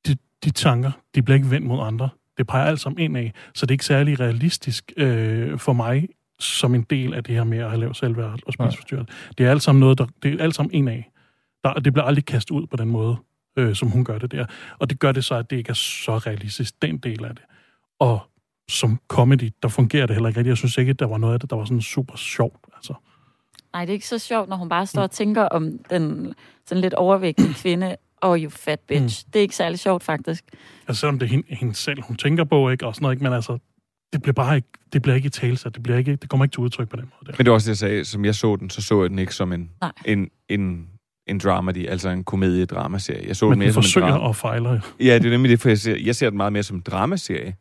de, 0.06 0.16
de 0.44 0.50
tanker, 0.50 0.90
de 1.14 1.22
bliver 1.22 1.36
ikke 1.36 1.50
vendt 1.50 1.66
mod 1.66 1.78
andre. 1.86 2.08
Det 2.38 2.46
peger 2.46 2.64
alt 2.64 2.80
sammen 2.80 2.98
ind 3.04 3.16
af, 3.16 3.32
så 3.54 3.66
det 3.66 3.70
er 3.70 3.74
ikke 3.74 3.84
særlig 3.84 4.20
realistisk 4.20 4.92
øh, 4.96 5.58
for 5.58 5.72
mig 5.72 6.08
som 6.40 6.74
en 6.74 6.82
del 6.82 7.14
af 7.14 7.24
det 7.24 7.34
her 7.34 7.44
med 7.44 7.58
at 7.58 7.68
have 7.68 7.80
lavt 7.80 7.96
selvværd 7.96 8.38
og 8.46 8.52
spiseforstyrrelse. 8.52 9.12
Det 9.38 9.46
er 9.46 9.50
alt 9.50 9.62
sammen 9.62 9.80
noget, 9.80 9.98
der, 9.98 10.06
det 10.22 10.40
er 10.40 10.44
alt 10.44 10.54
sammen 10.54 10.74
ind 10.74 10.88
af. 10.88 11.10
Der, 11.64 11.74
det 11.74 11.92
bliver 11.92 12.04
aldrig 12.04 12.24
kastet 12.24 12.50
ud 12.50 12.66
på 12.66 12.76
den 12.76 12.88
måde, 12.88 13.16
øh, 13.56 13.74
som 13.74 13.88
hun 13.88 14.04
gør 14.04 14.18
det 14.18 14.32
der. 14.32 14.46
Og 14.78 14.90
det 14.90 14.98
gør 14.98 15.12
det 15.12 15.24
så, 15.24 15.34
at 15.34 15.50
det 15.50 15.56
ikke 15.56 15.70
er 15.70 15.74
så 15.74 16.18
realistisk, 16.18 16.82
den 16.82 16.98
del 16.98 17.24
af 17.24 17.30
det. 17.30 17.44
Og 17.98 18.20
som 18.70 19.00
comedy, 19.08 19.52
der 19.62 19.68
fungerer 19.68 20.06
det 20.06 20.16
heller 20.16 20.28
ikke 20.28 20.38
rigtigt. 20.38 20.50
Jeg 20.50 20.56
synes 20.56 20.78
ikke, 20.78 20.90
at 20.90 20.98
der 20.98 21.06
var 21.06 21.18
noget 21.18 21.34
af 21.34 21.40
det, 21.40 21.50
der 21.50 21.56
var 21.56 21.64
sådan 21.64 21.80
super 21.80 22.16
sjovt. 22.16 22.64
Altså. 22.76 22.94
Nej, 23.72 23.84
det 23.84 23.90
er 23.90 23.94
ikke 23.94 24.08
så 24.08 24.18
sjovt, 24.18 24.48
når 24.48 24.56
hun 24.56 24.68
bare 24.68 24.86
står 24.86 25.02
og 25.02 25.10
tænker 25.10 25.42
om 25.42 25.78
den 25.90 26.34
sådan 26.66 26.80
lidt 26.80 26.94
overvægtige 26.94 27.54
kvinde, 27.62 27.96
og 28.20 28.30
oh, 28.30 28.38
you 28.38 28.50
fat 28.50 28.80
bitch. 28.80 29.26
Mm. 29.26 29.30
Det 29.32 29.38
er 29.38 29.42
ikke 29.42 29.56
særlig 29.56 29.78
sjovt, 29.78 30.02
faktisk. 30.02 30.44
Altså 30.88 31.00
selvom 31.00 31.18
det 31.18 31.26
er 31.26 31.30
hende, 31.30 31.54
hende 31.54 31.74
selv, 31.74 32.02
hun 32.02 32.16
tænker 32.16 32.44
på, 32.44 32.70
ikke? 32.70 32.86
Og 32.86 32.94
sådan 32.94 33.02
noget, 33.02 33.14
ikke? 33.14 33.24
Men 33.24 33.32
altså, 33.32 33.58
det 34.12 34.22
bliver 34.22 34.32
bare 34.32 34.56
ikke, 34.56 34.68
det 34.92 35.02
bliver 35.02 35.14
ikke 35.16 35.26
i 35.26 35.30
talesat. 35.30 35.74
Det, 35.74 35.82
bliver 35.82 35.98
ikke, 35.98 36.16
det 36.16 36.28
kommer 36.30 36.44
ikke 36.44 36.52
til 36.54 36.60
udtryk 36.60 36.88
på 36.88 36.96
den 36.96 37.04
måde. 37.04 37.26
Der. 37.32 37.34
Men 37.38 37.44
det 37.46 37.50
var 37.50 37.54
også 37.54 37.64
det, 37.64 37.68
jeg 37.70 37.76
sagde. 37.78 38.04
Som 38.04 38.24
jeg 38.24 38.34
så 38.34 38.56
den, 38.56 38.70
så 38.70 38.82
så 38.82 39.00
jeg 39.02 39.10
den 39.10 39.18
ikke 39.18 39.34
som 39.34 39.52
en, 39.52 39.70
Nej. 39.80 39.92
en, 40.04 40.30
en, 40.48 40.88
en 41.26 41.38
dramedy, 41.38 41.88
altså 41.88 42.08
en 42.08 42.24
komedie-dramaserie. 42.24 43.26
Jeg 43.28 43.36
så 43.36 43.44
Men 43.46 43.50
den 43.52 43.58
mere 43.58 43.66
den 43.66 43.72
som 43.74 43.80
en 43.80 43.82
forsøger 43.84 44.08
drama. 44.08 44.24
og 44.24 44.36
fejler. 44.36 44.80
Ja, 45.00 45.14
det 45.18 45.26
er 45.26 45.30
nemlig 45.30 45.50
det, 45.50 45.60
for 45.60 45.68
jeg 45.68 45.78
ser, 45.78 45.96
jeg 45.96 46.16
ser 46.16 46.30
den 46.30 46.36
meget 46.36 46.52
mere 46.52 46.62
som 46.62 46.76
en 46.76 46.82
dramaserie, 46.82 47.54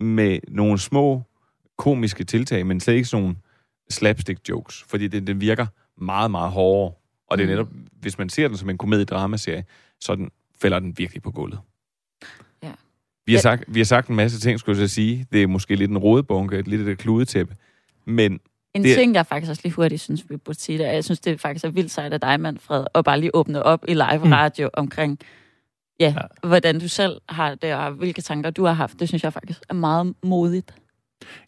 med 0.00 0.38
nogle 0.48 0.78
små 0.78 1.22
komiske 1.78 2.24
tiltag, 2.24 2.66
men 2.66 2.80
slet 2.80 2.94
ikke 2.94 3.08
sådan 3.08 3.22
nogle 3.22 3.36
slapstick-jokes, 3.92 4.84
fordi 4.88 5.08
den, 5.08 5.26
den 5.26 5.40
virker 5.40 5.66
meget, 6.00 6.30
meget 6.30 6.50
hårdere. 6.52 6.92
Og 7.30 7.38
det 7.38 7.44
er 7.44 7.46
Mm. 7.46 7.50
netop, 7.50 7.68
hvis 8.00 8.18
man 8.18 8.28
ser 8.28 8.48
den 8.48 8.56
som 8.56 8.70
en 8.70 8.78
komedie-dramaserie, 8.78 9.64
så 10.00 10.14
den, 10.14 10.30
falder 10.62 10.78
den 10.78 10.98
virkelig 10.98 11.22
på 11.22 11.30
gulvet. 11.30 11.58
Vi 13.26 13.32
har, 13.32 13.36
Ja. 13.38 13.40
sagt, 13.40 13.64
vi 13.68 13.80
har 13.80 13.84
sagt 13.84 14.08
en 14.08 14.16
masse 14.16 14.40
ting, 14.40 14.60
skulle 14.60 14.80
jeg 14.80 14.88
så 14.88 14.94
sige. 14.94 15.26
Det 15.32 15.42
er 15.42 15.46
måske 15.46 15.76
lidt 15.76 15.90
en 15.90 15.98
rodebunke, 15.98 16.58
et 16.58 16.68
lidt 16.68 16.88
et 16.88 16.98
kludetæppe. 16.98 17.54
Men 18.04 18.40
En 18.74 18.84
det, 18.84 18.94
ting, 18.96 19.14
jeg 19.14 19.26
faktisk 19.26 19.50
også 19.50 19.62
lige 19.64 19.72
hurtigt 19.74 20.00
synes, 20.00 20.24
vi 20.30 20.36
burde 20.36 20.60
sige, 20.60 20.78
det 20.78 20.86
er, 20.86 20.92
jeg 20.92 21.04
synes, 21.04 21.20
det 21.20 21.40
faktisk 21.40 21.64
er 21.64 21.68
vildt 21.68 21.90
sejt 21.90 22.12
af 22.12 22.20
dig, 22.20 22.40
Manfred, 22.40 22.84
at 22.94 23.04
bare 23.04 23.20
lige 23.20 23.34
åbne 23.34 23.62
op 23.62 23.84
i 23.88 23.94
live 23.94 24.24
Mm. 24.24 24.32
radio 24.32 24.70
omkring, 24.72 25.18
ja, 26.00 26.14
ja, 26.42 26.48
hvordan 26.48 26.80
du 26.80 26.88
selv 26.88 27.20
har 27.28 27.54
det, 27.54 27.74
og 27.74 27.90
hvilke 27.92 28.22
tanker 28.22 28.50
du 28.50 28.64
har 28.64 28.72
haft. 28.72 29.00
Det 29.00 29.08
synes 29.08 29.24
jeg 29.24 29.32
faktisk 29.32 29.60
er 29.68 29.74
meget 29.74 30.14
modigt. 30.24 30.74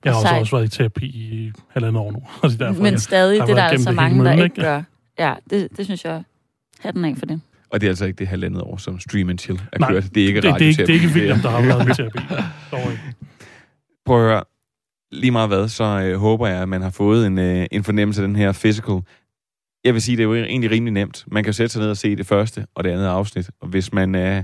Jeg 0.04 0.12
har 0.12 0.16
også, 0.18 0.28
Sejt. 0.28 0.40
også 0.40 0.56
været 0.56 0.74
i 0.74 0.76
terapi 0.78 1.06
i 1.06 1.52
halvandet 1.68 2.00
år 2.02 2.10
nu. 2.12 2.22
Og 2.42 2.48
det 2.50 2.60
er 2.62 2.66
derfor, 2.66 2.82
Men 2.82 2.92
jeg 2.92 3.00
stadig, 3.00 3.40
det 3.40 3.56
der 3.56 3.62
er 3.62 3.66
igennem 3.68 3.82
så 3.84 3.90
det 3.90 3.96
mange, 3.96 4.14
hele 4.14 4.24
der 4.24 4.30
møllen, 4.30 4.44
ikke 4.44 4.62
gør. 4.62 4.82
Ja, 5.18 5.34
det, 5.50 5.68
det 5.76 5.84
synes 5.84 6.04
jeg, 6.04 6.22
hatten 6.80 7.04
af 7.04 7.16
for 7.16 7.26
det. 7.26 7.40
Og 7.76 7.80
det 7.80 7.86
er 7.86 7.90
altså 7.90 8.04
ikke 8.04 8.18
det 8.18 8.28
halvandet 8.28 8.62
år, 8.62 8.76
som 8.76 9.00
Stream 9.00 9.28
and 9.28 9.38
Chill 9.38 9.60
er 9.72 9.78
Nej, 9.78 9.90
kørt. 9.90 10.14
Det 10.14 10.22
er 10.22 10.26
ikke 10.26 10.40
det, 10.40 10.54
det, 10.54 10.62
er 10.62 10.68
ikke, 10.68 10.86
det 10.86 10.90
er 10.90 10.94
ikke. 10.94 11.08
William, 11.14 11.38
der 11.38 11.50
har 11.50 11.60
været 11.62 11.86
terapi. 11.96 12.18
Ikke. 12.90 13.02
Prøv 14.06 14.24
at 14.24 14.30
høre. 14.30 14.44
Lige 15.12 15.30
meget 15.30 15.48
hvad, 15.48 15.68
så 15.68 15.84
øh, 15.84 16.18
håber 16.18 16.46
jeg, 16.46 16.62
at 16.62 16.68
man 16.68 16.82
har 16.82 16.90
fået 16.90 17.26
en, 17.26 17.38
øh, 17.38 17.66
en 17.70 17.84
fornemmelse 17.84 18.22
af 18.22 18.28
den 18.28 18.36
her 18.36 18.52
physical. 18.52 19.00
Jeg 19.84 19.94
vil 19.94 20.02
sige, 20.02 20.16
det 20.16 20.22
er 20.22 20.26
jo 20.26 20.34
egentlig 20.34 20.70
rimelig 20.70 20.92
nemt. 20.92 21.24
Man 21.26 21.44
kan 21.44 21.52
sætte 21.52 21.72
sig 21.72 21.80
ned 21.80 21.90
og 21.90 21.96
se 21.96 22.16
det 22.16 22.26
første 22.26 22.66
og 22.74 22.84
det 22.84 22.90
andet 22.90 23.06
afsnit. 23.06 23.50
Og 23.60 23.68
hvis 23.68 23.92
man 23.92 24.14
er, 24.14 24.42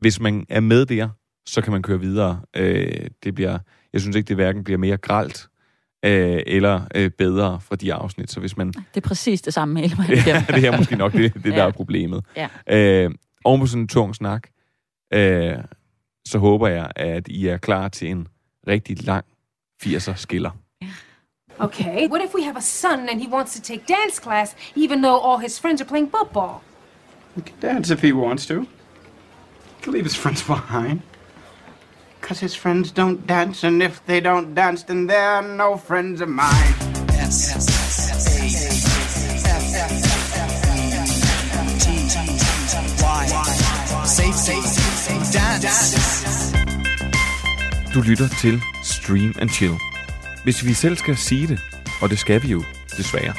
hvis 0.00 0.20
man 0.20 0.46
er 0.48 0.60
med 0.60 0.86
der, 0.86 1.08
så 1.46 1.60
kan 1.60 1.72
man 1.72 1.82
køre 1.82 2.00
videre. 2.00 2.40
Øh, 2.56 3.06
det 3.24 3.34
bliver, 3.34 3.58
jeg 3.92 4.00
synes 4.00 4.16
ikke, 4.16 4.28
det 4.28 4.36
hverken 4.36 4.64
bliver 4.64 4.78
mere 4.78 4.96
gralt 4.96 5.48
øh, 6.02 6.42
eller 6.46 6.80
øh, 6.94 7.10
bedre 7.10 7.60
fra 7.60 7.76
de 7.76 7.94
afsnit. 7.94 8.30
Så 8.30 8.40
hvis 8.40 8.56
man... 8.56 8.66
Det 8.72 8.84
er 8.94 9.00
præcis 9.00 9.42
det 9.42 9.54
samme 9.54 9.80
hele 9.80 9.96
vejen 9.96 10.10
Ja, 10.26 10.44
det 10.48 10.64
er 10.64 10.76
måske 10.76 10.96
nok 10.96 11.12
det, 11.12 11.34
det 11.34 11.44
der 11.44 11.50
Ja. 11.54 11.66
er 11.66 11.70
problemet. 11.70 12.24
Ja. 12.36 12.48
Øh, 13.04 13.10
oven 13.44 13.60
på 13.60 13.66
sådan 13.66 13.82
en 13.82 13.88
tung 13.88 14.14
snak, 14.14 14.48
øh, 15.14 15.54
så 16.28 16.38
håber 16.38 16.68
jeg, 16.68 16.90
at 16.96 17.28
I 17.28 17.46
er 17.46 17.56
klar 17.56 17.88
til 17.88 18.10
en 18.10 18.28
rigtig 18.68 19.04
lang 19.06 19.24
80'er 19.84 20.14
skiller. 20.14 20.50
Okay, 21.58 22.08
what 22.08 22.22
if 22.28 22.34
we 22.34 22.44
have 22.44 22.56
a 22.56 22.60
son 22.60 23.08
and 23.08 23.20
he 23.20 23.28
wants 23.32 23.54
to 23.54 23.62
take 23.62 23.82
dance 23.88 24.22
class 24.22 24.56
even 24.76 25.02
though 25.02 25.30
all 25.32 25.40
his 25.42 25.60
friends 25.60 25.80
are 25.80 25.88
playing 25.88 26.10
football? 26.18 26.50
He 27.34 27.40
can 27.42 27.54
dance 27.62 27.94
if 27.94 28.00
he 28.02 28.12
wants 28.12 28.46
to. 28.46 28.54
He 28.60 29.82
can 29.82 29.92
leave 29.92 30.04
his 30.04 30.16
friends 30.16 30.42
behind. 30.46 31.00
Because 32.22 32.38
his 32.38 32.54
friends 32.54 32.92
don't 32.92 33.26
dance, 33.26 33.64
and 33.64 33.82
if 33.82 34.00
they 34.06 34.20
don't 34.20 34.54
dance, 34.54 34.84
then 34.84 35.08
they're 35.08 35.42
no 35.42 35.76
friends 35.76 36.20
of 36.20 36.28
mine. 36.28 36.74
S, 37.08 37.56
S, 37.56 37.68
S, 38.10 38.26
A, 38.38 38.44
F, 38.46 38.86
F, 39.42 39.66
G, 41.82 41.86
Y, 43.02 43.26
safe, 44.06 44.34
safe, 44.34 45.32
dance. 45.32 46.52
Du 47.94 48.00
lytter 48.00 48.28
til 48.40 48.62
Stream 48.82 49.34
and 49.38 49.50
Chill. 49.50 49.74
Hvis 50.44 50.64
vi 50.66 50.72
selv 50.72 50.96
skal 50.96 51.16
sige 51.16 51.46
det, 51.46 51.60
og 52.02 52.10
det 52.10 52.18
skal 52.18 52.42
vi 52.42 52.48
jo 52.48 52.62
desværre, 52.96 53.34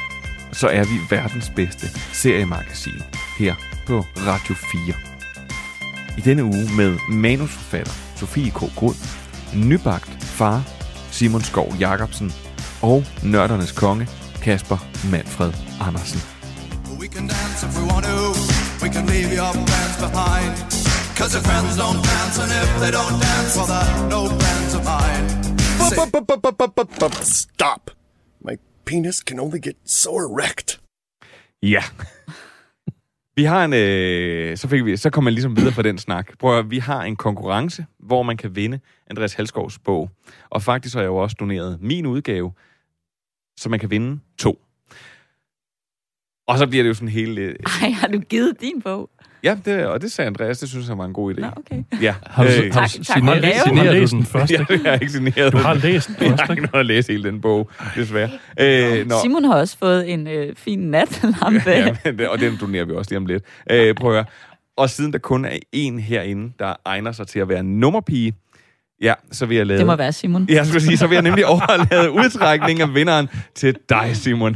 så 0.51 0.67
er 0.67 0.83
vi 0.83 1.15
verdens 1.15 1.51
bedste 1.55 1.87
seriemagasin 2.13 3.01
her 3.39 3.55
på 3.87 4.05
Radio 4.17 4.55
4. 4.55 4.93
I 6.17 6.21
denne 6.21 6.43
uge 6.43 6.69
med 6.77 6.97
manusforfatter 7.09 8.02
Sofie 8.23 8.51
K. 8.51 8.69
Grud, 8.75 8.95
nybagt 9.53 10.23
far 10.23 10.63
Simon 11.11 11.43
Skov 11.43 11.75
Jacobsen 11.79 12.31
og 12.81 13.03
nørdernes 13.23 13.71
konge 13.75 14.07
Kasper 14.41 14.77
Manfred 15.11 15.53
Andersen. 15.81 16.21
We 16.99 17.07
can 17.07 17.27
dance 17.27 17.65
if 17.67 17.77
we 17.77 17.83
want 17.83 18.05
to. 18.05 18.19
We 18.81 18.89
can 18.89 19.05
leave 19.07 19.33
your 19.35 19.51
friends 19.51 19.97
behind. 19.99 20.55
Cause 21.17 21.35
your 21.35 21.43
friends 21.43 21.75
don't 21.75 21.99
dance, 22.11 22.39
and 22.43 22.51
if 22.63 22.69
they 22.79 22.91
don't 22.91 23.19
dance, 23.19 23.57
well, 23.57 23.67
they're 23.67 24.09
no 24.09 24.21
friends 24.39 24.73
of 24.77 24.83
mine. 24.85 25.25
Stop! 27.23 27.91
My 28.41 28.55
penis 28.85 29.19
can 29.21 29.39
only 29.39 29.59
get 29.59 29.75
so 29.83 30.17
erect. 30.17 30.79
Ja. 31.61 31.83
Vi 33.35 33.43
har 33.43 33.65
en, 33.65 33.73
øh, 33.73 34.57
så, 34.57 34.67
fik 34.67 34.85
vi, 34.85 34.97
så 34.97 35.09
kom 35.09 35.23
man 35.23 35.33
ligesom 35.33 35.57
videre 35.57 35.71
fra 35.73 35.81
den 35.81 35.97
snak. 35.97 36.37
Prøv 36.39 36.59
at, 36.59 36.71
vi 36.71 36.77
har 36.77 37.03
en 37.03 37.15
konkurrence, 37.15 37.85
hvor 37.99 38.23
man 38.23 38.37
kan 38.37 38.55
vinde 38.55 38.79
Andreas 39.09 39.33
Halskovs 39.33 39.79
bog. 39.79 40.09
Og 40.49 40.61
faktisk 40.61 40.95
har 40.95 41.01
jeg 41.01 41.07
jo 41.07 41.15
også 41.15 41.35
doneret 41.39 41.81
min 41.81 42.05
udgave, 42.05 42.53
så 43.57 43.69
man 43.69 43.79
kan 43.79 43.89
vinde 43.89 44.19
to. 44.37 44.61
Og 46.47 46.57
så 46.57 46.67
bliver 46.67 46.83
det 46.83 46.89
jo 46.89 46.93
sådan 46.93 47.09
helt... 47.09 47.39
Øh, 47.39 47.55
Ej, 47.81 47.89
har 47.89 48.07
du 48.07 48.19
givet 48.19 48.61
din 48.61 48.81
bog? 48.81 49.09
Ja, 49.43 49.57
det, 49.65 49.85
og 49.85 50.01
det 50.01 50.11
sagde 50.11 50.27
Andreas, 50.27 50.59
det 50.59 50.69
synes 50.69 50.87
jeg 50.89 50.97
var 50.97 51.05
en 51.05 51.13
god 51.13 51.33
idé. 51.33 51.39
Nå, 51.41 51.47
okay. 51.57 51.83
Ja. 52.01 52.15
Har 52.25 52.43
du, 52.43 52.49
Øh, 52.49 52.55
har 52.55 52.63
du 52.63 52.69
Tak- 52.69 52.81
tak 52.89 52.89
signerer 52.89 53.63
Du 53.65 53.75
har 53.75 53.83
du 53.85 53.91
læst 53.91 54.11
den? 54.11 54.19
den 54.19 54.25
første. 54.25 54.53
Ja, 54.53 54.65
jeg 54.69 54.91
har 54.91 54.93
ikke 54.99 55.11
signeret 55.13 55.53
Du 55.53 55.57
har 55.57 55.73
læst 55.73 56.07
den 56.07 56.15
Jeg 56.19 56.29
først, 56.29 56.41
har 56.43 56.53
ikke? 56.53 56.61
noget 56.71 56.79
at 56.79 56.85
læse 56.85 57.11
hele 57.11 57.23
den 57.29 57.41
bog, 57.41 57.69
desværre. 57.95 58.29
Øh, 58.59 59.07
nå. 59.07 59.15
Simon 59.23 59.43
har 59.43 59.53
også 59.55 59.77
fået 59.77 60.09
en 60.13 60.27
øh, 60.27 60.55
fin 60.55 60.79
natlampe. 60.79 61.61
Ja, 61.71 61.95
det- 62.03 62.27
og 62.29 62.39
den 62.39 62.57
donerer 62.61 62.85
vi 62.85 62.93
også 62.93 63.11
lige 63.11 63.17
om 63.17 63.25
lidt. 63.25 63.43
Øh, 63.71 63.95
prøv 63.95 64.09
at 64.11 64.15
høre. 64.15 64.25
Og 64.77 64.89
siden 64.89 65.13
der 65.13 65.19
kun 65.19 65.45
er 65.45 65.57
en 65.71 65.99
herinde, 65.99 66.53
der 66.59 66.73
egner 66.85 67.11
sig 67.11 67.27
til 67.27 67.39
at 67.39 67.49
være 67.49 67.63
nummerpige, 67.63 68.33
ja, 69.01 69.13
så 69.31 69.45
vil 69.45 69.57
jeg 69.57 69.65
lade... 69.67 69.79
Det 69.79 69.87
må 69.87 69.95
være 69.95 70.11
Simon. 70.11 70.45
Ja, 70.49 70.55
jeg 70.55 70.65
skulle 70.65 70.81
sige, 70.81 70.97
så 70.97 71.07
vil 71.07 71.15
jeg 71.15 71.23
nemlig 71.23 71.45
overlade 71.45 72.11
udtrækning 72.11 72.81
af 72.81 72.93
vinderen 72.95 73.27
til 73.55 73.75
dig, 73.89 74.09
Simon. 74.13 74.55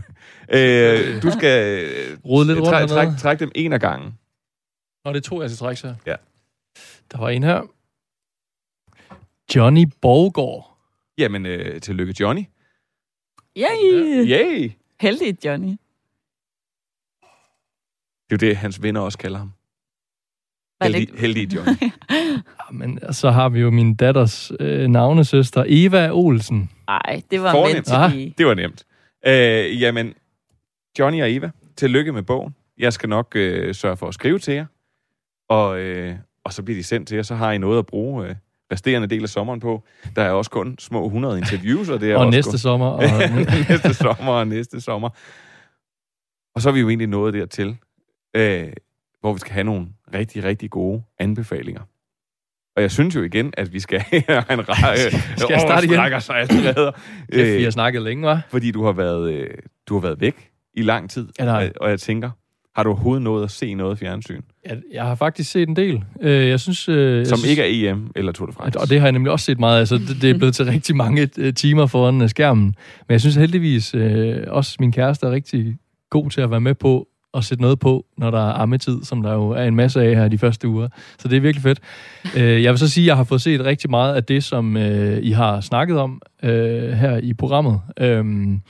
Øh, 0.53 1.21
du 1.23 1.31
skal 1.31 1.79
øh, 1.83 1.89
Rode 2.25 2.47
lidt 2.47 2.59
rundt 2.59 2.69
træk, 2.69 2.87
træk, 2.89 3.07
træk 3.19 3.39
dem 3.39 3.51
en 3.55 3.73
af 3.73 3.79
gangen. 3.81 4.11
Nå, 5.07 5.13
det 5.13 5.23
tror 5.23 5.41
jeg 5.41 5.49
skal 5.49 5.57
trække 5.57 5.79
sig. 5.79 5.95
Ja. 6.05 6.15
Der 7.11 7.17
var 7.17 7.29
en 7.29 7.43
her. 7.43 7.61
Johnny 9.55 9.85
Borgård. 10.01 10.77
Jamen, 11.17 11.45
øh, 11.45 11.81
tillykke, 11.81 12.15
Johnny. 12.19 12.43
Yay! 13.57 14.25
Yay! 14.27 14.71
Heldig, 14.99 15.45
Johnny. 15.45 15.67
Det 18.29 18.29
er 18.29 18.31
jo 18.31 18.37
det, 18.37 18.57
hans 18.57 18.83
venner 18.83 19.01
også 19.01 19.17
kalder 19.17 19.37
ham. 19.37 19.51
Heldig, 20.83 21.09
heldig 21.19 21.53
Johnny. 21.53 21.91
Men 22.79 23.13
så 23.13 23.29
har 23.31 23.49
vi 23.49 23.59
jo 23.59 23.71
min 23.71 23.95
datters 23.95 24.51
øh, 24.59 24.87
navnesøster, 24.87 25.63
Eva 25.67 26.09
Olsen. 26.11 26.69
Ej, 26.87 27.21
det 27.31 27.41
var 27.41 27.51
Fornemt. 27.51 27.85
to 27.85 27.93
Ah. 27.95 28.11
Det 28.37 28.45
var 28.45 28.53
nemt. 28.53 28.85
Øh, 29.27 29.81
jamen, 29.81 30.13
Johnny 30.99 31.21
og 31.21 31.33
Eva, 31.33 31.51
tillykke 31.75 32.11
med 32.11 32.23
bogen. 32.23 32.55
Jeg 32.77 32.93
skal 32.93 33.09
nok 33.09 33.35
øh, 33.35 33.75
sørge 33.75 33.97
for 33.97 34.07
at 34.07 34.13
skrive 34.13 34.39
til 34.39 34.53
jer. 34.53 34.65
Og, 35.49 35.79
øh, 35.79 36.15
og 36.43 36.53
så 36.53 36.63
bliver 36.63 36.79
de 36.79 36.83
sendt 36.83 37.07
til 37.07 37.15
jer. 37.15 37.23
Så 37.23 37.35
har 37.35 37.51
I 37.51 37.57
noget 37.57 37.79
at 37.79 37.85
bruge 37.85 38.27
øh, 38.27 38.35
resterende 38.71 39.07
del 39.07 39.23
af 39.23 39.29
sommeren 39.29 39.59
på. 39.59 39.83
Der 40.15 40.21
er 40.21 40.31
også 40.31 40.51
kun 40.51 40.75
små 40.79 41.05
100 41.05 41.37
interviews. 41.37 41.89
Og, 41.89 41.99
det 42.01 42.11
er 42.11 42.15
Og 42.17 42.25
også 42.25 42.35
næste 42.37 42.51
kun- 42.51 42.57
sommer. 42.57 42.87
Og, 42.87 43.03
næste 43.69 43.93
sommer 43.93 44.31
og 44.33 44.47
næste 44.47 44.81
sommer. 44.81 45.09
Og 46.55 46.61
så 46.61 46.69
er 46.69 46.73
vi 46.73 46.79
jo 46.79 46.89
egentlig 46.89 47.07
nået 47.07 47.33
dertil, 47.33 47.77
øh, 48.35 48.67
hvor 49.21 49.33
vi 49.33 49.39
skal 49.39 49.53
have 49.53 49.63
nogle 49.63 49.87
rigtig, 50.13 50.43
rigtig 50.43 50.69
gode 50.69 51.03
anbefalinger. 51.19 51.81
Og 52.75 52.81
jeg 52.81 52.91
synes 52.91 53.15
jo 53.15 53.21
igen, 53.23 53.53
at 53.57 53.73
vi 53.73 53.79
skal 53.79 53.99
have 54.09 54.19
en 54.53 54.69
række... 54.69 55.17
Skal 55.37 55.47
jeg 55.53 55.61
starte 55.61 55.85
igen? 55.87 56.21
Sig 56.21 56.35
allerede. 56.35 56.93
Kæft, 57.33 57.57
vi 57.57 57.63
har 57.63 57.71
snakket 57.71 58.01
længe, 58.01 58.23
var. 58.23 58.41
Fordi 58.49 58.71
du 58.71 58.83
har 58.85 58.91
været, 58.91 59.33
øh, 59.33 59.49
du 59.87 59.93
har 59.93 60.01
været 60.01 60.21
væk 60.21 60.51
i 60.73 60.81
lang 60.81 61.09
tid. 61.09 61.27
Ja, 61.39 61.69
og 61.81 61.89
jeg 61.89 61.99
tænker, 61.99 62.31
har 62.77 62.83
du 62.83 62.89
overhovedet 62.89 63.23
nået 63.23 63.43
at 63.43 63.51
se 63.51 63.73
noget 63.73 63.99
fjernsyn, 63.99 64.41
Jeg, 64.65 64.77
jeg 64.93 65.03
har 65.03 65.15
faktisk 65.15 65.51
set 65.51 65.69
en 65.69 65.75
del. 65.75 66.03
Øh, 66.21 66.47
jeg 66.47 66.59
synes... 66.59 66.89
Øh, 66.89 67.17
jeg 67.17 67.27
som 67.27 67.37
synes, 67.37 67.49
ikke 67.49 67.87
er 67.87 67.91
EM 67.91 68.11
eller 68.15 68.31
Tour 68.31 68.47
de 68.47 68.53
France? 68.53 68.79
Og 68.79 68.89
det 68.89 68.99
har 68.99 69.07
jeg 69.07 69.11
nemlig 69.11 69.31
også 69.31 69.45
set 69.45 69.59
meget 69.59 69.87
så 69.87 69.97
det, 69.97 70.21
det 70.21 70.29
er 70.29 70.37
blevet 70.37 70.55
til 70.55 70.65
rigtig 70.65 70.95
mange 70.95 71.29
øh, 71.37 71.53
timer 71.53 71.85
foran 71.85 72.21
øh, 72.21 72.29
skærmen. 72.29 72.65
Men 73.07 73.11
jeg 73.13 73.21
synes 73.21 73.35
heldigvis 73.35 73.95
øh, 73.95 74.43
også, 74.47 74.77
min 74.79 74.91
kæreste 74.91 75.25
er 75.27 75.31
rigtig 75.31 75.75
god 76.09 76.29
til 76.29 76.41
at 76.41 76.51
være 76.51 76.61
med 76.61 76.75
på 76.75 77.07
at 77.33 77.45
sætte 77.45 77.61
noget 77.61 77.79
på, 77.79 78.05
når 78.17 78.31
der 78.31 78.49
er 78.49 78.53
ammetid, 78.53 79.03
som 79.03 79.23
der 79.23 79.33
jo 79.33 79.49
er 79.49 79.63
en 79.63 79.75
masse 79.75 80.01
af 80.01 80.15
her 80.15 80.27
de 80.27 80.37
første 80.37 80.67
uger. 80.67 80.87
Så 81.19 81.27
det 81.27 81.37
er 81.37 81.41
virkelig 81.41 81.63
fedt. 81.63 81.79
Øh, 82.37 82.63
jeg 82.63 82.71
vil 82.71 82.79
så 82.79 82.89
sige, 82.89 83.03
at 83.03 83.07
jeg 83.07 83.15
har 83.15 83.23
fået 83.23 83.41
set 83.41 83.65
rigtig 83.65 83.89
meget 83.89 84.15
af 84.15 84.23
det, 84.23 84.43
som 84.43 84.77
øh, 84.77 85.19
I 85.23 85.31
har 85.31 85.61
snakket 85.61 85.97
om 85.99 86.21
øh, 86.43 86.91
her 86.91 87.17
i 87.17 87.33
programmet. 87.33 87.81
Øhm, 87.99 88.61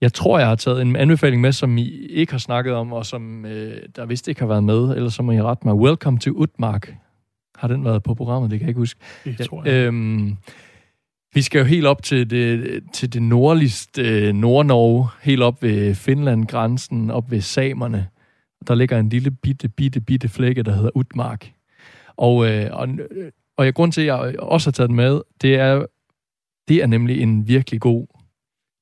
jeg 0.00 0.12
tror, 0.12 0.38
jeg 0.38 0.48
har 0.48 0.54
taget 0.54 0.82
en 0.82 0.96
anbefaling 0.96 1.40
med, 1.40 1.52
som 1.52 1.78
I 1.78 1.88
ikke 2.06 2.32
har 2.32 2.38
snakket 2.38 2.74
om, 2.74 2.92
og 2.92 3.06
som 3.06 3.44
øh, 3.44 3.82
der 3.96 4.06
vist 4.06 4.28
ikke 4.28 4.40
har 4.40 4.48
været 4.48 4.64
med, 4.64 4.96
ellers 4.96 5.14
så 5.14 5.22
må 5.22 5.32
I 5.32 5.42
rette 5.42 5.66
mig. 5.66 5.74
Welcome 5.74 6.18
to 6.18 6.30
Utmark. 6.30 6.94
Har 7.54 7.68
den 7.68 7.84
været 7.84 8.02
på 8.02 8.14
programmet? 8.14 8.50
Det 8.50 8.58
kan 8.58 8.66
jeg 8.66 8.70
ikke 8.70 8.78
huske. 8.78 9.00
Det 9.24 9.46
tror 9.48 9.64
jeg. 9.64 9.72
Øhm, 9.72 10.36
vi 11.34 11.42
skal 11.42 11.58
jo 11.58 11.64
helt 11.64 11.86
op 11.86 12.02
til 12.02 12.30
det, 12.30 12.80
til 12.92 13.12
det 13.12 13.22
nordligste 13.22 14.02
øh, 14.02 14.34
Nordnorge, 14.34 15.08
helt 15.22 15.42
op 15.42 15.62
ved 15.62 15.94
Finland-grænsen, 15.94 17.10
op 17.10 17.30
ved 17.30 17.40
samerne. 17.40 18.08
Der 18.68 18.74
ligger 18.74 18.98
en 18.98 19.08
lille 19.08 19.30
bitte, 19.30 19.68
bitte, 19.68 20.00
bitte 20.00 20.28
flække, 20.28 20.62
der 20.62 20.72
hedder 20.72 20.90
Utmark. 20.94 21.52
Og, 22.16 22.50
øh, 22.50 22.70
og, 22.72 22.88
og 23.56 23.64
jeg, 23.64 23.74
grund 23.74 23.92
til, 23.92 24.00
at 24.00 24.06
jeg 24.06 24.40
også 24.40 24.70
har 24.70 24.72
taget 24.72 24.88
den 24.88 24.96
med, 24.96 25.20
det 25.42 25.54
er, 25.54 25.86
det 26.68 26.82
er 26.82 26.86
nemlig 26.86 27.20
en 27.22 27.48
virkelig 27.48 27.80
god 27.80 28.06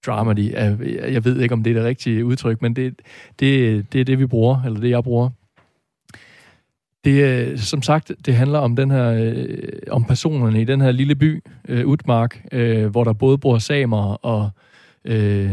dramedy. 0.06 0.52
Jeg, 0.52 0.78
jeg 1.12 1.24
ved 1.24 1.40
ikke, 1.40 1.52
om 1.52 1.62
det 1.62 1.70
er 1.70 1.74
det 1.74 1.84
rigtige 1.84 2.24
udtryk, 2.24 2.62
men 2.62 2.76
det, 2.76 2.94
det, 3.40 3.86
det 3.92 4.00
er 4.00 4.04
det, 4.04 4.18
vi 4.18 4.26
bruger, 4.26 4.62
eller 4.62 4.80
det, 4.80 4.90
jeg 4.90 5.02
bruger. 5.02 5.30
Det, 7.04 7.24
er, 7.24 7.56
som 7.56 7.82
sagt, 7.82 8.12
det 8.26 8.34
handler 8.34 8.58
om 8.58 8.76
den 8.76 8.90
her, 8.90 9.10
øh, 9.10 9.58
om 9.90 10.04
personerne 10.04 10.60
i 10.60 10.64
den 10.64 10.80
her 10.80 10.92
lille 10.92 11.14
by, 11.14 11.44
øh, 11.68 11.86
Utmark, 11.86 12.46
øh, 12.52 12.86
hvor 12.86 13.04
der 13.04 13.12
både 13.12 13.38
bor 13.38 13.58
samer 13.58 14.26
og, 14.26 14.50
øh, 15.04 15.50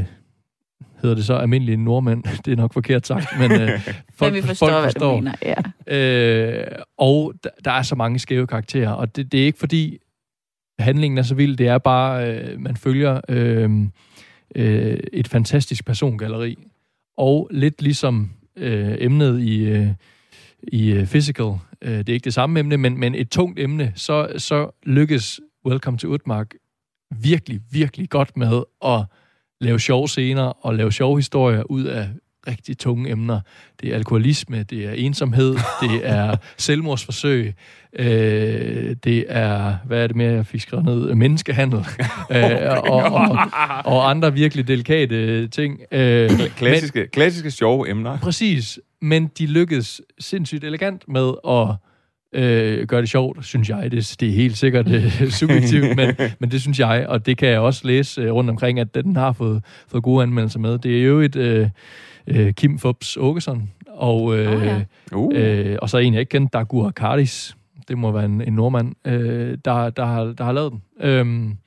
hedder 1.02 1.16
det 1.16 1.26
så 1.26 1.34
almindelige 1.34 1.78
nordmænd, 1.78 2.24
det 2.46 2.52
er 2.52 2.56
nok 2.56 2.74
forkert 2.74 3.08
sagt, 3.08 3.28
men 3.40 3.52
øh, 3.52 3.70
Men 4.22 4.34
vi 4.34 4.42
forstår, 4.42 4.82
hvad 4.82 4.92
du 4.92 5.16
mener, 5.16 5.34
ja. 5.42 5.56
Øh, 5.88 6.68
og 6.98 7.34
der, 7.44 7.50
der 7.66 7.72
er 7.72 7.82
så 7.82 7.96
mange 7.96 8.20
skæve 8.20 8.48
karakterer, 8.48 8.92
og 8.92 9.16
det, 9.16 9.32
det 9.32 9.42
er 9.42 9.46
ikke 9.46 9.60
fordi 9.60 9.98
handlingen 10.80 11.18
er 11.18 11.22
så 11.22 11.36
vild, 11.36 11.58
det 11.58 11.68
er 11.68 11.78
bare, 11.78 12.30
øh, 12.30 12.60
man 12.60 12.76
følger 12.76 13.22
øh, 13.30 13.70
øh, 14.56 15.00
et 15.14 15.28
fantastisk 15.28 15.86
persongalleri. 15.86 16.56
Og 17.18 17.48
lidt 17.52 17.82
ligesom 17.82 18.32
øh, 18.56 18.96
emnet 19.00 19.42
i, 19.42 19.64
øh, 19.64 19.88
i 20.64 20.92
øh, 20.92 21.08
Physical, 21.08 21.54
øh, 21.82 21.98
det 21.98 22.10
er 22.10 22.14
ikke 22.14 22.26
det 22.26 22.34
samme 22.34 22.60
emne, 22.60 22.78
men, 22.78 23.00
men 23.00 23.16
et 23.16 23.30
tungt 23.30 23.60
emne, 23.60 23.92
så, 23.96 24.34
så 24.38 24.72
lykkes 24.84 25.40
Welcome 25.66 25.98
to 25.98 26.08
Utmark 26.08 26.54
virkelig, 27.22 27.62
virkelig 27.72 28.10
godt 28.10 28.38
med 28.38 28.64
at 28.86 29.06
lave 29.62 29.80
sjove 29.80 30.08
scener 30.08 30.44
og 30.44 30.76
lave 30.76 30.92
sjove 30.92 31.18
historier 31.18 31.64
ud 31.64 31.84
af 31.84 32.10
rigtig 32.48 32.78
tunge 32.78 33.10
emner. 33.10 33.40
Det 33.82 33.90
er 33.90 33.96
alkoholisme, 33.96 34.64
det 34.64 34.86
er 34.86 34.92
ensomhed, 34.92 35.56
det 35.82 36.02
er 36.04 36.36
selvmordsforsøg, 36.58 37.54
øh, 37.94 38.96
det 39.04 39.26
er, 39.28 39.76
hvad 39.86 40.04
er 40.04 40.08
det 40.08 40.16
mere, 40.16 40.34
jeg 40.34 40.46
fik 40.46 40.62
skrevet 40.62 40.86
ned? 40.86 41.16
Menneskehandel, 41.16 41.80
øh, 42.32 42.44
og, 42.84 43.04
og, 43.04 43.38
og 43.86 44.10
andre 44.10 44.34
virkelig 44.34 44.68
delikate 44.68 45.48
ting. 45.48 45.80
Øh, 45.92 46.30
Klassiske, 46.56 47.08
klassiske 47.08 47.52
sjove 47.52 47.90
emner. 47.90 48.18
Præcis, 48.18 48.80
men 49.02 49.28
de 49.38 49.46
lykkedes 49.46 50.02
sindssygt 50.20 50.64
elegant 50.64 51.04
med 51.08 51.34
at 51.48 51.76
øh, 52.34 52.88
gøre 52.88 53.02
det 53.02 53.10
sjovt, 53.10 53.46
synes 53.46 53.70
jeg. 53.70 53.92
Det, 53.92 54.16
det 54.20 54.30
er 54.30 54.34
helt 54.34 54.58
sikkert 54.58 54.88
øh, 54.88 55.30
subjektivt, 55.40 55.96
men, 55.96 56.16
men 56.40 56.52
det 56.52 56.62
synes 56.62 56.80
jeg, 56.80 57.06
og 57.08 57.26
det 57.26 57.38
kan 57.38 57.50
jeg 57.50 57.60
også 57.60 57.88
læse 57.88 58.22
øh, 58.22 58.34
rundt 58.34 58.50
omkring, 58.50 58.80
at 58.80 58.96
den 58.96 59.16
har 59.16 59.32
fået, 59.32 59.64
fået 59.88 60.04
gode 60.04 60.24
anmeldelser 60.24 60.60
med. 60.60 60.78
Det 60.78 61.00
er 61.00 61.04
jo 61.04 61.20
et 61.20 61.36
øh, 61.36 61.70
øh, 62.28 62.54
Kim 62.54 62.80
Fubs 62.80 63.18
Åkesson, 63.18 63.70
og, 63.88 64.38
øh, 64.38 64.56
Åh, 64.56 64.66
ja. 64.66 64.84
Uh. 65.12 65.32
øh, 65.36 65.78
og 65.82 65.90
så 65.90 65.98
en, 65.98 66.14
jeg 66.14 66.20
ikke 66.20 66.30
kender, 66.30 66.50
Dagur 66.50 66.92
Kardis. 66.92 67.58
Det 67.88 67.98
må 67.98 68.12
være 68.12 68.26
en, 68.26 68.42
en 68.42 68.54
nordmand, 68.54 69.08
øh, 69.08 69.58
der, 69.66 69.90
der, 69.90 70.06
har, 70.06 70.24
der 70.24 70.44
har 70.44 70.52
lavet 70.52 70.72
den. 70.72 70.82
Øhm, 71.00 71.58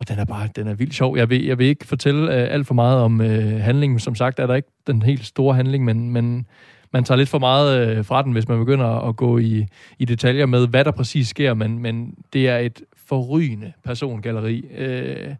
og 0.00 0.08
den 0.08 0.18
er 0.18 0.24
bare, 0.24 0.48
den 0.56 0.68
er 0.68 0.74
vildt 0.74 0.94
sjov. 0.94 1.16
Jeg 1.16 1.30
vil, 1.30 1.44
jeg 1.44 1.58
vil 1.58 1.66
ikke 1.66 1.86
fortælle 1.86 2.34
øh, 2.34 2.54
alt 2.54 2.66
for 2.66 2.74
meget 2.74 3.00
om 3.00 3.20
øh, 3.20 3.60
handlingen. 3.60 3.98
Som 3.98 4.14
sagt 4.14 4.38
er 4.38 4.46
der 4.46 4.54
ikke 4.54 4.68
den 4.86 5.02
helt 5.02 5.26
store 5.26 5.54
handling, 5.54 5.84
men, 5.84 6.10
men 6.10 6.46
man 6.92 7.04
tager 7.04 7.18
lidt 7.18 7.28
for 7.28 7.38
meget 7.38 7.88
øh, 7.88 8.04
fra 8.04 8.22
den, 8.22 8.32
hvis 8.32 8.48
man 8.48 8.58
begynder 8.58 9.08
at 9.08 9.16
gå 9.16 9.38
i, 9.38 9.66
i 9.98 10.04
detaljer 10.04 10.46
med, 10.46 10.68
hvad 10.68 10.84
der 10.84 10.90
præcis 10.90 11.28
sker. 11.28 11.54
Men, 11.54 11.78
men 11.78 12.14
det 12.32 12.48
er 12.48 12.58
et 12.58 12.82
forrygende 12.96 13.72
persongalleri. 13.84 14.66
Øh, 14.76 15.34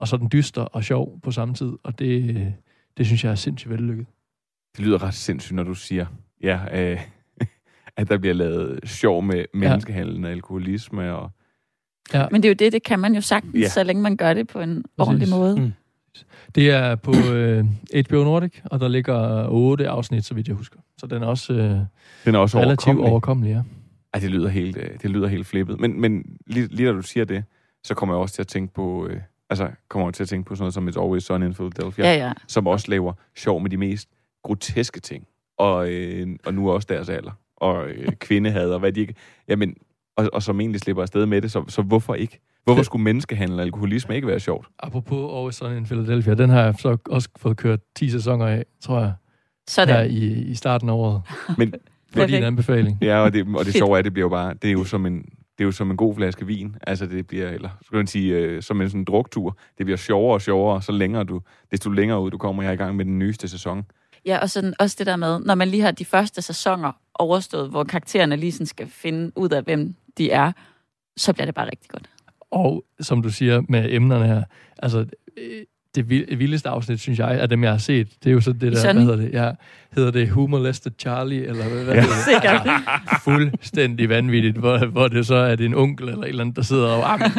og 0.00 0.08
så 0.08 0.16
den 0.16 0.28
dyster 0.32 0.62
og 0.62 0.84
sjov 0.84 1.20
på 1.22 1.30
samme 1.30 1.54
tid. 1.54 1.72
Og 1.84 1.98
det, 1.98 2.54
det 2.98 3.06
synes 3.06 3.24
jeg 3.24 3.30
er 3.30 3.34
sindssygt 3.34 3.70
vellykket. 3.70 4.06
Det 4.76 4.84
lyder 4.84 5.02
ret 5.02 5.14
sindssygt, 5.14 5.56
når 5.56 5.62
du 5.62 5.74
siger, 5.74 6.06
ja, 6.42 6.60
øh, 6.92 7.00
at 7.96 8.08
der 8.08 8.18
bliver 8.18 8.34
lavet 8.34 8.80
sjov 8.84 9.22
med 9.22 9.44
menneskehandel 9.54 10.24
og 10.24 10.30
alkoholisme. 10.30 11.14
Og, 11.14 11.30
Ja. 12.14 12.26
Men 12.30 12.42
det 12.42 12.48
er 12.48 12.50
jo 12.50 12.54
det, 12.58 12.72
det 12.72 12.82
kan 12.82 12.98
man 12.98 13.14
jo 13.14 13.20
sagtens, 13.20 13.54
Ja. 13.54 13.68
så 13.68 13.82
længe 13.84 14.02
man 14.02 14.16
gør 14.16 14.34
det 14.34 14.48
på 14.48 14.60
en 14.60 14.84
ordentlig 14.98 15.28
måde. 15.28 15.60
Mm. 15.60 15.72
Det 16.54 16.70
er 16.70 16.94
på 16.96 17.12
øh, 17.32 17.64
HBO 18.08 18.24
Nordic, 18.24 18.52
og 18.64 18.80
der 18.80 18.88
ligger 18.88 19.48
otte 19.48 19.88
afsnit, 19.88 20.24
så 20.24 20.34
vidt 20.34 20.48
jeg 20.48 20.56
husker. 20.56 20.78
Så 20.98 21.06
den 21.06 21.22
er 21.22 21.26
også, 21.26 21.52
øh, 21.52 21.78
den 22.24 22.34
er 22.34 22.38
også 22.38 22.58
relativt 22.58 22.86
overkommelig. 22.86 23.10
overkommelig. 23.10 23.50
Ja. 23.50 23.62
Ej, 24.14 24.20
det 24.20 24.30
lyder 24.30 24.48
helt, 24.48 24.76
øh, 24.76 24.90
det 25.02 25.10
lyder 25.10 25.28
helt 25.28 25.46
flippet. 25.46 25.80
Men, 25.80 26.00
men 26.00 26.38
lige, 26.46 26.66
lige 26.66 26.88
da 26.88 26.92
du 26.94 27.02
siger 27.02 27.24
det, 27.24 27.44
så 27.84 27.94
kommer 27.94 28.14
jeg 28.14 28.20
også 28.20 28.34
til 28.34 28.42
at 28.42 28.48
tænke 28.48 28.74
på, 28.74 29.06
øh, 29.10 29.20
altså 29.50 29.68
kommer 29.88 30.10
til 30.10 30.22
at 30.22 30.28
tænke 30.28 30.48
på 30.48 30.54
sådan 30.54 30.62
noget 30.62 30.74
som 30.74 30.88
It's 30.88 31.04
Always 31.04 31.22
Sunny 31.24 31.46
in 31.46 31.54
Philadelphia, 31.54 32.04
Ja, 32.04 32.26
ja. 32.26 32.32
som 32.48 32.66
også 32.66 32.90
laver 32.90 33.12
sjov 33.36 33.60
med 33.62 33.70
de 33.70 33.76
mest 33.76 34.08
groteske 34.44 35.00
ting. 35.00 35.26
Og, 35.58 35.90
øh, 35.92 36.28
og 36.46 36.54
nu 36.54 36.70
også 36.70 36.86
deres 36.90 37.08
alder. 37.08 37.30
Og 37.56 37.88
øh, 37.88 38.12
kvindehad 38.12 38.70
og 38.70 38.78
hvad 38.80 38.92
de 38.92 39.00
ikke... 39.00 39.14
Jamen, 39.48 39.74
og, 40.16 40.30
og 40.32 40.42
som 40.42 40.60
egentlig 40.60 40.80
slipper 40.80 41.02
afsted 41.02 41.26
med 41.26 41.42
det, 41.42 41.50
så, 41.50 41.64
så 41.68 41.82
hvorfor 41.82 42.14
ikke? 42.14 42.40
Hvorfor 42.64 42.82
skulle 42.82 43.02
menneskehandel 43.02 43.56
og 43.58 43.62
alkoholisme 43.64 44.14
ikke 44.14 44.26
være 44.28 44.40
sjovt? 44.40 44.68
Apropos 44.78 45.32
Always 45.36 45.54
Sunny 45.54 45.76
in 45.76 45.84
Philadelphia, 45.84 46.34
den 46.34 46.50
har 46.50 46.62
jeg 46.62 46.74
så 46.78 46.96
også 47.10 47.28
fået 47.36 47.56
kørt 47.56 47.80
10 47.96 48.10
sæsoner 48.10 48.46
af, 48.46 48.64
tror 48.80 49.00
jeg, 49.00 49.12
Sådan. 49.68 49.94
her 49.94 50.02
i, 50.02 50.26
i 50.26 50.54
starten 50.54 50.88
af 50.88 50.92
året. 50.92 51.22
Men 51.58 51.74
for 52.12 52.26
din 52.26 52.42
anbefaling. 52.42 52.98
Ja, 53.02 53.18
og 53.18 53.32
det, 53.32 53.46
og 53.58 53.64
det 53.64 53.74
sjove 53.74 53.94
er, 53.94 53.98
at 53.98 54.04
det 54.04 54.12
bliver 54.12 54.24
jo 54.24 54.28
bare, 54.28 54.54
det 54.54 54.68
er 54.68 54.72
jo 54.72 54.84
som 54.84 55.06
en, 55.06 55.28
det 55.58 55.64
er 55.64 55.66
jo 55.66 55.72
som 55.72 55.90
en 55.90 55.96
god 55.96 56.14
flaske 56.14 56.46
vin. 56.46 56.76
Altså 56.86 57.06
det 57.06 57.26
bliver, 57.26 57.48
eller 57.48 57.68
skal 57.82 57.96
man 57.96 58.06
sige, 58.06 58.34
øh, 58.34 58.62
som 58.62 58.80
en 58.80 58.90
sådan 58.90 59.04
druktur. 59.04 59.58
Det 59.78 59.86
bliver 59.86 59.96
sjovere 59.96 60.36
og 60.36 60.42
sjovere, 60.42 60.82
så 60.82 60.92
længere 60.92 61.24
du, 61.24 61.40
desto 61.70 61.90
længere 61.90 62.20
ud 62.20 62.30
du 62.30 62.38
kommer 62.38 62.62
her 62.62 62.70
i 62.70 62.76
gang 62.76 62.96
med 62.96 63.04
den 63.04 63.18
nyeste 63.18 63.48
sæson. 63.48 63.84
Ja, 64.26 64.38
og 64.38 64.50
sådan, 64.50 64.74
også 64.78 64.96
det 64.98 65.06
der 65.06 65.16
med, 65.16 65.40
når 65.40 65.54
man 65.54 65.68
lige 65.68 65.82
har 65.82 65.90
de 65.90 66.04
første 66.04 66.42
sæsoner 66.42 66.92
overstået, 67.14 67.70
hvor 67.70 67.84
karaktererne 67.84 68.36
lige 68.36 68.52
sådan 68.52 68.66
skal 68.66 68.88
finde 68.88 69.32
ud 69.36 69.50
af, 69.50 69.62
hvem 69.62 69.94
de 70.18 70.30
er, 70.30 70.52
så 71.16 71.32
bliver 71.32 71.46
det 71.46 71.54
bare 71.54 71.66
rigtig 71.66 71.90
godt. 71.90 72.10
Og 72.50 72.84
som 73.00 73.22
du 73.22 73.30
siger 73.30 73.62
med 73.68 73.92
emnerne 73.92 74.26
her, 74.26 74.44
altså 74.78 75.06
øh, 75.36 75.64
det 75.96 76.10
vild- 76.10 76.36
vildeste 76.36 76.68
afsnit, 76.68 77.00
synes 77.00 77.18
jeg, 77.18 77.28
af 77.28 77.48
dem, 77.48 77.62
jeg 77.64 77.70
har 77.70 77.78
set, 77.78 78.08
det 78.24 78.30
er 78.30 78.34
jo 78.34 78.40
så 78.40 78.52
det 78.52 78.72
der, 78.72 78.78
Sådan. 78.78 78.96
hvad 78.96 79.04
hedder 79.16 79.16
det? 79.28 79.32
Ja, 79.46 79.50
hedder 79.96 80.10
det 80.10 80.28
Who 80.28 80.46
Molested 80.46 80.92
Charlie, 80.98 81.46
eller 81.46 81.68
hvad, 81.68 81.84
hvad 81.84 81.94
Ja. 81.94 82.00
hedder 82.00 82.14
det? 82.16 82.24
Sikkert. 82.24 82.60
Altså, 82.66 83.20
fuldstændig 83.24 84.08
vanvittigt, 84.08 84.56
hvor, 84.56 84.86
hvor 84.86 85.08
det 85.08 85.26
så 85.26 85.34
er 85.34 85.56
det 85.56 85.66
en 85.66 85.74
onkel 85.74 86.08
eller 86.08 86.22
et 86.22 86.28
eller 86.28 86.40
andet, 86.40 86.56
der 86.56 86.62
sidder 86.62 86.88
og... 86.88 87.12
Ah, 87.12 87.30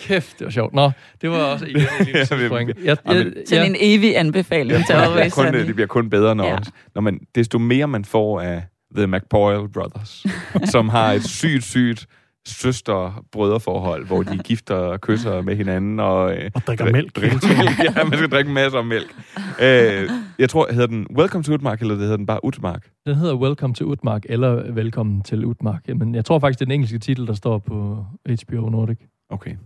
kæft, 0.00 0.38
det 0.38 0.44
var 0.44 0.50
sjovt. 0.50 0.74
Nå, 0.74 0.90
det 1.20 1.30
var 1.30 1.36
også 1.36 1.64
en 1.64 1.70
lille 1.72 1.88
Ja, 2.14 2.48
men- 2.48 2.68
Jeg, 2.68 2.76
Ja, 2.84 3.12
jeg, 3.12 3.24
men- 3.24 3.34
Sådan 3.46 3.70
en 3.70 3.76
evig 3.80 4.18
anbefaling 4.18 4.70
til 4.70 4.78
det, 4.78 4.86
bliver 4.86 5.02
Always 5.02 5.32
kun, 5.34 5.54
det 5.54 5.74
bliver 5.74 5.86
kun 5.86 6.10
bedre, 6.10 6.34
når, 6.34 6.44
Ja. 6.44 6.50
ja. 6.52 6.58
når 6.94 7.02
man, 7.02 7.20
desto 7.34 7.58
mere 7.58 7.88
man 7.88 8.04
får 8.04 8.40
af 8.40 8.62
The 8.96 9.06
McPoyle 9.06 9.68
Brothers, 9.72 10.26
som 10.72 10.88
har 10.88 11.12
et 11.12 11.24
sygt, 11.24 11.64
sygt 11.64 12.06
søster-brødreforhold, 12.48 14.06
hvor 14.06 14.22
de 14.22 14.38
gifter 14.48 14.74
og 14.74 15.00
kysser 15.00 15.42
med 15.42 15.56
hinanden. 15.56 16.00
Og, 16.00 16.36
øh, 16.36 16.50
Og 16.54 16.62
drikker 16.66 16.92
mælk. 16.92 17.16
Drikker 17.16 17.38
mælk. 17.64 17.78
ja, 17.96 18.04
man 18.04 18.18
skal 18.18 18.30
drikke 18.30 18.50
masser 18.50 18.78
af 18.78 18.84
mælk. 18.84 19.14
Øh, 19.62 20.10
jeg 20.38 20.50
tror, 20.50 20.72
hedder 20.72 20.86
den 20.86 21.06
Welcome 21.16 21.44
to 21.44 21.52
Utmark, 21.52 21.80
eller 21.80 21.94
det 21.94 22.02
hedder 22.02 22.16
den 22.16 22.26
bare 22.26 22.44
Utmark? 22.44 22.90
Den 23.06 23.14
hedder 23.14 23.34
Welcome 23.34 23.74
to 23.74 23.84
Utmark, 23.84 24.22
eller 24.28 24.72
Velkommen 24.72 25.22
til 25.22 25.44
Utmark. 25.44 25.88
Men 25.88 26.14
jeg 26.14 26.24
tror 26.24 26.38
faktisk, 26.38 26.58
det 26.58 26.64
er 26.64 26.66
den 26.66 26.72
engelske 26.72 26.98
titel, 26.98 27.26
der 27.26 27.34
står 27.34 27.58
på 27.58 28.04
HBO 28.44 28.68
Nordic. 28.68 28.98
Okay. 29.30 29.56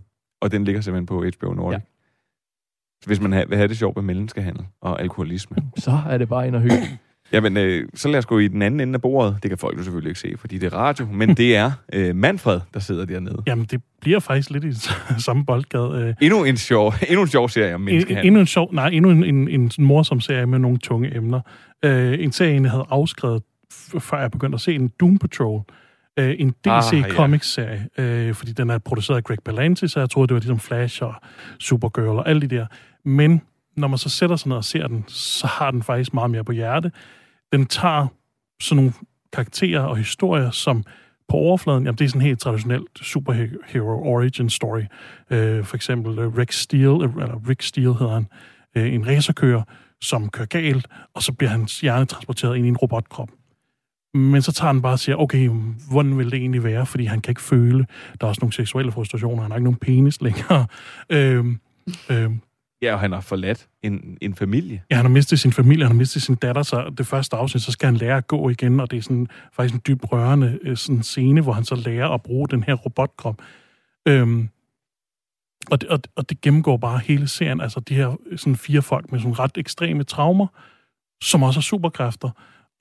Og 0.41 0.51
den 0.51 0.63
ligger 0.63 0.81
simpelthen 0.81 1.05
på 1.05 1.25
HBO 1.37 1.53
Nordic. 1.53 1.79
Ja. 1.79 1.81
Hvis 3.05 3.21
man 3.21 3.31
vil 3.31 3.57
have 3.57 3.67
det 3.67 3.77
sjovt 3.77 3.95
med 3.95 4.03
menneskehandel 4.03 4.65
og 4.81 5.01
alkoholisme. 5.01 5.57
Så 5.77 5.99
er 6.09 6.17
det 6.17 6.29
bare 6.29 6.47
ind 6.47 6.55
og 6.55 6.61
hygge. 6.61 6.99
Jamen, 7.33 7.57
øh, 7.57 7.87
så 7.95 8.07
lad 8.09 8.19
os 8.19 8.25
gå 8.25 8.39
i 8.39 8.47
den 8.47 8.61
anden 8.61 8.79
ende 8.79 8.93
af 8.93 9.01
bordet. 9.01 9.37
Det 9.43 9.51
kan 9.51 9.57
folk 9.57 9.77
jo 9.77 9.83
selvfølgelig 9.83 10.09
ikke 10.09 10.19
se, 10.19 10.33
fordi 10.37 10.57
det 10.57 10.73
er 10.73 10.77
radio. 10.77 11.05
Men 11.11 11.29
det 11.35 11.55
er 11.55 11.71
øh, 11.93 12.15
Manfred, 12.15 12.59
der 12.73 12.79
sidder 12.79 13.05
dernede. 13.05 13.43
Jamen, 13.47 13.65
det 13.65 13.81
bliver 14.01 14.19
faktisk 14.19 14.49
lidt 14.49 14.63
i 14.63 14.73
samme 15.25 15.45
boldgade. 15.45 15.91
Øh, 16.07 16.13
Endnu 16.21 16.43
en 16.43 16.57
sjov, 16.57 16.93
endnu 17.07 17.21
en 17.21 17.27
sjov 17.27 17.49
serie 17.49 17.75
om 17.75 17.81
En, 17.81 17.85
menneskehandel. 17.85 18.27
endnu 18.27 18.39
en 18.39 18.47
sjov, 18.47 18.73
nej, 18.73 18.87
endnu 18.93 19.09
en, 19.11 19.23
en, 19.23 19.47
en 19.49 19.71
morsom 19.79 20.19
serie 20.21 20.45
med 20.45 20.59
nogle 20.59 20.77
tunge 20.77 21.15
emner. 21.15 21.41
Øh, 21.85 22.19
en 22.19 22.31
serie, 22.31 22.61
jeg 22.61 22.71
havde 22.71 22.85
afskrevet, 22.89 23.43
før 23.99 24.19
jeg 24.21 24.31
begyndte 24.31 24.55
at 24.55 24.61
se 24.61 24.75
en 24.75 24.91
Doom 24.99 25.17
Patrol. 25.17 25.61
Øh, 26.19 26.35
en 26.39 26.49
DC 26.49 26.67
Ah, 26.67 26.93
ah, 26.93 26.99
ja. 26.99 27.09
Comics-serie, 27.15 27.87
øh, 27.97 28.33
fordi 28.33 28.51
den 28.51 28.69
er 28.69 28.77
produceret 28.77 29.17
af 29.17 29.23
Greg 29.23 29.37
Berlanti, 29.45 29.87
så 29.87 29.99
jeg 29.99 30.09
troede, 30.09 30.27
det 30.27 30.33
var 30.33 30.39
ligesom 30.39 30.59
Flash 30.59 31.03
og 31.03 31.13
Supergirl 31.59 32.07
og 32.17 32.29
alle 32.29 32.41
de 32.41 32.55
der. 32.55 32.65
Men 33.05 33.41
når 33.77 33.87
man 33.87 33.97
så 33.97 34.09
sætter 34.09 34.35
sig 34.35 34.47
ned 34.49 34.57
og 34.57 34.63
ser 34.63 34.87
den, 34.87 35.03
så 35.07 35.47
har 35.47 35.71
den 35.71 35.83
faktisk 35.83 36.13
meget 36.13 36.31
mere 36.31 36.43
på 36.43 36.51
hjerte. 36.51 36.91
Den 37.53 37.65
tager 37.65 38.07
sådan 38.61 38.75
nogle 38.75 38.93
karakterer 39.33 39.81
og 39.81 39.97
historier, 39.97 40.51
som 40.51 40.83
på 41.27 41.37
overfladen, 41.37 41.83
jamen 41.83 41.97
det 41.97 42.05
er 42.05 42.09
sådan 42.09 42.21
en 42.21 42.27
helt 42.27 42.39
traditionelt 42.39 42.99
superhero 43.01 44.13
origin 44.13 44.49
story. 44.49 44.81
Øh, 45.29 45.63
for 45.63 45.75
eksempel 45.75 46.19
øh, 46.19 46.37
Rick 46.37 46.51
Steele, 46.51 47.05
øh, 47.05 47.11
eller 47.21 47.49
Rick 47.49 47.61
Steele 47.61 47.93
hedder 47.93 48.13
han, 48.13 48.27
øh, 48.75 48.93
en 48.93 49.07
racerkører, 49.07 49.63
som 50.01 50.29
kører 50.29 50.45
galt, 50.45 50.87
og 51.13 51.23
så 51.23 51.33
bliver 51.33 51.49
hans 51.49 51.81
hjerne 51.81 52.05
transporteret 52.05 52.57
ind 52.57 52.65
i 52.65 52.69
en 52.69 52.77
robotkrop. 52.77 53.29
Men 54.13 54.41
så 54.41 54.51
tager 54.51 54.73
han 54.73 54.81
bare 54.81 54.93
og 54.93 54.99
siger, 54.99 55.15
okay, 55.15 55.49
hvordan 55.91 56.17
vil 56.17 56.31
det 56.31 56.33
egentlig 56.33 56.63
være? 56.63 56.85
Fordi 56.85 57.05
han 57.05 57.21
kan 57.21 57.31
ikke 57.31 57.41
føle. 57.41 57.85
Der 58.21 58.27
er 58.27 58.29
også 58.29 58.39
nogle 58.41 58.53
seksuelle 58.53 58.91
frustrationer. 58.91 59.41
Han 59.41 59.51
har 59.51 59.57
ikke 59.57 59.63
nogen 59.63 59.79
penis 59.79 60.21
længere. 60.21 60.65
Øh, 61.09 61.45
øh, 62.11 62.31
Ja, 62.83 62.93
og 62.93 62.99
han 62.99 63.11
har 63.11 63.21
forladt 63.21 63.67
en, 63.83 64.17
en 64.21 64.35
familie. 64.35 64.83
Ja, 64.91 64.95
han 64.95 65.05
har 65.05 65.09
mistet 65.09 65.39
sin 65.39 65.51
familie, 65.51 65.85
han 65.85 65.91
har 65.91 65.97
mistet 65.97 66.21
sin 66.21 66.35
datter, 66.35 66.63
så 66.63 66.93
det 66.97 67.07
første 67.07 67.35
afsnit, 67.35 67.63
så 67.63 67.71
skal 67.71 67.85
han 67.85 67.95
lære 67.95 68.17
at 68.17 68.27
gå 68.27 68.49
igen, 68.49 68.79
og 68.79 68.91
det 68.91 68.97
er 68.97 69.01
sådan, 69.01 69.27
faktisk 69.53 69.75
en 69.75 69.81
dyb 69.87 70.11
rørende 70.11 70.59
øh, 70.61 70.77
sådan 70.77 71.03
scene, 71.03 71.41
hvor 71.41 71.53
han 71.53 71.63
så 71.63 71.75
lærer 71.75 72.09
at 72.09 72.21
bruge 72.21 72.47
den 72.47 72.63
her 72.63 72.73
robotkrop. 72.73 73.41
Øhm, 74.07 74.49
og, 75.71 75.81
det, 75.81 75.89
og, 75.89 75.99
og 76.15 76.29
det 76.29 76.41
gennemgår 76.41 76.77
bare 76.77 76.99
hele 76.99 77.27
serien, 77.27 77.61
altså 77.61 77.79
de 77.79 77.95
her 77.95 78.15
øh, 78.25 78.37
sådan 78.37 78.55
fire 78.55 78.81
folk 78.81 79.11
med 79.11 79.19
sådan 79.19 79.39
ret 79.39 79.57
ekstreme 79.57 80.03
traumer, 80.03 80.47
som 81.21 81.43
også 81.43 81.59
har 81.59 81.63
superkræfter, 81.63 82.29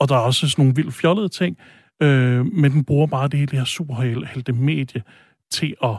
og 0.00 0.09
der 0.09 0.14
er 0.14 0.20
også 0.20 0.48
sådan 0.48 0.62
nogle 0.62 0.76
vildt 0.76 0.94
fjollede 0.94 1.28
ting, 1.28 1.59
øh, 2.03 2.46
men 2.46 2.72
den 2.72 2.84
bruger 2.84 3.07
bare 3.07 3.28
det 3.28 3.38
hele 3.38 3.50
det 3.50 3.59
her 3.59 3.64
superhelte 3.66 4.53
medie 4.53 5.03
til 5.50 5.74
at 5.84 5.96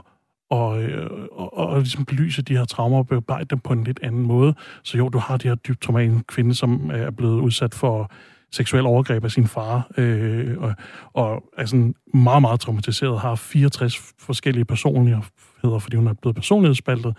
og, 0.53 0.83
øh, 0.83 1.09
og, 1.31 1.57
og, 1.57 1.67
og 1.67 1.79
ligesom 1.79 2.05
belyse 2.05 2.41
de 2.41 2.57
her 2.57 2.65
traumer 2.65 2.97
og 2.97 3.07
bearbejde 3.07 3.45
dem 3.45 3.59
på 3.59 3.73
en 3.73 3.83
lidt 3.83 3.99
anden 4.03 4.21
måde. 4.21 4.55
Så 4.83 4.97
jo, 4.97 5.09
du 5.09 5.17
har 5.17 5.37
de 5.37 5.47
her 5.47 5.55
dybt 5.55 5.81
traumatiske 5.81 6.23
kvinde, 6.27 6.55
som 6.55 6.91
er 6.93 7.11
blevet 7.11 7.39
udsat 7.39 7.73
for 7.73 8.11
seksuel 8.51 8.85
overgreb 8.85 9.23
af 9.23 9.31
sin 9.31 9.47
far, 9.47 9.91
øh, 9.97 10.57
og, 10.57 10.75
og 11.13 11.43
er 11.57 11.65
sådan 11.65 11.95
meget, 12.13 12.41
meget 12.41 12.59
traumatiseret, 12.59 13.19
har 13.19 13.35
64 13.35 14.13
forskellige 14.19 14.65
personligheder, 14.65 15.79
fordi 15.79 15.95
hun 15.95 16.07
er 16.07 16.13
blevet 16.13 16.35
personlighedsspaltet. 16.35 17.17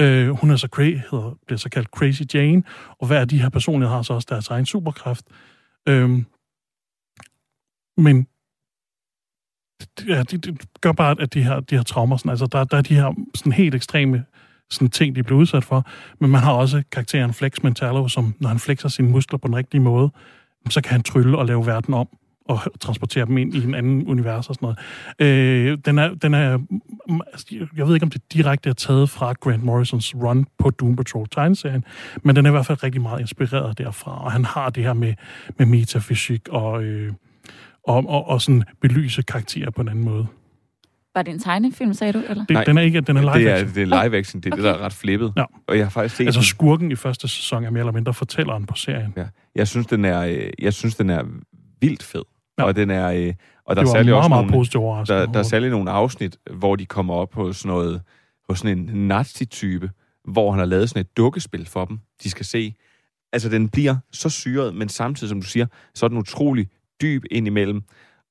Øh, 0.00 0.28
hun 0.28 0.50
er 0.50 0.56
så 0.56 0.68
cra- 0.76 0.82
hedder, 0.82 1.38
bliver 1.46 1.58
så 1.58 1.68
kaldt 1.68 1.88
Crazy 1.88 2.22
Jane, 2.34 2.62
og 3.00 3.06
hver 3.06 3.20
af 3.20 3.28
de 3.28 3.42
her 3.42 3.48
personligheder 3.48 3.96
har 3.96 4.02
så 4.02 4.12
også 4.14 4.26
deres 4.30 4.48
egen 4.48 4.66
superkraft. 4.66 5.24
Øh, 5.88 6.10
men 7.96 8.26
ja, 10.08 10.22
det, 10.22 10.44
det 10.44 10.60
gør 10.80 10.92
bare, 10.92 11.16
at 11.20 11.34
de 11.34 11.42
her, 11.42 11.60
de 11.60 11.76
her 11.76 11.82
traumer, 11.82 12.16
sådan, 12.16 12.30
altså 12.30 12.46
der, 12.46 12.64
der 12.64 12.76
er 12.76 12.82
de 12.82 12.94
her 12.94 13.14
sådan 13.34 13.52
helt 13.52 13.74
ekstreme 13.74 14.24
sådan 14.70 14.90
ting, 14.90 15.16
de 15.16 15.22
bliver 15.22 15.40
udsat 15.40 15.64
for, 15.64 15.86
men 16.20 16.30
man 16.30 16.40
har 16.40 16.52
også 16.52 16.82
karakteren 16.92 17.32
Flex 17.34 17.52
Mentallo, 17.62 18.08
som 18.08 18.34
når 18.40 18.48
han 18.48 18.58
flexer 18.58 18.88
sine 18.88 19.08
muskler 19.08 19.38
på 19.38 19.48
den 19.48 19.56
rigtige 19.56 19.80
måde, 19.80 20.10
så 20.70 20.80
kan 20.80 20.92
han 20.92 21.02
trylle 21.02 21.38
og 21.38 21.46
lave 21.46 21.66
verden 21.66 21.94
om 21.94 22.08
og 22.44 22.60
transportere 22.80 23.26
dem 23.26 23.38
ind 23.38 23.54
i 23.54 23.64
en 23.64 23.74
anden 23.74 24.06
univers 24.06 24.48
og 24.48 24.54
sådan 24.54 24.66
noget. 24.66 24.78
Øh, 25.18 25.78
den 25.84 25.98
er, 25.98 26.14
den 26.14 26.34
er, 26.34 26.56
mm, 26.56 27.20
altså, 27.32 27.46
jeg 27.76 27.86
ved 27.86 27.94
ikke, 27.94 28.04
om 28.04 28.10
det 28.10 28.32
direkte 28.32 28.70
er 28.70 28.74
taget 28.74 29.10
fra 29.10 29.32
Grant 29.32 29.62
Morrisons 29.62 30.14
run 30.14 30.46
på 30.58 30.70
Doom 30.70 30.96
Patrol 30.96 31.28
tegneserien, 31.28 31.84
men 32.22 32.36
den 32.36 32.46
er 32.46 32.50
i 32.50 32.52
hvert 32.52 32.66
fald 32.66 32.82
rigtig 32.82 33.02
meget 33.02 33.20
inspireret 33.20 33.78
derfra, 33.78 34.24
og 34.24 34.32
han 34.32 34.44
har 34.44 34.70
det 34.70 34.82
her 34.82 34.92
med, 34.92 35.14
med 35.58 35.66
metafysik 35.66 36.48
og, 36.48 36.82
øh, 36.82 37.12
og, 37.84 38.04
og, 38.08 38.28
og 38.28 38.42
sådan 38.42 38.62
belyse 38.80 39.22
karakterer 39.22 39.70
på 39.70 39.82
en 39.82 39.88
anden 39.88 40.04
måde. 40.04 40.26
Var 41.14 41.22
det 41.22 41.32
en 41.32 41.38
tegnefilm, 41.38 41.94
sagde 41.94 42.12
du? 42.12 42.22
Eller? 42.28 42.44
Det, 42.44 42.66
den 42.66 42.78
er 42.78 42.82
ikke, 42.82 43.00
den 43.00 43.16
er 43.16 43.20
live 43.20 43.32
det 43.32 43.50
er, 43.50 43.54
action. 43.54 43.74
det 43.74 43.82
er 43.82 44.04
live 44.04 44.18
action. 44.18 44.40
Det 44.40 44.48
er 44.48 44.52
okay. 44.54 44.62
det, 44.62 44.72
der 44.72 44.78
er 44.78 44.84
ret 44.84 44.92
flippet. 44.92 45.32
Ja. 45.36 45.44
Og 45.68 45.76
jeg 45.76 45.84
har 45.84 45.90
faktisk 45.90 46.16
set 46.16 46.26
Altså 46.26 46.38
den. 46.40 46.44
skurken 46.44 46.92
i 46.92 46.94
første 46.94 47.28
sæson 47.28 47.64
er 47.64 47.70
mere 47.70 47.80
eller 47.80 47.92
mindre 47.92 48.14
fortælleren 48.14 48.66
på 48.66 48.74
serien. 48.76 49.12
Ja. 49.16 49.24
Jeg 49.54 49.68
synes, 49.68 49.86
den 49.86 50.04
er, 50.04 50.20
øh, 50.20 50.50
jeg 50.58 50.72
synes, 50.72 50.96
den 50.96 51.10
er 51.10 51.24
vildt 51.80 52.02
fed. 52.02 52.22
Ja. 52.58 52.64
Og 52.64 52.76
den 52.76 52.90
er, 52.90 53.08
øh, 53.12 53.34
og 53.66 53.76
der 53.76 53.82
Det 53.82 53.88
er 53.88 53.92
var 53.92 53.98
særlig 53.98 54.06
meget, 54.10 54.18
også 54.18 54.28
meget 54.28 54.44
nogle, 54.44 54.52
positiv 54.52 54.80
overraskelse 54.80 55.20
der, 55.20 55.32
der 55.32 55.38
er 55.38 55.42
særlig 55.42 55.70
nogle 55.70 55.90
afsnit, 55.90 56.36
hvor 56.52 56.76
de 56.76 56.86
kommer 56.86 57.14
op 57.14 57.30
på 57.30 57.52
sådan 57.52 57.68
noget, 57.68 58.02
hos 58.48 58.58
sådan 58.58 58.78
en 58.78 59.08
nazi-type, 59.08 59.90
hvor 60.28 60.50
han 60.50 60.58
har 60.58 60.66
lavet 60.66 60.88
sådan 60.88 61.00
et 61.00 61.16
dukkespil 61.16 61.66
for 61.66 61.84
dem, 61.84 61.98
de 62.22 62.30
skal 62.30 62.46
se. 62.46 62.74
Altså, 63.32 63.48
den 63.48 63.68
bliver 63.68 63.96
så 64.12 64.28
syret, 64.28 64.74
men 64.74 64.88
samtidig, 64.88 65.28
som 65.28 65.40
du 65.40 65.46
siger, 65.46 65.66
så 65.94 66.06
er 66.06 66.08
den 66.08 66.18
utrolig 66.18 66.68
dyb 67.02 67.24
indimellem. 67.30 67.82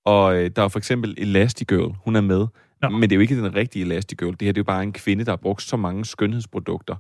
Og 0.06 0.36
øh, 0.36 0.52
der 0.56 0.64
er 0.64 0.68
for 0.68 0.80
eksempel 0.80 1.16
Elastigirl, 1.18 1.96
hun 2.06 2.16
er 2.16 2.22
med. 2.22 2.48
Ja. 2.84 2.90
Men 2.90 3.02
det 3.02 3.12
er 3.12 3.16
jo 3.16 3.22
ikke 3.22 3.44
den 3.44 3.56
rigtige 3.56 3.86
Elastigirl. 3.86 4.32
Det 4.32 4.42
her 4.42 4.52
det 4.52 4.58
er 4.58 4.62
jo 4.62 4.64
bare 4.64 4.84
en 4.84 4.94
kvinde, 4.94 5.26
der 5.26 5.32
har 5.32 5.38
brugt 5.38 5.62
så 5.62 5.78
mange 5.78 6.06
skønhedsprodukter, 6.06 6.96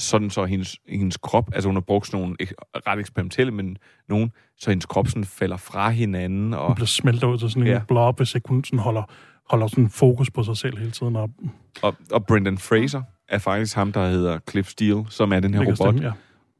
sådan 0.00 0.30
så 0.30 0.44
hendes, 0.44 0.76
hendes 0.88 1.16
krop, 1.16 1.50
altså 1.54 1.68
hun 1.68 1.76
har 1.76 1.80
brugt 1.80 2.06
sådan 2.06 2.20
nogle 2.20 2.36
ret 2.86 2.98
eksperimentelle, 2.98 3.52
men 3.52 3.76
nogen, 4.08 4.30
så 4.58 4.70
hendes 4.70 4.86
krop 4.86 5.08
sådan 5.08 5.24
falder 5.24 5.56
fra 5.56 5.90
hinanden. 5.90 6.54
Og, 6.54 6.66
Hun 6.66 6.74
bliver 6.74 6.86
smeltet 6.86 7.26
ud 7.28 7.38
til 7.38 7.50
sådan 7.50 7.62
en 7.62 7.68
Ja. 7.68 7.80
blob, 7.88 8.16
hvis 8.16 8.34
ikke 8.34 8.48
hun 8.48 8.64
sådan 8.64 8.78
holder, 8.78 9.02
holder 9.50 9.66
sådan 9.66 9.88
fokus 9.90 10.30
på 10.30 10.42
sig 10.42 10.56
selv 10.56 10.78
hele 10.78 10.90
tiden. 10.90 11.16
Og 11.16 11.30
og, 11.82 11.96
og 12.12 12.26
Brendan 12.26 12.58
Fraser 12.58 13.02
er 13.28 13.38
faktisk 13.38 13.74
ham, 13.76 13.92
der 13.92 14.08
hedder 14.08 14.38
Cliff 14.50 14.68
Steele, 14.68 15.04
som 15.10 15.32
er 15.32 15.40
den 15.40 15.54
her 15.54 15.60
robot. 15.60 15.76
stemme, 15.76 16.02
ja. 16.02 16.12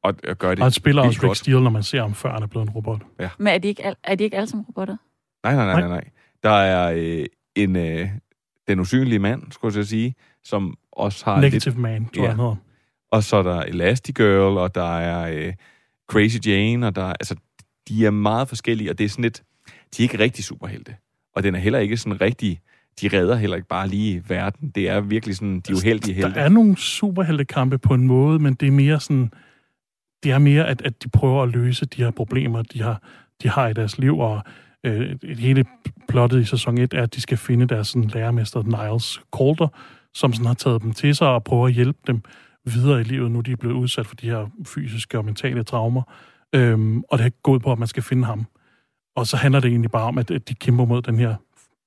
Og, 0.02 0.14
og 0.28 0.38
gør 0.38 0.48
det 0.50 0.58
og 0.58 0.64
han 0.64 0.72
spiller 0.72 1.02
også 1.02 1.20
Rick. 1.22 1.36
Steele, 1.36 1.62
når 1.62 1.70
man 1.70 1.82
ser 1.82 2.00
ham, 2.00 2.14
før 2.14 2.32
han 2.32 2.42
er 2.42 2.46
blevet 2.46 2.66
en 2.66 2.70
robot. 2.70 3.02
Ja. 3.20 3.28
Men 3.38 3.46
er 3.46 3.58
de 3.58 3.68
ikke, 3.68 3.86
al- 3.86 3.96
er 4.04 4.14
de 4.14 4.24
ikke 4.24 4.36
alle 4.36 4.46
sammen 4.46 4.64
robotter? 4.68 4.96
Nej, 5.44 5.54
nej, 5.54 5.64
nej, 5.66 5.80
nej, 5.80 5.88
nej. 5.88 6.04
Der 6.42 6.50
er 6.50 6.92
øh, 6.96 7.26
en, 7.54 7.76
øh, 7.76 8.08
den 8.68 8.80
usynlige 8.80 9.18
mand, 9.18 9.42
skulle 9.52 9.76
jeg 9.76 9.86
sige, 9.86 10.14
som 10.44 10.74
også 10.92 11.24
har 11.24 11.40
Negative 11.40 11.74
lidt... 11.74 11.82
Man, 11.82 12.08
tror 12.08 12.22
jeg, 12.22 12.30
han 12.30 12.40
hedder. 12.40 12.56
Og 13.12 13.22
så 13.22 13.36
er 13.36 13.42
der 13.42 13.60
Elastigirl, 13.60 14.58
og 14.58 14.74
der 14.74 14.98
er 14.98 15.46
øh, 15.46 15.52
Crazy 16.10 16.36
Jane, 16.46 16.86
og 16.86 16.96
der 16.96 17.02
er, 17.04 17.12
altså, 17.12 17.36
de 17.88 18.06
er 18.06 18.10
meget 18.10 18.48
forskellige, 18.48 18.90
og 18.90 18.98
det 18.98 19.04
er 19.04 19.08
sådan 19.08 19.22
lidt, 19.22 19.42
de 19.96 20.02
er 20.02 20.04
ikke 20.04 20.18
rigtig 20.18 20.44
superhelte. 20.44 20.96
Og 21.36 21.42
den 21.42 21.54
er 21.54 21.58
heller 21.58 21.78
ikke 21.78 21.96
sådan 21.96 22.20
rigtig, 22.20 22.60
de 23.00 23.08
redder 23.08 23.36
heller 23.36 23.56
ikke 23.56 23.68
bare 23.68 23.88
lige 23.88 24.24
verden. 24.28 24.70
Det 24.70 24.88
er 24.88 25.00
virkelig 25.00 25.36
sådan, 25.36 25.60
de 25.60 25.72
er 25.72 25.76
uheldige 25.76 26.14
helte. 26.14 26.34
Der 26.34 26.40
er 26.40 26.48
nogle 26.48 26.76
superheltekampe 26.76 27.78
på 27.78 27.94
en 27.94 28.06
måde, 28.06 28.38
men 28.38 28.54
det 28.54 28.68
er 28.68 28.72
mere 28.72 29.00
sådan, 29.00 29.32
det 30.22 30.32
er 30.32 30.38
mere, 30.38 30.66
at, 30.66 30.82
at 30.82 31.02
de 31.02 31.08
prøver 31.08 31.42
at 31.42 31.48
løse 31.48 31.86
de 31.86 32.02
her 32.04 32.10
problemer, 32.10 32.62
de 32.62 32.82
har, 32.82 33.02
de 33.42 33.48
har 33.48 33.68
i 33.68 33.72
deres 33.72 33.98
liv, 33.98 34.18
og 34.18 34.42
Øh, 34.84 35.16
et- 35.22 35.38
hele 35.38 35.64
plottet 36.08 36.40
i 36.40 36.44
sæson 36.44 36.78
1 36.78 36.94
er, 36.94 37.02
at 37.02 37.14
de 37.14 37.20
skal 37.20 37.38
finde 37.38 37.66
deres 37.66 37.88
sådan, 37.88 38.08
lærermester 38.08 38.62
Niles 38.62 39.20
Calder, 39.36 39.68
som 40.14 40.32
sådan 40.32 40.46
har 40.46 40.54
taget 40.54 40.82
dem 40.82 40.92
til 40.92 41.14
sig 41.14 41.28
og 41.28 41.44
prøver 41.44 41.66
at 41.66 41.72
hjælpe 41.72 41.98
dem 42.06 42.20
videre 42.64 43.00
i 43.00 43.04
livet, 43.04 43.30
nu 43.30 43.40
de 43.40 43.52
er 43.52 43.56
blevet 43.56 43.74
udsat 43.74 44.06
for 44.06 44.14
de 44.14 44.26
her 44.30 44.46
fysiske 44.66 45.18
og 45.18 45.24
mentale 45.24 45.62
traumer. 45.62 46.02
Øhm, 46.54 47.02
og 47.08 47.18
det 47.18 47.26
er 47.26 47.30
gået 47.42 47.62
på, 47.62 47.72
at 47.72 47.78
man 47.78 47.88
skal 47.88 48.02
finde 48.02 48.24
ham. 48.24 48.46
Og 49.16 49.26
så 49.26 49.36
handler 49.36 49.60
det 49.60 49.68
egentlig 49.68 49.90
bare 49.90 50.04
om, 50.04 50.18
at 50.18 50.30
at 50.30 50.48
de 50.48 50.54
kæmper 50.54 50.84
mod 50.84 51.02
den 51.02 51.18
her 51.18 51.34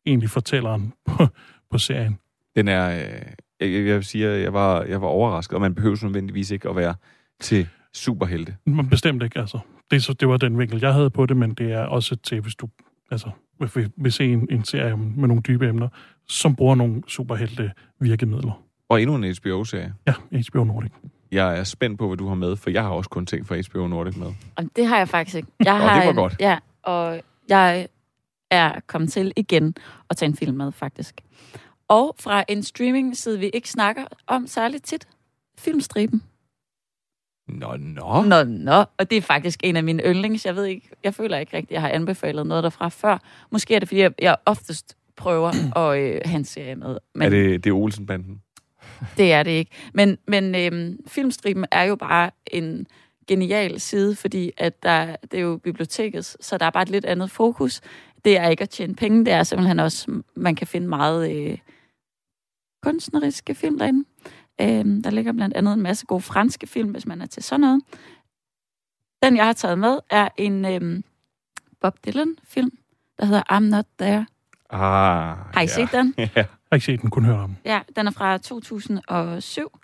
egentlig 0.05 0.29
fortælleren 0.29 0.93
på, 1.05 1.27
på 1.71 1.77
serien. 1.77 2.17
Den 2.55 2.67
er... 2.67 2.89
Øh, 2.91 3.21
jeg, 3.59 3.85
jeg 3.85 3.95
vil 3.95 4.03
sige, 4.05 4.27
at 4.27 4.41
jeg 4.41 4.53
var, 4.53 4.83
jeg 4.83 5.01
var 5.01 5.07
overrasket, 5.07 5.55
og 5.55 5.61
man 5.61 5.75
behøver 5.75 5.97
nødvendigvis 6.03 6.51
ikke 6.51 6.69
at 6.69 6.75
være 6.75 6.95
til 7.41 7.67
superhelte. 7.93 8.55
Men 8.65 8.89
bestemt 8.89 9.23
ikke, 9.23 9.39
altså. 9.39 9.59
Det, 9.91 10.03
så, 10.03 10.13
det 10.13 10.27
var 10.27 10.37
den 10.37 10.59
vinkel, 10.59 10.79
jeg 10.81 10.93
havde 10.93 11.09
på 11.09 11.25
det, 11.25 11.37
men 11.37 11.53
det 11.53 11.71
er 11.71 11.83
også 11.83 12.15
til, 12.15 12.41
hvis 12.41 12.55
du 12.55 12.69
altså, 13.11 13.29
vil, 13.59 13.91
vil 13.97 14.11
se 14.11 14.33
en, 14.33 14.47
en 14.51 14.65
serie 14.65 14.97
med 14.97 15.27
nogle 15.27 15.41
dybe 15.41 15.67
emner, 15.67 15.87
som 16.27 16.55
bruger 16.55 16.75
nogle 16.75 17.03
superhelte 17.07 17.71
virkemidler. 17.99 18.63
Og 18.89 19.01
endnu 19.01 19.15
en 19.15 19.35
HBO-serie. 19.35 19.93
Ja, 20.07 20.13
HBO 20.49 20.63
Nordic. 20.63 20.91
Jeg 21.31 21.59
er 21.59 21.63
spændt 21.63 21.99
på, 21.99 22.07
hvad 22.07 22.17
du 22.17 22.27
har 22.27 22.35
med, 22.35 22.55
for 22.55 22.69
jeg 22.69 22.83
har 22.83 22.89
også 22.89 23.09
kun 23.09 23.25
ting 23.25 23.47
fra 23.47 23.55
HBO 23.55 23.87
Nordic 23.87 24.15
med. 24.15 24.27
Og 24.55 24.65
det 24.75 24.85
har 24.87 24.97
jeg 24.97 25.09
faktisk 25.09 25.37
ikke. 25.37 25.49
Jeg 25.65 25.77
har 25.77 25.99
det 25.99 26.07
var 26.07 26.13
godt. 26.13 26.35
Ja, 26.39 26.57
og 26.83 27.21
jeg 27.49 27.87
er 28.51 28.79
kommet 28.87 29.11
til 29.11 29.33
igen 29.35 29.75
at 30.09 30.17
tage 30.17 30.29
en 30.29 30.35
film 30.35 30.57
med, 30.57 30.71
faktisk. 30.71 31.21
Og 31.87 32.15
fra 32.19 32.43
en 32.47 32.63
streaming-side, 32.63 33.39
vi 33.39 33.49
ikke 33.53 33.69
snakker 33.69 34.03
om 34.27 34.47
særligt 34.47 34.85
tit. 34.85 35.07
Filmstriben. 35.59 36.23
Nå, 37.51 37.75
nå. 37.77 38.23
Nå, 38.23 38.43
nå. 38.43 38.85
Og 38.97 39.09
det 39.09 39.17
er 39.17 39.21
faktisk 39.21 39.59
en 39.63 39.75
af 39.75 39.83
mine 39.83 40.03
yndlings. 40.03 40.45
Jeg 40.45 40.55
ved 40.55 40.65
ikke, 40.65 40.89
jeg 41.03 41.13
føler 41.13 41.37
ikke 41.37 41.57
rigtigt, 41.57 41.71
jeg 41.71 41.81
har 41.81 41.89
anbefalet 41.89 42.47
noget 42.47 42.63
derfra 42.63 42.89
før. 42.89 43.17
Måske 43.51 43.75
er 43.75 43.79
det, 43.79 43.87
fordi 43.87 44.01
jeg, 44.01 44.11
jeg 44.21 44.35
oftest 44.45 44.97
prøver 45.15 45.49
at 45.81 45.99
øh, 45.99 46.21
have 46.25 46.37
en 46.37 46.45
serie 46.45 46.75
med. 46.75 46.97
Men... 47.15 47.25
Er 47.25 47.29
det, 47.29 47.63
det 47.63 47.69
er 47.69 47.73
Olsen-banden? 47.73 48.41
Det 49.17 49.33
er 49.33 49.43
det 49.43 49.51
ikke. 49.51 49.71
Men, 49.93 50.17
men 50.27 50.55
øhm, 50.55 50.97
filmstriben 51.07 51.65
er 51.71 51.83
jo 51.83 51.95
bare 51.95 52.31
en 52.47 52.87
genial 53.27 53.79
side, 53.79 54.15
fordi 54.15 54.51
at 54.57 54.83
der, 54.83 55.15
det 55.31 55.37
er 55.37 55.41
jo 55.41 55.57
biblioteket, 55.57 56.25
så 56.25 56.57
der 56.57 56.65
er 56.65 56.69
bare 56.69 56.83
et 56.83 56.89
lidt 56.89 57.05
andet 57.05 57.31
fokus. 57.31 57.81
Det 58.25 58.37
er 58.37 58.49
ikke 58.49 58.61
at 58.61 58.69
tjene 58.69 58.95
penge, 58.95 59.25
det 59.25 59.33
er 59.33 59.43
simpelthen 59.43 59.79
også, 59.79 60.21
man 60.35 60.55
kan 60.55 60.67
finde 60.67 60.87
meget 60.87 61.31
øh, 61.35 61.57
kunstneriske 62.83 63.55
film 63.55 63.79
derinde. 63.79 64.05
Øhm, 64.61 65.03
der 65.03 65.09
ligger 65.09 65.31
blandt 65.31 65.55
andet 65.55 65.73
en 65.73 65.81
masse 65.81 66.05
gode 66.05 66.21
franske 66.21 66.67
film, 66.67 66.91
hvis 66.91 67.05
man 67.05 67.21
er 67.21 67.25
til 67.25 67.43
sådan 67.43 67.59
noget. 67.61 67.81
Den, 69.23 69.37
jeg 69.37 69.45
har 69.45 69.53
taget 69.53 69.79
med, 69.79 69.97
er 70.09 70.29
en 70.37 70.65
øhm, 70.65 71.03
Bob 71.81 71.97
Dylan-film, 72.05 72.71
der 73.19 73.25
hedder 73.25 73.43
I'm 73.51 73.59
Not 73.59 73.85
There. 73.99 74.25
Ah, 74.69 75.37
Har 75.53 75.61
I 75.61 75.67
set 75.67 75.91
den? 75.91 76.13
ja. 76.17 76.29
Jeg 76.35 76.45
har 76.71 76.75
ikke 76.75 76.85
set 76.85 77.01
den, 77.01 77.09
kun 77.09 77.25
hørt 77.25 77.39
om. 77.39 77.55
Ja, 77.65 77.81
den 77.95 78.07
er 78.07 78.11
fra 78.11 78.37
2007, 78.37 79.79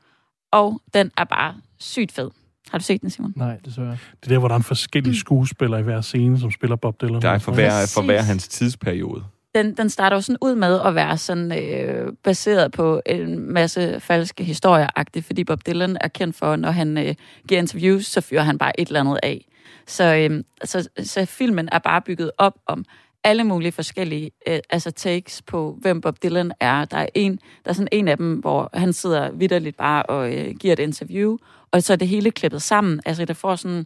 og 0.51 0.81
den 0.93 1.11
er 1.17 1.23
bare 1.23 1.55
sygt 1.79 2.11
fed. 2.11 2.29
Har 2.71 2.77
du 2.77 2.83
set 2.83 3.01
den, 3.01 3.09
Simon? 3.09 3.33
Nej, 3.35 3.57
desværre. 3.65 3.91
Det 3.91 4.25
er 4.25 4.27
der, 4.29 4.39
hvor 4.39 4.47
der 4.47 4.55
er 4.55 4.59
en 4.59 4.63
forskellige 4.63 5.17
skuespillere 5.17 5.79
i 5.79 5.83
hver 5.83 6.01
scene, 6.01 6.39
som 6.39 6.51
spiller 6.51 6.75
Bob 6.75 7.01
Dylan. 7.01 7.21
Der 7.21 7.29
er 7.29 7.37
for 7.39 7.53
hver, 7.53 7.91
for 7.93 8.01
hver 8.01 8.21
hans 8.21 8.47
tidsperiode. 8.47 9.23
Den, 9.57 9.73
den 9.73 9.89
starter 9.89 10.17
jo 10.17 10.21
sådan 10.21 10.37
ud 10.41 10.55
med 10.55 10.79
at 10.85 10.95
være 10.95 11.17
sådan 11.17 11.59
øh, 11.59 12.13
baseret 12.23 12.71
på 12.71 13.01
en 13.05 13.53
masse 13.53 13.99
falske 13.99 14.43
historier 14.43 14.87
fordi 15.21 15.43
Bob 15.43 15.65
Dylan 15.65 15.97
er 16.01 16.07
kendt 16.07 16.35
for, 16.35 16.55
når 16.55 16.71
han 16.71 16.97
øh, 16.97 17.15
giver 17.47 17.59
interviews, 17.59 18.05
så 18.05 18.21
fyrer 18.21 18.41
han 18.41 18.57
bare 18.57 18.79
et 18.79 18.87
eller 18.87 18.99
andet 18.99 19.19
af. 19.23 19.45
Så, 19.87 20.15
øh, 20.15 20.43
så, 20.63 20.89
så 21.03 21.25
filmen 21.25 21.69
er 21.71 21.79
bare 21.79 22.01
bygget 22.01 22.31
op 22.37 22.53
om 22.65 22.85
alle 23.23 23.43
mulige 23.43 23.71
forskellige 23.71 24.31
øh, 24.47 24.59
altså 24.69 24.91
takes 24.91 25.41
på, 25.41 25.77
hvem 25.81 26.01
Bob 26.01 26.23
Dylan 26.23 26.51
er. 26.59 26.85
Der 26.85 26.97
er 26.97 27.07
en, 27.15 27.39
der 27.65 27.69
er 27.69 27.73
sådan 27.73 27.87
en 27.91 28.07
af 28.07 28.17
dem, 28.17 28.33
hvor 28.35 28.69
han 28.73 28.93
sidder 28.93 29.31
vidderligt 29.31 29.77
bare 29.77 30.03
og 30.03 30.33
øh, 30.33 30.55
giver 30.55 30.73
et 30.73 30.79
interview, 30.79 31.37
og 31.71 31.83
så 31.83 31.93
er 31.93 31.97
det 31.97 32.07
hele 32.07 32.31
klippet 32.31 32.61
sammen. 32.61 32.99
Altså, 33.05 33.25
det 33.25 33.37
får 33.37 33.55
sådan 33.55 33.85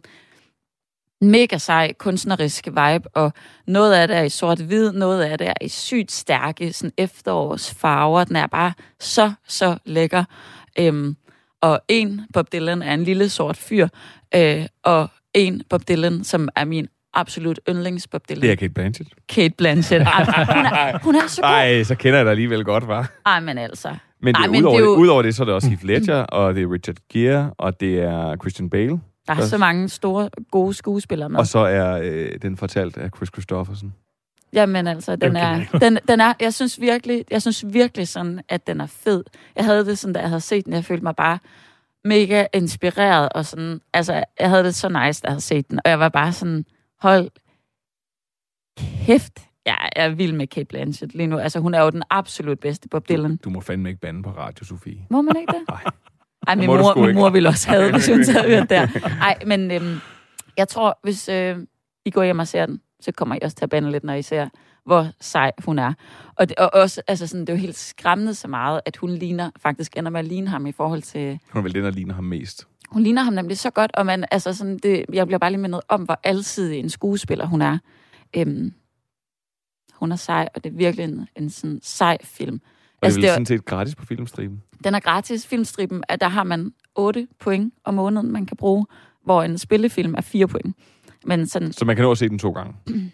mega 1.22 1.58
sej 1.58 1.92
kunstnerisk 1.98 2.66
vibe, 2.66 3.08
og 3.14 3.32
noget 3.66 3.94
af 3.94 4.08
det 4.08 4.16
er 4.16 4.22
i 4.22 4.28
sort-hvid, 4.28 4.92
noget 4.92 5.22
af 5.22 5.38
det 5.38 5.48
er 5.48 5.54
i 5.60 5.68
sygt 5.68 6.12
stærke 6.12 6.72
sådan 6.72 6.92
efterårsfarver. 6.98 8.24
Den 8.24 8.36
er 8.36 8.46
bare 8.46 8.72
så, 9.00 9.32
så 9.48 9.76
lækker. 9.84 10.24
Øhm, 10.78 11.16
og 11.62 11.80
en 11.88 12.20
Bob 12.32 12.52
Dylan 12.52 12.82
er 12.82 12.94
en 12.94 13.04
lille 13.04 13.28
sort 13.28 13.56
fyr, 13.56 13.88
øh, 14.34 14.66
og 14.84 15.08
en 15.34 15.62
Bob 15.70 15.82
Dylan, 15.88 16.24
som 16.24 16.48
er 16.56 16.64
min 16.64 16.86
absolut 17.14 17.60
yndlings 17.68 18.06
Bob 18.08 18.22
Dylan. 18.28 18.42
Det 18.42 18.50
er 18.50 18.54
Kate 18.56 18.72
Blanchett. 18.74 19.10
Kate 19.28 19.54
Blanchett. 19.58 20.02
Ej, 20.04 20.24
hun, 20.24 20.64
er, 20.66 20.98
hun 21.02 21.14
er 21.14 21.26
så 21.28 21.42
god. 21.42 21.48
Ej, 21.50 21.82
så 21.82 21.94
kender 21.94 22.18
jeg 22.18 22.24
dig 22.24 22.30
alligevel 22.30 22.64
godt, 22.64 22.88
var. 22.88 23.12
Ej, 23.26 23.40
men 23.40 23.58
altså. 23.58 23.94
Men, 24.22 24.34
Ej, 24.36 24.46
det, 24.46 24.58
udover, 24.58 24.76
det 24.78 24.84
er 24.84 24.88
det, 24.88 24.94
jo- 24.96 25.00
udover 25.02 25.22
det, 25.22 25.34
så 25.34 25.42
er 25.42 25.44
det 25.44 25.54
også 25.54 25.68
Heath 25.68 25.84
Ledger, 25.84 26.16
og 26.22 26.54
det 26.54 26.62
er 26.62 26.72
Richard 26.72 26.96
Gere, 27.12 27.50
og 27.58 27.80
det 27.80 28.00
er 28.00 28.36
Christian 28.36 28.70
Bale. 28.70 29.00
Der 29.28 29.34
er 29.34 29.46
så 29.46 29.58
mange 29.58 29.88
store, 29.88 30.30
gode 30.50 30.74
skuespillere 30.74 31.28
med. 31.28 31.38
Og 31.38 31.46
så 31.46 31.58
er 31.58 32.00
øh, 32.02 32.30
den 32.42 32.56
fortalt 32.56 32.96
af 32.96 33.10
Chris 33.16 33.28
Christopherson. 33.28 33.94
Jamen 34.52 34.86
altså, 34.86 35.16
den 35.16 35.36
er, 35.36 35.64
den, 35.80 35.98
den 36.08 36.20
er, 36.20 36.32
jeg 36.40 36.54
synes 36.54 36.80
virkelig, 36.80 37.24
jeg 37.30 37.42
synes 37.42 37.64
virkelig 37.72 38.08
sådan, 38.08 38.40
at 38.48 38.66
den 38.66 38.80
er 38.80 38.86
fed. 38.86 39.24
Jeg 39.56 39.64
havde 39.64 39.86
det 39.86 39.98
sådan, 39.98 40.12
da 40.12 40.20
jeg 40.20 40.28
havde 40.28 40.40
set 40.40 40.64
den, 40.64 40.72
jeg 40.72 40.84
følte 40.84 41.04
mig 41.04 41.16
bare 41.16 41.38
mega 42.04 42.46
inspireret, 42.54 43.28
og 43.28 43.46
sådan, 43.46 43.80
altså, 43.92 44.24
jeg 44.40 44.50
havde 44.50 44.64
det 44.64 44.74
så 44.74 44.88
nice, 44.88 45.22
da 45.22 45.26
jeg 45.26 45.32
havde 45.32 45.40
set 45.40 45.68
den, 45.70 45.80
og 45.84 45.90
jeg 45.90 45.98
var 45.98 46.08
bare 46.08 46.32
sådan, 46.32 46.64
hold 47.00 47.30
kæft, 48.78 49.38
jeg 49.66 49.88
er 49.96 50.08
vild 50.08 50.32
med 50.32 50.46
Kate 50.46 50.64
Blanchett 50.64 51.14
lige 51.14 51.26
nu. 51.26 51.38
Altså, 51.38 51.60
hun 51.60 51.74
er 51.74 51.82
jo 51.82 51.90
den 51.90 52.02
absolut 52.10 52.60
bedste 52.60 52.88
Bob 52.88 53.08
Dylan. 53.08 53.36
Du 53.36 53.50
må 53.50 53.60
fandme 53.60 53.88
ikke 53.88 54.00
bande 54.00 54.22
på 54.22 54.30
radio, 54.30 54.64
Sofie. 54.64 55.06
Må 55.10 55.22
man 55.22 55.36
ikke 55.36 55.52
det? 55.52 55.62
Nej. 55.68 55.82
Ej, 56.46 56.54
min 56.54 56.66
mor, 56.66 57.06
min 57.06 57.14
mor 57.14 57.30
ville 57.30 57.48
også 57.48 57.68
have 57.68 57.92
hvis 57.92 58.08
hun 58.08 58.24
havde 58.24 58.56
hørt 58.56 58.70
der. 58.70 58.88
Ej, 59.28 59.38
men 59.46 59.70
øhm, 59.70 59.98
jeg 60.56 60.68
tror, 60.68 60.98
hvis 61.02 61.28
øh, 61.28 61.56
I 62.04 62.10
går 62.10 62.24
hjem 62.24 62.38
og 62.38 62.48
ser 62.48 62.66
den, 62.66 62.80
så 63.00 63.12
kommer 63.12 63.34
I 63.34 63.38
også 63.42 63.56
til 63.56 63.64
at 63.64 63.70
bande 63.70 63.90
lidt, 63.90 64.04
når 64.04 64.14
I 64.14 64.22
ser, 64.22 64.48
hvor 64.84 65.08
sej 65.20 65.52
hun 65.64 65.78
er. 65.78 65.92
Og, 66.36 66.48
det, 66.48 66.56
og 66.56 66.70
også, 66.74 67.02
altså 67.08 67.26
sådan, 67.26 67.40
det 67.40 67.48
er 67.48 67.52
jo 67.52 67.60
helt 67.60 67.78
skræmmende 67.78 68.34
så 68.34 68.48
meget, 68.48 68.80
at 68.86 68.96
hun 68.96 69.10
ligner, 69.10 69.50
faktisk 69.62 69.96
ender 69.96 70.10
med 70.10 70.20
at 70.20 70.26
ligne 70.26 70.48
ham 70.48 70.66
i 70.66 70.72
forhold 70.72 71.02
til... 71.02 71.38
Hun 71.50 71.58
er 71.58 71.62
vel 71.62 71.74
den, 71.74 71.84
der 71.84 71.90
ligner 71.90 72.14
ham 72.14 72.24
mest. 72.24 72.66
Hun 72.90 73.02
ligner 73.02 73.22
ham 73.22 73.32
nemlig 73.32 73.58
så 73.58 73.70
godt, 73.70 73.90
og 73.94 74.06
man, 74.06 74.24
altså 74.30 74.54
sådan, 74.54 74.78
det, 74.78 75.04
jeg 75.12 75.26
bliver 75.26 75.38
bare 75.38 75.50
lige 75.50 75.60
mindet 75.60 75.80
om, 75.88 76.02
hvor 76.02 76.20
alsidig 76.24 76.78
en 76.78 76.90
skuespiller 76.90 77.46
hun 77.46 77.62
er. 77.62 77.78
Øhm, 78.36 78.72
hun 79.94 80.12
er 80.12 80.16
sej, 80.16 80.48
og 80.54 80.64
det 80.64 80.72
er 80.72 80.76
virkelig 80.76 81.04
en, 81.04 81.28
en 81.36 81.50
sådan 81.50 81.80
sej 81.82 82.18
film. 82.24 82.60
Og 83.02 83.06
altså, 83.06 83.20
det 83.20 83.26
er 83.26 83.30
vel 83.30 83.34
sådan 83.34 83.46
set 83.46 83.64
gratis 83.64 83.94
på 83.94 84.06
filmstriben. 84.06 84.62
den 84.84 84.94
er 84.94 85.00
gratis. 85.00 85.46
Filmstriben, 85.46 86.04
at 86.08 86.20
der 86.20 86.28
har 86.28 86.44
man 86.44 86.72
8 86.94 87.26
point 87.40 87.74
om 87.84 87.94
måneden, 87.94 88.32
man 88.32 88.46
kan 88.46 88.56
bruge, 88.56 88.86
hvor 89.24 89.42
en 89.42 89.58
spillefilm 89.58 90.14
er 90.14 90.20
4 90.20 90.46
point. 90.48 90.76
Men 91.26 91.46
sådan, 91.46 91.72
Så 91.72 91.84
man 91.84 91.96
kan 91.96 92.02
nå 92.02 92.10
at 92.10 92.18
se 92.18 92.28
den 92.28 92.38
to 92.38 92.50
gange. 92.52 92.74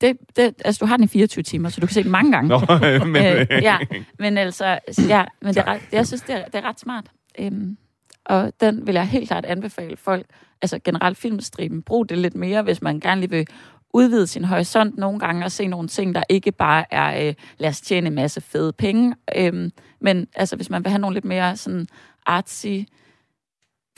det, 0.00 0.16
det, 0.36 0.54
altså, 0.64 0.78
du 0.80 0.86
har 0.86 0.96
den 0.96 1.04
i 1.04 1.08
24 1.08 1.42
timer, 1.42 1.68
så 1.68 1.80
du 1.80 1.86
kan 1.86 1.94
se 1.94 2.02
den 2.02 2.10
mange 2.10 2.32
gange. 2.32 2.48
Nå, 2.48 2.60
men- 3.06 3.16
øh, 3.26 3.46
ja, 3.50 3.78
men 4.18 4.38
altså, 4.38 4.78
ja, 5.08 5.24
men 5.42 5.54
det 5.54 5.60
er 5.60 5.64
ret, 5.66 5.80
jeg 5.92 6.06
synes, 6.06 6.22
det 6.22 6.34
er, 6.34 6.44
det 6.44 6.54
er 6.54 6.62
ret 6.68 6.80
smart. 6.80 7.06
Øhm, 7.38 7.76
og 8.24 8.52
den 8.60 8.86
vil 8.86 8.94
jeg 8.94 9.06
helt 9.08 9.28
klart 9.28 9.44
anbefale 9.44 9.96
folk, 9.96 10.26
altså 10.62 10.78
generelt 10.84 11.18
filmstriben, 11.18 11.82
brug 11.82 12.08
det 12.08 12.18
lidt 12.18 12.34
mere, 12.34 12.62
hvis 12.62 12.82
man 12.82 13.00
gerne 13.00 13.20
lige 13.20 13.30
vil 13.30 13.46
udvide 13.92 14.26
sin 14.26 14.44
horisont 14.44 14.98
nogle 14.98 15.18
gange 15.18 15.44
og 15.44 15.52
se 15.52 15.66
nogle 15.66 15.88
ting, 15.88 16.14
der 16.14 16.22
ikke 16.28 16.52
bare 16.52 16.84
er, 16.90 17.28
øh, 17.28 17.34
lad 17.58 17.68
os 17.68 17.80
tjene 17.80 18.06
en 18.06 18.14
masse 18.14 18.40
fede 18.40 18.72
penge, 18.72 19.14
øhm, 19.36 19.70
men 20.00 20.26
altså 20.34 20.56
hvis 20.56 20.70
man 20.70 20.84
vil 20.84 20.90
have 20.90 21.00
nogle 21.00 21.14
lidt 21.14 21.24
mere 21.24 21.56
sådan 21.56 21.86
artsy 22.26 22.66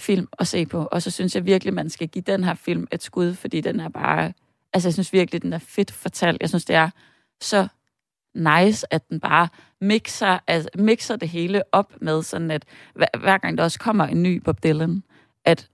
film 0.01 0.29
at 0.39 0.47
se 0.47 0.67
på, 0.67 0.89
og 0.93 1.03
så 1.03 1.11
synes 1.11 1.35
jeg 1.35 1.47
virkelig, 1.47 1.75
man 1.75 1.91
skal 1.91 2.09
give 2.09 2.23
den 2.27 2.45
her 2.45 2.55
film 2.55 2.87
et 2.93 3.03
skud, 3.03 3.35
fordi 3.35 3.61
den 3.61 3.81
er 3.81 3.89
bare, 3.89 4.33
altså 4.73 4.89
jeg 4.89 4.93
synes 4.93 5.13
virkelig, 5.13 5.43
den 5.43 5.53
er 5.53 5.59
fedt 5.59 5.93
fortalt. 5.93 6.41
Jeg 6.41 6.49
synes, 6.49 6.65
det 6.65 6.77
er 6.77 6.91
så 7.41 7.69
nice, 8.35 8.95
at 8.95 9.09
den 9.11 9.21
bare 9.21 9.49
mixer, 9.81 10.39
altså, 10.47 10.69
mixer 10.79 11.17
det 11.17 11.29
hele 11.29 11.63
op 11.73 11.93
med 12.01 12.23
sådan, 12.23 12.51
at 12.51 12.65
hver, 12.95 13.19
hver 13.19 13.39
gang 13.39 13.59
der 13.59 13.65
også 13.65 13.79
kommer 13.79 14.07
en 14.07 14.23
ny 14.23 14.43
Bob 14.45 14.63
Dylan, 14.63 15.03
at 15.45 15.69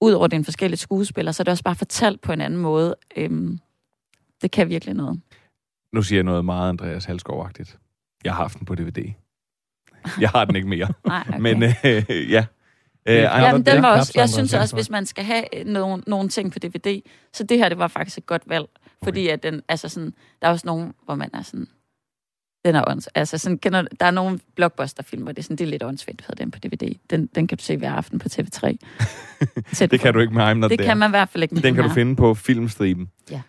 ud 0.00 0.12
over 0.12 0.26
den 0.26 0.44
forskellige 0.44 0.78
skuespillere, 0.78 1.32
så 1.32 1.42
er 1.42 1.44
det 1.44 1.50
også 1.52 1.64
bare 1.64 1.74
fortalt 1.74 2.20
på 2.20 2.32
en 2.32 2.40
anden 2.40 2.60
måde. 2.60 2.96
Øhm, 3.16 3.58
det 4.42 4.50
kan 4.50 4.68
virkelig 4.68 4.94
noget. 4.94 5.20
Nu 5.92 6.02
siger 6.02 6.16
jeg 6.16 6.24
noget 6.24 6.44
meget 6.44 6.68
Andreas 6.68 7.04
Halskov-agtigt. 7.04 7.78
Jeg 8.24 8.32
har 8.32 8.42
haft 8.42 8.58
den 8.58 8.66
på 8.66 8.74
DVD. 8.74 9.12
Jeg 10.20 10.30
har 10.30 10.44
den 10.44 10.56
ikke 10.56 10.68
mere. 10.68 10.88
Nej, 11.06 11.24
okay. 11.28 11.40
Men 11.40 11.62
øh, 11.62 12.30
ja. 12.30 12.46
Øh, 13.06 13.14
Ja, 13.14 13.52
men 13.52 13.66
den 13.66 13.82
var 13.82 13.98
også, 13.98 14.12
jeg 14.14 14.28
synes 14.28 14.54
også, 14.54 14.76
hvis 14.76 14.90
man 14.90 15.06
skal 15.06 15.24
have 15.24 15.58
øh, 15.58 15.66
nogle, 15.66 16.02
nogle 16.06 16.28
ting 16.28 16.52
på 16.52 16.58
DVD, 16.58 17.00
så 17.32 17.44
det 17.44 17.58
her, 17.58 17.68
det 17.68 17.78
var 17.78 17.88
faktisk 17.88 18.18
et 18.18 18.26
godt 18.26 18.42
valg. 18.46 18.66
Fordi 19.04 19.28
at 19.28 19.42
den, 19.42 19.62
altså 19.68 19.88
sådan, 19.88 20.14
der 20.42 20.48
er 20.48 20.52
også 20.52 20.66
nogle, 20.66 20.92
hvor 21.04 21.14
man 21.14 21.30
er 21.34 21.42
sådan, 21.42 21.66
den 22.64 22.74
er 22.74 22.84
ånds, 22.88 23.06
altså 23.06 23.38
sådan, 23.38 23.58
kender, 23.58 23.82
der 24.00 24.06
er 24.06 24.10
nogle 24.10 24.38
blockbuster-film, 24.56 25.22
hvor 25.22 25.32
det 25.32 25.38
er 25.38 25.42
sådan, 25.42 25.56
det 25.56 25.64
er 25.64 25.68
lidt 25.68 25.82
åndssvagt, 25.82 26.20
at 26.20 26.24
have 26.26 26.44
den 26.44 26.50
på 26.50 26.58
DVD. 26.58 26.94
Den, 27.10 27.26
den 27.34 27.46
kan 27.46 27.58
du 27.58 27.64
se 27.64 27.76
hver 27.76 27.92
aften 27.92 28.18
på 28.18 28.28
TV3. 28.32 28.76
Tæt 29.74 29.90
Det 29.90 30.00
kan 30.00 30.14
du 30.14 30.20
ikke 30.20 30.34
med 30.34 30.42
I'm 30.50 30.54
Not 30.54 30.70
Det 30.70 30.78
There. 30.78 30.88
kan 30.88 30.98
man 30.98 31.10
i 31.10 31.12
hvert 31.12 31.28
fald 31.28 31.42
ikke 31.42 31.54
med 31.54 31.62
Den 31.62 31.74
kan 31.74 31.82
den 31.82 31.88
du 31.88 31.88
her. 31.88 31.94
finde 31.94 32.16
på 32.16 32.34
filmstriben. 32.34 33.08
Ja. 33.30 33.42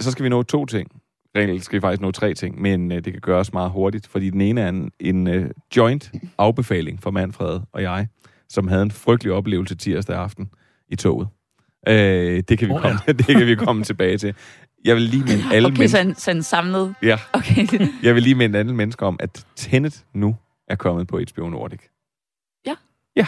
så 0.00 0.10
skal 0.10 0.22
vi 0.24 0.28
nå 0.28 0.42
to 0.42 0.66
ting. 0.66 0.88
Reelt 1.36 1.64
skal 1.64 1.76
vi 1.76 1.80
faktisk 1.80 2.00
nå 2.00 2.10
tre 2.10 2.34
ting, 2.34 2.60
men 2.62 2.92
øh, 2.92 3.04
det 3.04 3.12
kan 3.12 3.20
gøres 3.20 3.52
meget 3.52 3.70
hurtigt, 3.70 4.06
fordi 4.06 4.30
den 4.30 4.40
ene 4.40 4.60
er 4.60 4.68
en, 4.68 4.90
en 5.00 5.26
øh, 5.28 5.50
joint 5.76 6.12
afbefaling 6.38 7.02
for 7.02 7.10
Manfred 7.10 7.60
og 7.72 7.82
jeg, 7.82 8.06
som 8.48 8.68
havde 8.68 8.82
en 8.82 8.90
frygtelig 8.90 9.32
oplevelse 9.32 9.74
tirsdag 9.74 10.16
aften 10.16 10.50
i 10.88 10.96
toget. 10.96 11.28
Øh, 11.88 12.42
det, 12.48 12.58
kan 12.58 12.68
vi 12.68 12.72
Åh, 12.74 12.80
komme, 12.82 12.98
det 13.18 13.26
kan 13.26 13.46
vi 13.46 13.54
komme 13.54 13.84
tilbage 13.84 14.18
til. 14.18 14.34
Jeg 14.84 14.94
vil 14.96 15.02
lige 15.02 15.24
minde 15.24 15.44
alle 15.52 15.66
Okay, 15.68 15.78
mennesker... 15.78 15.98
så 16.02 16.08
en, 16.08 16.14
så 16.14 16.30
en 16.30 16.42
samlet... 16.42 16.94
Ja. 17.02 17.18
Okay. 17.32 17.66
Jeg 18.02 18.14
vil 18.14 18.22
lige 18.22 18.34
minde 18.34 18.58
alle 18.58 18.74
mennesker 18.74 19.06
om, 19.06 19.16
at 19.20 19.46
Tenet 19.56 20.04
nu 20.14 20.36
er 20.68 20.74
kommet 20.74 21.08
på 21.08 21.20
HBO 21.34 21.48
Nordic. 21.48 21.80
Ja. 22.66 22.74
Ja. 23.16 23.26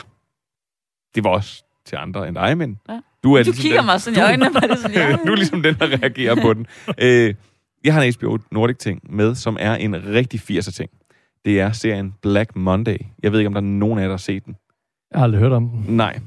Det 1.15 1.25
var 1.25 1.31
også 1.31 1.65
til 1.87 1.97
andre 1.97 2.29
end 2.29 2.37
dig, 2.37 2.59
men 2.59 2.79
Ja. 2.89 3.01
du 3.25 3.35
er 3.35 3.39
Du 3.43 3.45
ligesom 3.45 3.63
kigger 3.63 3.79
den, 3.79 3.87
mig 3.87 4.01
sådan 4.01 4.19
i 4.19 4.23
øjnene, 4.23 4.61
det 4.69 4.79
sådan, 4.79 4.97
ja. 4.97 5.17
du 5.27 5.33
er 5.33 5.37
ligesom 5.37 5.63
den, 5.63 5.75
der 5.75 5.87
reagerer 6.03 6.43
på 6.43 6.55
den. 6.55 6.67
Øh, 6.99 7.35
jeg 7.85 7.95
har 7.95 8.03
en 8.03 8.15
HBO 8.21 8.39
Nordic-ting 8.51 9.01
med, 9.15 9.35
som 9.35 9.57
er 9.61 9.75
en 9.75 10.07
rigtig 10.07 10.41
80'er-ting. 10.41 10.91
Det 11.45 11.61
er 11.61 11.73
serien 11.73 12.15
Black 12.23 12.57
Monday. 12.57 12.97
Jeg 13.23 13.33
ved 13.33 13.39
ikke, 13.41 13.47
om 13.47 13.55
der 13.55 13.61
er 13.61 13.65
nogen 13.67 13.99
af 13.99 14.03
jer, 14.03 14.09
der 14.09 14.13
har 14.13 14.19
set 14.19 14.45
den. 14.45 14.57
Jeg 15.11 15.19
har 15.19 15.25
aldrig 15.25 15.41
hørt 15.41 15.53
om 15.53 15.69
den. 15.69 15.97
Nej. 15.97 16.19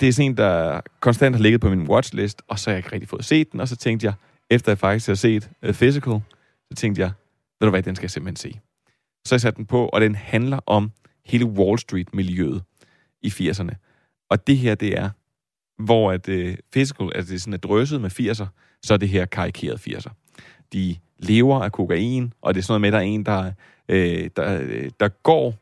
Det 0.00 0.02
er 0.08 0.12
sådan 0.12 0.30
en, 0.30 0.36
der 0.36 0.80
konstant 1.00 1.36
har 1.36 1.42
ligget 1.42 1.60
på 1.60 1.70
min 1.70 1.82
watchlist, 1.88 2.42
og 2.48 2.58
så 2.58 2.70
har 2.70 2.74
jeg 2.74 2.78
ikke 2.78 2.92
rigtig 2.92 3.08
fået 3.08 3.24
set 3.24 3.52
den, 3.52 3.60
og 3.60 3.68
så 3.68 3.76
tænkte 3.76 4.04
jeg, 4.06 4.14
efter 4.54 4.72
jeg 4.72 4.78
faktisk 4.78 5.06
har 5.06 5.14
set 5.14 5.50
uh, 5.68 5.74
Physical, 5.74 6.20
så 6.70 6.74
tænkte 6.76 7.00
jeg, 7.02 7.12
ved 7.60 7.66
du 7.66 7.70
hvad, 7.70 7.82
den 7.82 7.96
skal 7.96 8.04
jeg 8.04 8.10
simpelthen 8.10 8.36
se. 8.36 8.60
Så 9.24 9.34
jeg 9.34 9.40
satte 9.40 9.56
den 9.56 9.66
på, 9.66 9.86
og 9.86 10.00
den 10.00 10.14
handler 10.14 10.60
om 10.66 10.92
hele 11.24 11.44
Wall 11.44 11.78
Street-miljøet 11.78 12.62
i 13.22 13.28
80'erne. 13.28 13.74
Og 14.30 14.46
det 14.46 14.58
her, 14.58 14.74
det 14.74 14.98
er, 14.98 15.10
hvor 15.82 16.12
at, 16.12 16.28
uh, 16.28 16.54
Physical, 16.72 17.10
altså 17.14 17.30
det 17.30 17.36
er 17.36 17.40
sådan 17.40 17.52
er 17.52 17.58
drøset 17.58 18.00
med 18.00 18.10
80'er, 18.20 18.46
så 18.82 18.94
er 18.94 18.98
det 18.98 19.08
her 19.08 19.24
karikeret 19.24 19.88
80'er. 19.88 20.10
De 20.72 20.96
lever 21.18 21.62
af 21.62 21.72
kokain, 21.72 22.32
og 22.42 22.54
det 22.54 22.60
er 22.60 22.62
sådan 22.62 22.72
noget 22.72 22.80
med, 22.80 22.88
at 22.88 22.92
der 22.92 22.98
er 22.98 23.02
en, 23.02 23.26
der, 23.26 23.52
øh, 23.88 24.30
der, 24.36 24.60
øh, 24.62 24.90
der 25.00 25.08
går 25.08 25.61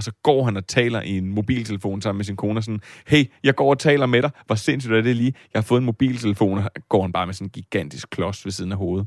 og 0.00 0.04
så 0.04 0.12
går 0.22 0.44
han 0.44 0.56
og 0.56 0.66
taler 0.66 1.02
i 1.02 1.18
en 1.18 1.34
mobiltelefon 1.34 2.02
sammen 2.02 2.18
med 2.18 2.24
sin 2.24 2.36
kone 2.36 2.58
og 2.58 2.64
sådan, 2.64 2.80
hey, 3.06 3.24
jeg 3.44 3.54
går 3.54 3.70
og 3.70 3.78
taler 3.78 4.06
med 4.06 4.22
dig, 4.22 4.30
hvor 4.46 4.54
sindssygt 4.54 4.94
er 4.94 5.00
det 5.00 5.16
lige, 5.16 5.34
jeg 5.54 5.60
har 5.60 5.62
fået 5.62 5.78
en 5.78 5.84
mobiltelefon, 5.84 6.58
og 6.58 6.70
går 6.88 7.02
han 7.02 7.12
bare 7.12 7.26
med 7.26 7.34
sådan 7.34 7.46
en 7.46 7.50
gigantisk 7.50 8.10
klods 8.10 8.44
ved 8.44 8.52
siden 8.52 8.72
af 8.72 8.78
hovedet. 8.78 9.06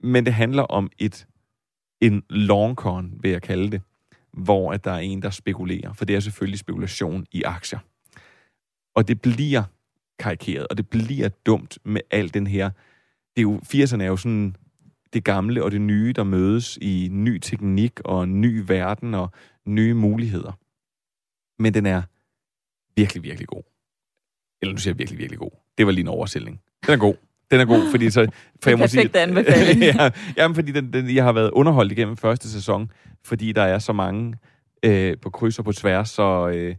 Men 0.00 0.26
det 0.26 0.34
handler 0.34 0.62
om 0.62 0.90
et, 0.98 1.26
en 2.00 2.22
long 2.30 2.74
con, 2.74 3.12
vil 3.20 3.30
jeg 3.30 3.42
kalde 3.42 3.70
det, 3.70 3.82
hvor 4.32 4.72
at 4.72 4.84
der 4.84 4.90
er 4.90 4.98
en, 4.98 5.22
der 5.22 5.30
spekulerer, 5.30 5.92
for 5.92 6.04
det 6.04 6.16
er 6.16 6.20
selvfølgelig 6.20 6.58
spekulation 6.58 7.26
i 7.32 7.42
aktier. 7.42 7.78
Og 8.94 9.08
det 9.08 9.20
bliver 9.20 9.62
karikeret, 10.18 10.66
og 10.68 10.76
det 10.76 10.88
bliver 10.88 11.28
dumt 11.28 11.78
med 11.84 12.00
al 12.10 12.34
den 12.34 12.46
her, 12.46 12.70
det 13.36 13.38
er 13.38 13.42
jo, 13.42 13.56
80'erne 13.56 14.02
er 14.02 14.06
jo 14.06 14.16
sådan 14.16 14.56
det 15.12 15.24
gamle 15.24 15.64
og 15.64 15.70
det 15.70 15.80
nye, 15.80 16.12
der 16.16 16.24
mødes 16.24 16.78
i 16.82 17.08
ny 17.12 17.38
teknik 17.38 18.00
og 18.04 18.28
ny 18.28 18.64
verden 18.66 19.14
og 19.14 19.30
nye 19.66 19.94
muligheder. 19.94 20.52
Men 21.62 21.74
den 21.74 21.86
er 21.86 22.02
virkelig, 22.96 23.22
virkelig 23.22 23.48
god. 23.48 23.62
Eller 24.62 24.72
nu 24.72 24.78
siger 24.78 24.92
jeg 24.92 24.98
virkelig, 24.98 25.18
virkelig 25.18 25.38
god. 25.38 25.50
Det 25.78 25.86
var 25.86 25.92
lige 25.92 26.02
en 26.02 26.08
oversætning. 26.08 26.60
Den 26.86 26.94
er 26.94 26.98
god. 26.98 27.14
Den 27.50 27.60
er 27.60 27.64
god, 27.64 27.82
fordi 27.92 28.10
så... 28.10 28.26
For 28.62 28.70
Den 28.70 28.78
perfekte 28.78 29.20
anbefaling. 29.20 29.80
ja, 29.94 30.10
jamen, 30.36 30.54
fordi 30.54 30.72
den, 30.72 30.92
den, 30.92 31.14
jeg 31.14 31.24
har 31.24 31.32
været 31.32 31.50
underholdt 31.50 31.92
igennem 31.92 32.16
første 32.16 32.50
sæson, 32.50 32.90
fordi 33.24 33.52
der 33.52 33.62
er 33.62 33.78
så 33.78 33.92
mange 33.92 34.34
øh, 34.84 35.16
på 35.22 35.30
kryds 35.30 35.58
og 35.58 35.64
på 35.64 35.72
tværs, 35.72 36.10
så 36.10 36.48
øh, 36.48 36.76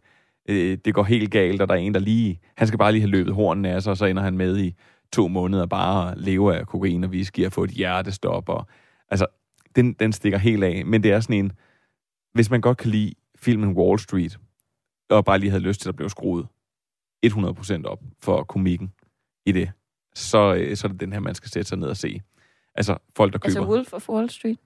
øh, 0.50 0.78
det 0.86 0.94
går 0.94 1.04
helt 1.04 1.32
galt, 1.32 1.62
og 1.62 1.68
der 1.68 1.74
er 1.74 1.80
en, 1.80 1.94
der 1.94 2.00
lige... 2.00 2.40
Han 2.58 2.68
skal 2.68 2.78
bare 2.78 2.92
lige 2.92 3.02
have 3.02 3.12
løbet 3.12 3.34
hornene 3.34 3.70
af 3.70 3.84
sig, 3.84 3.92
og 3.92 3.98
så 3.98 4.06
ender 4.06 4.24
han 4.24 4.38
med 4.38 4.58
i 4.58 4.76
to 5.14 5.28
måneder 5.28 5.66
bare 5.66 6.12
at 6.12 6.18
leve 6.18 6.56
af 6.56 6.68
kokain 6.68 7.04
og 7.04 7.10
whisky 7.10 7.46
og 7.46 7.52
få 7.52 7.64
et 7.64 7.70
hjertestop. 7.70 8.50
Og, 8.50 8.68
altså, 9.10 9.26
den, 9.76 9.94
den 9.94 10.14
stikker 10.14 10.38
helt 10.38 10.64
af. 10.64 10.86
Men 10.86 11.04
det 11.04 11.12
er 11.12 11.20
sådan 11.20 11.36
en... 11.36 11.52
Hvis 12.36 12.50
man 12.50 12.62
godt 12.62 12.78
kan 12.78 12.92
lide 12.92 13.14
filmen 13.36 13.78
Wall 13.78 14.00
Street, 14.00 14.40
og 15.10 15.26
bare 15.26 15.40
lige 15.40 15.50
havde 15.50 15.64
lyst 15.64 15.82
til 15.82 15.90
at 15.90 15.96
blive 15.96 16.10
skruet 16.10 16.48
100% 17.26 17.84
op 17.86 18.00
for 18.22 18.44
komikken 18.44 18.94
i 19.46 19.52
det, 19.52 19.72
så, 20.16 20.54
øh, 20.54 20.78
så 20.78 20.88
er 20.88 20.92
det 20.92 21.00
den 21.00 21.14
her, 21.14 21.20
man 21.20 21.36
skal 21.36 21.52
sætte 21.52 21.70
sig 21.70 21.78
ned 21.78 21.88
og 21.88 21.98
se. 21.98 22.22
Altså, 22.76 22.98
folk, 23.16 23.34
der 23.34 23.40
køber... 23.40 23.46
Altså 23.60 23.72
Wolf 23.72 23.94
of 23.94 24.10
Wall 24.10 24.30
Street? 24.30 24.58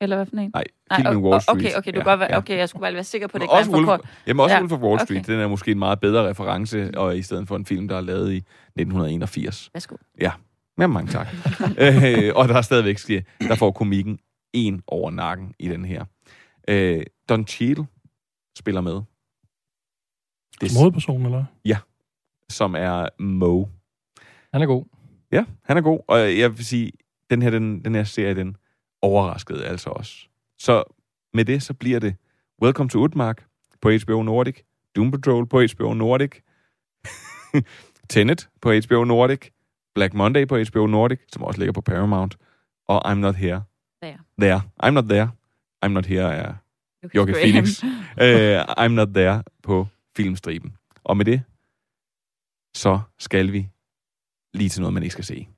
Eller 0.00 0.16
hvad 0.16 0.26
for 0.26 0.36
en? 0.36 0.50
Nej, 0.54 0.64
filmen 0.96 1.24
o- 1.24 1.28
Wall 1.28 1.42
Street. 1.42 1.58
Okay, 1.66 1.76
okay, 1.78 1.92
du 1.92 1.98
Ja, 1.98 2.04
godt 2.04 2.20
være, 2.20 2.28
ja. 2.30 2.36
okay, 2.38 2.56
jeg 2.56 2.68
skulle 2.68 2.80
bare 2.80 2.94
være 2.94 3.04
sikker 3.04 3.26
på, 3.26 3.36
at 3.36 3.40
det 3.40 3.44
ikke 3.44 3.72
var 3.72 3.84
for 3.84 4.06
jamen 4.26 4.40
også 4.40 4.54
Ja, 4.54 4.60
Wolf 4.60 4.72
of 4.72 4.80
Wall 4.80 5.00
Street, 5.00 5.20
okay. 5.20 5.32
den 5.32 5.40
er 5.40 5.48
måske 5.48 5.70
en 5.70 5.78
meget 5.78 6.00
bedre 6.00 6.28
reference, 6.28 6.98
og 6.98 7.18
i 7.18 7.22
stedet 7.22 7.48
for 7.48 7.56
en 7.56 7.66
film, 7.66 7.88
der 7.88 7.96
er 7.96 8.00
lavet 8.00 8.32
i 8.32 8.36
1981. 8.36 9.70
Værsgo. 9.74 9.96
Ja, 10.20 10.32
ja 10.80 10.86
mange 10.86 11.12
tak. 11.12 11.26
øh, 11.84 12.32
og 12.34 12.48
der 12.48 12.54
er 12.54 12.62
stadigvæk 12.62 12.98
der 13.40 13.54
får 13.54 13.70
komikken 13.70 14.18
en 14.52 14.82
over 14.86 15.10
nakken 15.10 15.54
i 15.58 15.68
den 15.68 15.84
her. 15.84 16.04
Øh, 16.68 17.02
Don 17.28 17.46
Cheadle 17.46 17.86
spiller 18.58 18.80
med. 18.80 19.00
Det, 20.60 20.70
Som 20.70 20.80
hovedperson, 20.80 21.26
eller? 21.26 21.44
Ja, 21.64 21.78
som 22.48 22.74
er 22.74 23.08
Mo. 23.22 23.64
Han 24.52 24.62
er 24.62 24.66
god. 24.66 24.84
Ja, 25.32 25.44
han 25.64 25.76
er 25.76 25.80
god, 25.80 26.00
og 26.08 26.18
jeg 26.18 26.56
vil 26.56 26.64
sige, 26.66 26.92
den 27.30 27.42
her, 27.42 27.50
den, 27.50 27.84
den 27.84 27.94
her 27.94 28.04
serie, 28.04 28.34
den 28.34 28.56
overraskede 29.02 29.66
altså 29.66 29.90
også. 29.90 30.28
Så 30.58 30.84
med 31.34 31.44
det, 31.44 31.62
så 31.62 31.74
bliver 31.74 32.00
det 32.00 32.16
Welcome 32.62 32.90
to 32.90 32.98
Utmark 32.98 33.46
på 33.80 33.90
HBO 34.04 34.22
Nordic, 34.22 34.56
Doom 34.96 35.10
Patrol 35.10 35.46
på 35.46 35.62
HBO 35.74 35.94
Nordic, 35.94 36.32
Tenet 38.10 38.48
på 38.60 38.72
HBO 38.72 39.04
Nordic, 39.04 39.50
Black 39.94 40.14
Monday 40.14 40.46
på 40.46 40.56
HBO 40.70 40.86
Nordic, 40.86 41.20
som 41.32 41.42
også 41.42 41.60
ligger 41.60 41.72
på 41.72 41.80
Paramount, 41.80 42.36
og 42.88 43.12
I'm 43.12 43.14
Not 43.14 43.34
Here. 43.34 43.62
There. 44.02 44.18
There. 44.40 44.60
I'm 44.84 44.90
Not 44.90 45.04
There. 45.04 45.30
I'm 45.84 45.88
Not 45.88 46.06
Here 46.06 46.34
er 46.34 46.54
Jokke. 47.14 47.32
Phoenix. 47.32 47.82
uh, 47.82 47.88
I'm 48.84 48.88
Not 48.88 49.08
There 49.08 49.42
på 49.62 49.86
filmstriben. 50.16 50.72
Og 51.04 51.16
med 51.16 51.24
det, 51.24 51.42
så 52.76 53.00
skal 53.18 53.52
vi 53.52 53.68
lige 54.54 54.68
til 54.68 54.80
noget, 54.80 54.94
man 54.94 55.02
ikke 55.02 55.12
skal 55.12 55.24
se. 55.24 55.48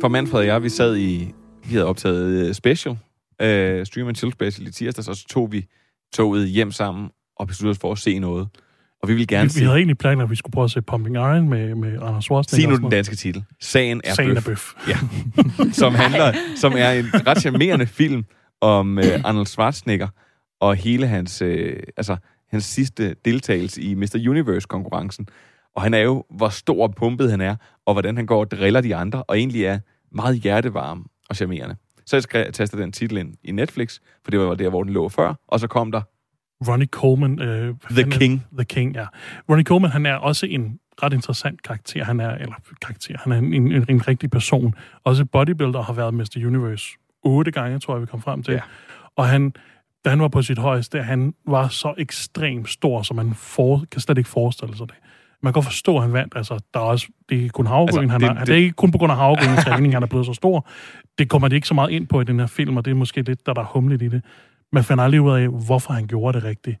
For 0.00 0.08
Manfred 0.08 0.40
og 0.40 0.46
jeg, 0.46 0.62
vi 0.62 0.68
sad 0.68 0.96
i, 0.96 1.32
vi 1.64 1.68
havde 1.70 1.84
optaget 1.86 2.48
øh, 2.48 2.54
special, 2.54 2.92
uh, 2.92 3.86
Stream 3.86 4.08
and 4.08 4.16
Chill 4.16 4.32
special 4.32 4.66
i 4.68 4.72
tirsdags, 4.72 5.08
og 5.08 5.16
så 5.16 5.26
tog 5.26 5.52
vi 5.52 5.66
toget 6.12 6.48
hjem 6.48 6.72
sammen 6.72 7.10
og 7.36 7.46
besluttede 7.46 7.70
os 7.70 7.78
for 7.78 7.92
at 7.92 7.98
se 7.98 8.18
noget. 8.18 8.48
Og 9.06 9.10
vi 9.10 9.14
ville 9.14 9.26
gerne 9.26 9.44
Vi, 9.44 9.48
se... 9.48 9.58
vi 9.58 9.64
havde 9.64 9.76
egentlig 9.76 9.98
planer, 9.98 10.24
at 10.24 10.30
vi 10.30 10.36
skulle 10.36 10.52
prøve 10.52 10.64
at 10.64 10.70
se 10.70 10.82
Pumping 10.82 11.16
Iron 11.16 11.48
med, 11.48 11.74
med 11.74 11.92
Anders 12.02 12.24
Schwarzenegger. 12.24 12.70
Sig 12.72 12.80
nu 12.80 12.82
den 12.82 12.90
danske 12.90 13.16
titel. 13.16 13.44
Sagen 13.60 14.00
er 14.04 14.14
Sagen 14.14 14.30
er 14.30 14.34
bøf. 14.34 14.44
bøf. 14.44 14.74
Ja. 14.88 14.98
som 15.82 15.94
handler, 15.94 16.32
som 16.56 16.72
er 16.76 16.90
en 16.90 17.06
ret 17.26 17.40
charmerende 17.40 17.86
film 17.86 18.24
om 18.60 18.98
øh, 18.98 19.04
Arnold 19.24 19.46
Schwarzenegger 19.46 20.08
og 20.60 20.76
hele 20.76 21.06
hans, 21.06 21.42
øh, 21.42 21.76
altså, 21.96 22.16
hans 22.50 22.64
sidste 22.64 23.14
deltagelse 23.24 23.82
i 23.82 23.94
Mr. 23.94 24.24
Universe-konkurrencen. 24.28 25.28
Og 25.76 25.82
han 25.82 25.94
er 25.94 25.98
jo, 25.98 26.24
hvor 26.30 26.48
stor 26.48 26.82
og 26.82 26.94
pumpet 26.94 27.30
han 27.30 27.40
er, 27.40 27.56
og 27.86 27.94
hvordan 27.94 28.16
han 28.16 28.26
går 28.26 28.40
og 28.40 28.50
driller 28.50 28.80
de 28.80 28.96
andre, 28.96 29.22
og 29.22 29.38
egentlig 29.38 29.64
er 29.64 29.78
meget 30.12 30.36
hjertevarm 30.36 31.06
og 31.28 31.36
charmerende. 31.36 31.76
Så 32.06 32.16
jeg 32.16 32.22
skrev, 32.22 32.52
tastede 32.52 32.82
den 32.82 32.92
titel 32.92 33.16
ind 33.16 33.34
i 33.44 33.52
Netflix, 33.52 33.98
for 34.24 34.30
det 34.30 34.40
var 34.40 34.54
der, 34.54 34.68
hvor 34.68 34.82
den 34.82 34.92
lå 34.92 35.08
før, 35.08 35.34
og 35.48 35.60
så 35.60 35.66
kom 35.66 35.92
der 35.92 36.02
Ronnie 36.68 36.86
Coleman. 36.88 37.40
Øh, 37.40 37.74
The 37.90 37.94
fanden 37.94 38.12
er- 38.12 38.18
King. 38.18 38.46
The 38.58 38.64
King, 38.64 38.94
ja. 38.94 39.06
Ronnie 39.50 39.64
Coleman, 39.64 39.90
han 39.90 40.06
er 40.06 40.14
også 40.14 40.46
en 40.46 40.78
ret 41.02 41.12
interessant 41.12 41.62
karakter. 41.62 42.04
Han 42.04 42.20
er, 42.20 42.30
eller 42.30 42.54
karakter, 42.82 43.14
han 43.18 43.32
er 43.32 43.36
en, 43.38 43.54
en, 43.54 43.84
en 43.88 44.08
rigtig 44.08 44.30
person. 44.30 44.74
Også 45.04 45.24
bodybuilder 45.24 45.82
har 45.82 45.92
været 45.92 46.14
Mr. 46.14 46.36
Universe 46.46 46.86
otte 47.24 47.50
gange, 47.50 47.78
tror 47.78 47.94
jeg, 47.94 48.00
vi 48.00 48.06
kom 48.06 48.22
frem 48.22 48.42
til. 48.42 48.54
Ja. 48.54 48.60
Og 49.16 49.26
han, 49.28 49.52
da 50.04 50.10
han 50.10 50.20
var 50.20 50.28
på 50.28 50.42
sit 50.42 50.58
højeste, 50.58 51.02
han 51.02 51.34
var 51.46 51.68
så 51.68 51.94
ekstremt 51.98 52.68
stor, 52.68 53.02
så 53.02 53.14
man 53.14 53.34
for, 53.34 53.84
kan 53.92 54.00
slet 54.00 54.18
ikke 54.18 54.30
forestille 54.30 54.76
sig 54.76 54.86
det. 54.88 54.96
Man 55.42 55.52
kan 55.52 55.54
godt 55.54 55.64
forstå, 55.64 55.96
at 55.96 56.02
han 56.02 56.12
vandt. 56.12 56.32
Altså, 56.36 56.58
der 56.74 56.80
er 56.80 56.84
også, 56.84 57.06
det 57.28 57.34
er 57.38 57.42
ikke 57.42 57.52
kun 57.52 57.66
havgryn, 57.66 57.98
Altså, 57.98 58.12
han 58.12 58.20
det- 58.20 58.36
har, 58.38 58.44
det, 58.44 58.52
er 58.52 58.58
ikke 58.58 58.72
kun 58.72 58.90
på 58.92 58.98
grund 58.98 59.12
af 59.12 59.18
havgryn 59.18 59.56
træning, 59.64 59.92
han 59.94 60.02
er 60.02 60.06
blevet 60.06 60.26
så 60.26 60.32
stor. 60.32 60.68
Det 61.18 61.28
kommer 61.28 61.48
det 61.48 61.56
ikke 61.56 61.68
så 61.68 61.74
meget 61.74 61.90
ind 61.90 62.06
på 62.06 62.20
i 62.20 62.24
den 62.24 62.38
her 62.40 62.46
film, 62.46 62.76
og 62.76 62.84
det 62.84 62.90
er 62.90 62.94
måske 62.94 63.22
lidt, 63.22 63.46
der, 63.46 63.52
der 63.52 63.60
er 63.60 63.66
humligt 63.66 64.02
i 64.02 64.08
det. 64.08 64.22
Man 64.72 64.84
finder 64.84 65.04
aldrig 65.04 65.20
ud 65.20 65.32
af, 65.32 65.48
hvorfor 65.48 65.92
han 65.92 66.06
gjorde 66.06 66.38
det 66.38 66.44
rigtigt. 66.44 66.76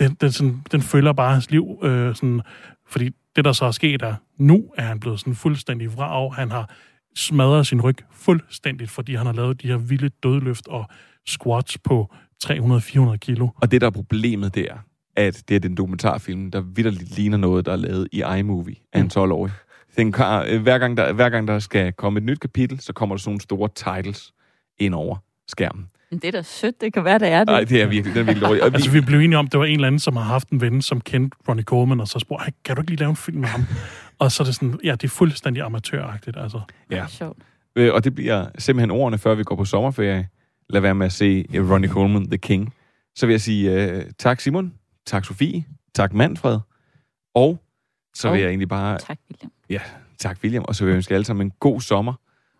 Den, 0.00 0.14
den, 0.14 0.32
sådan, 0.32 0.62
den 0.72 0.82
følger 0.82 1.12
bare 1.12 1.32
hans 1.32 1.50
liv, 1.50 1.78
øh, 1.82 2.14
sådan, 2.14 2.40
fordi 2.86 3.10
det, 3.36 3.44
der 3.44 3.52
så 3.52 3.64
er 3.64 3.70
sket, 3.70 4.02
er, 4.02 4.14
nu 4.38 4.70
er 4.76 4.82
han 4.82 5.00
blevet 5.00 5.20
sådan 5.20 5.34
fuldstændig 5.34 5.96
vrag. 5.96 6.34
Han 6.34 6.50
har 6.50 6.70
smadret 7.14 7.66
sin 7.66 7.80
ryg 7.80 7.96
fuldstændigt, 8.10 8.90
fordi 8.90 9.14
han 9.14 9.26
har 9.26 9.32
lavet 9.32 9.62
de 9.62 9.68
her 9.68 9.76
vilde 9.76 10.08
dødløft 10.08 10.68
og 10.68 10.86
squats 11.26 11.78
på 11.78 12.14
300-400 12.44 13.16
kilo. 13.16 13.48
Og 13.56 13.70
det, 13.70 13.80
der 13.80 13.86
er 13.86 13.90
problemet, 13.90 14.54
det 14.54 14.70
er, 14.70 14.78
at 15.16 15.42
det 15.48 15.56
er 15.56 15.60
den 15.60 15.76
dokumentarfilm, 15.76 16.50
der 16.50 16.60
vidderligt 16.60 17.16
ligner 17.16 17.36
noget, 17.36 17.66
der 17.66 17.72
er 17.72 17.76
lavet 17.76 18.08
i 18.12 18.22
iMovie 18.38 18.76
af 18.92 19.00
en 19.00 19.10
12-årig. 19.16 19.52
Den 19.96 20.12
kan, 20.12 20.44
øh, 20.48 20.62
hver, 20.62 20.78
gang 20.78 20.96
der, 20.96 21.12
hver 21.12 21.28
gang 21.28 21.48
der 21.48 21.58
skal 21.58 21.92
komme 21.92 22.18
et 22.18 22.24
nyt 22.24 22.40
kapitel, 22.40 22.80
så 22.80 22.92
kommer 22.92 23.16
der 23.16 23.20
sådan 23.20 23.30
nogle 23.30 23.40
store 23.40 23.68
titles 23.68 24.32
ind 24.78 24.94
over 24.94 25.16
skærmen. 25.48 25.86
Men 26.10 26.18
det 26.18 26.28
er 26.28 26.32
da 26.32 26.42
sødt, 26.42 26.80
det 26.80 26.92
kan 26.92 27.04
være, 27.04 27.18
det 27.18 27.28
er 27.28 27.38
det. 27.38 27.46
Nej, 27.46 27.64
det 27.64 27.82
er 27.82 27.86
virkelig, 27.86 28.14
det 28.14 28.20
er 28.20 28.24
virkelig 28.24 28.48
dårligt. 28.48 28.64
Og 28.64 28.70
vi, 28.72 28.74
Altså, 28.74 28.90
vi 28.90 29.00
blev 29.00 29.20
enige 29.20 29.38
om, 29.38 29.46
at 29.46 29.52
det 29.52 29.60
var 29.60 29.66
en 29.66 29.74
eller 29.74 29.86
anden, 29.86 29.98
som 29.98 30.16
har 30.16 30.22
haft 30.24 30.48
en 30.48 30.60
ven, 30.60 30.82
som 30.82 31.00
kendte 31.00 31.36
Ronnie 31.48 31.64
Coleman, 31.64 32.00
og 32.00 32.08
så 32.08 32.18
spurgte, 32.18 32.44
"Hey, 32.44 32.52
kan 32.64 32.76
du 32.76 32.82
ikke 32.82 32.90
lige 32.90 32.98
lave 33.00 33.10
en 33.10 33.16
film 33.16 33.38
med 33.40 33.48
ham? 33.48 33.64
Og 34.18 34.32
så 34.32 34.42
er 34.42 34.44
det 34.44 34.54
sådan, 34.54 34.80
ja, 34.84 34.92
det 34.92 35.04
er 35.04 35.08
fuldstændig 35.08 35.62
amatøragtigt, 35.62 36.36
altså. 36.36 36.60
ja. 36.90 37.06
Sjovt. 37.08 37.38
Øh, 37.76 37.94
og 37.94 38.04
det 38.04 38.14
bliver 38.14 38.46
simpelthen 38.58 38.90
ordene, 38.90 39.18
før 39.18 39.34
vi 39.34 39.42
går 39.44 39.56
på 39.56 39.64
sommerferie. 39.64 40.28
Lad 40.70 40.80
være 40.80 40.94
med 40.94 41.06
at 41.06 41.12
se 41.12 41.44
øh, 41.54 41.70
Ronnie 41.70 41.90
Coleman, 41.90 42.26
The 42.30 42.38
King. 42.38 42.74
Så 43.16 43.26
vil 43.26 43.32
jeg 43.32 43.40
sige 43.40 43.94
uh, 43.96 44.02
tak 44.18 44.40
Simon, 44.40 44.74
tak 45.06 45.24
Sofie, 45.24 45.64
tak 45.94 46.12
Manfred, 46.12 46.58
og 47.34 47.62
så 48.14 48.30
vil 48.30 48.40
jeg 48.40 48.48
egentlig 48.48 48.68
bare... 48.68 48.98
Tak, 48.98 49.18
William. 49.30 49.52
Ja, 49.70 49.80
tak 50.18 50.38
William, 50.42 50.64
og 50.68 50.74
så 50.74 50.84
vil 50.84 50.90
jeg 50.90 50.96
ønske 50.96 51.12
jer 51.12 51.16
alle 51.16 51.24
sammen 51.24 51.46
en 51.46 51.52
god 51.60 51.80
sommer, 51.80 52.14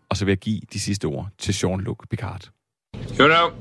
og 0.09 0.17
så 0.17 0.25
vil 0.25 0.33
jeg 0.33 0.39
give 0.39 0.61
de 0.73 0.81
sidste 0.81 1.05
ord 1.05 1.29
til 1.39 1.53
Jean-Luc 1.53 1.97
Picard. 2.11 2.49
You 3.15 3.29
know, 3.29 3.53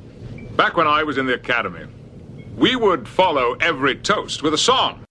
back 0.55 0.77
when 0.77 0.88
I 0.88 1.03
was 1.03 1.17
in 1.17 1.25
the 1.25 1.36
academy, 1.36 1.86
we 2.55 2.75
would 2.75 3.07
follow 3.07 3.53
every 3.55 3.95
toast 3.95 4.43
with 4.43 4.53
a 4.53 4.57
song. 4.57 5.03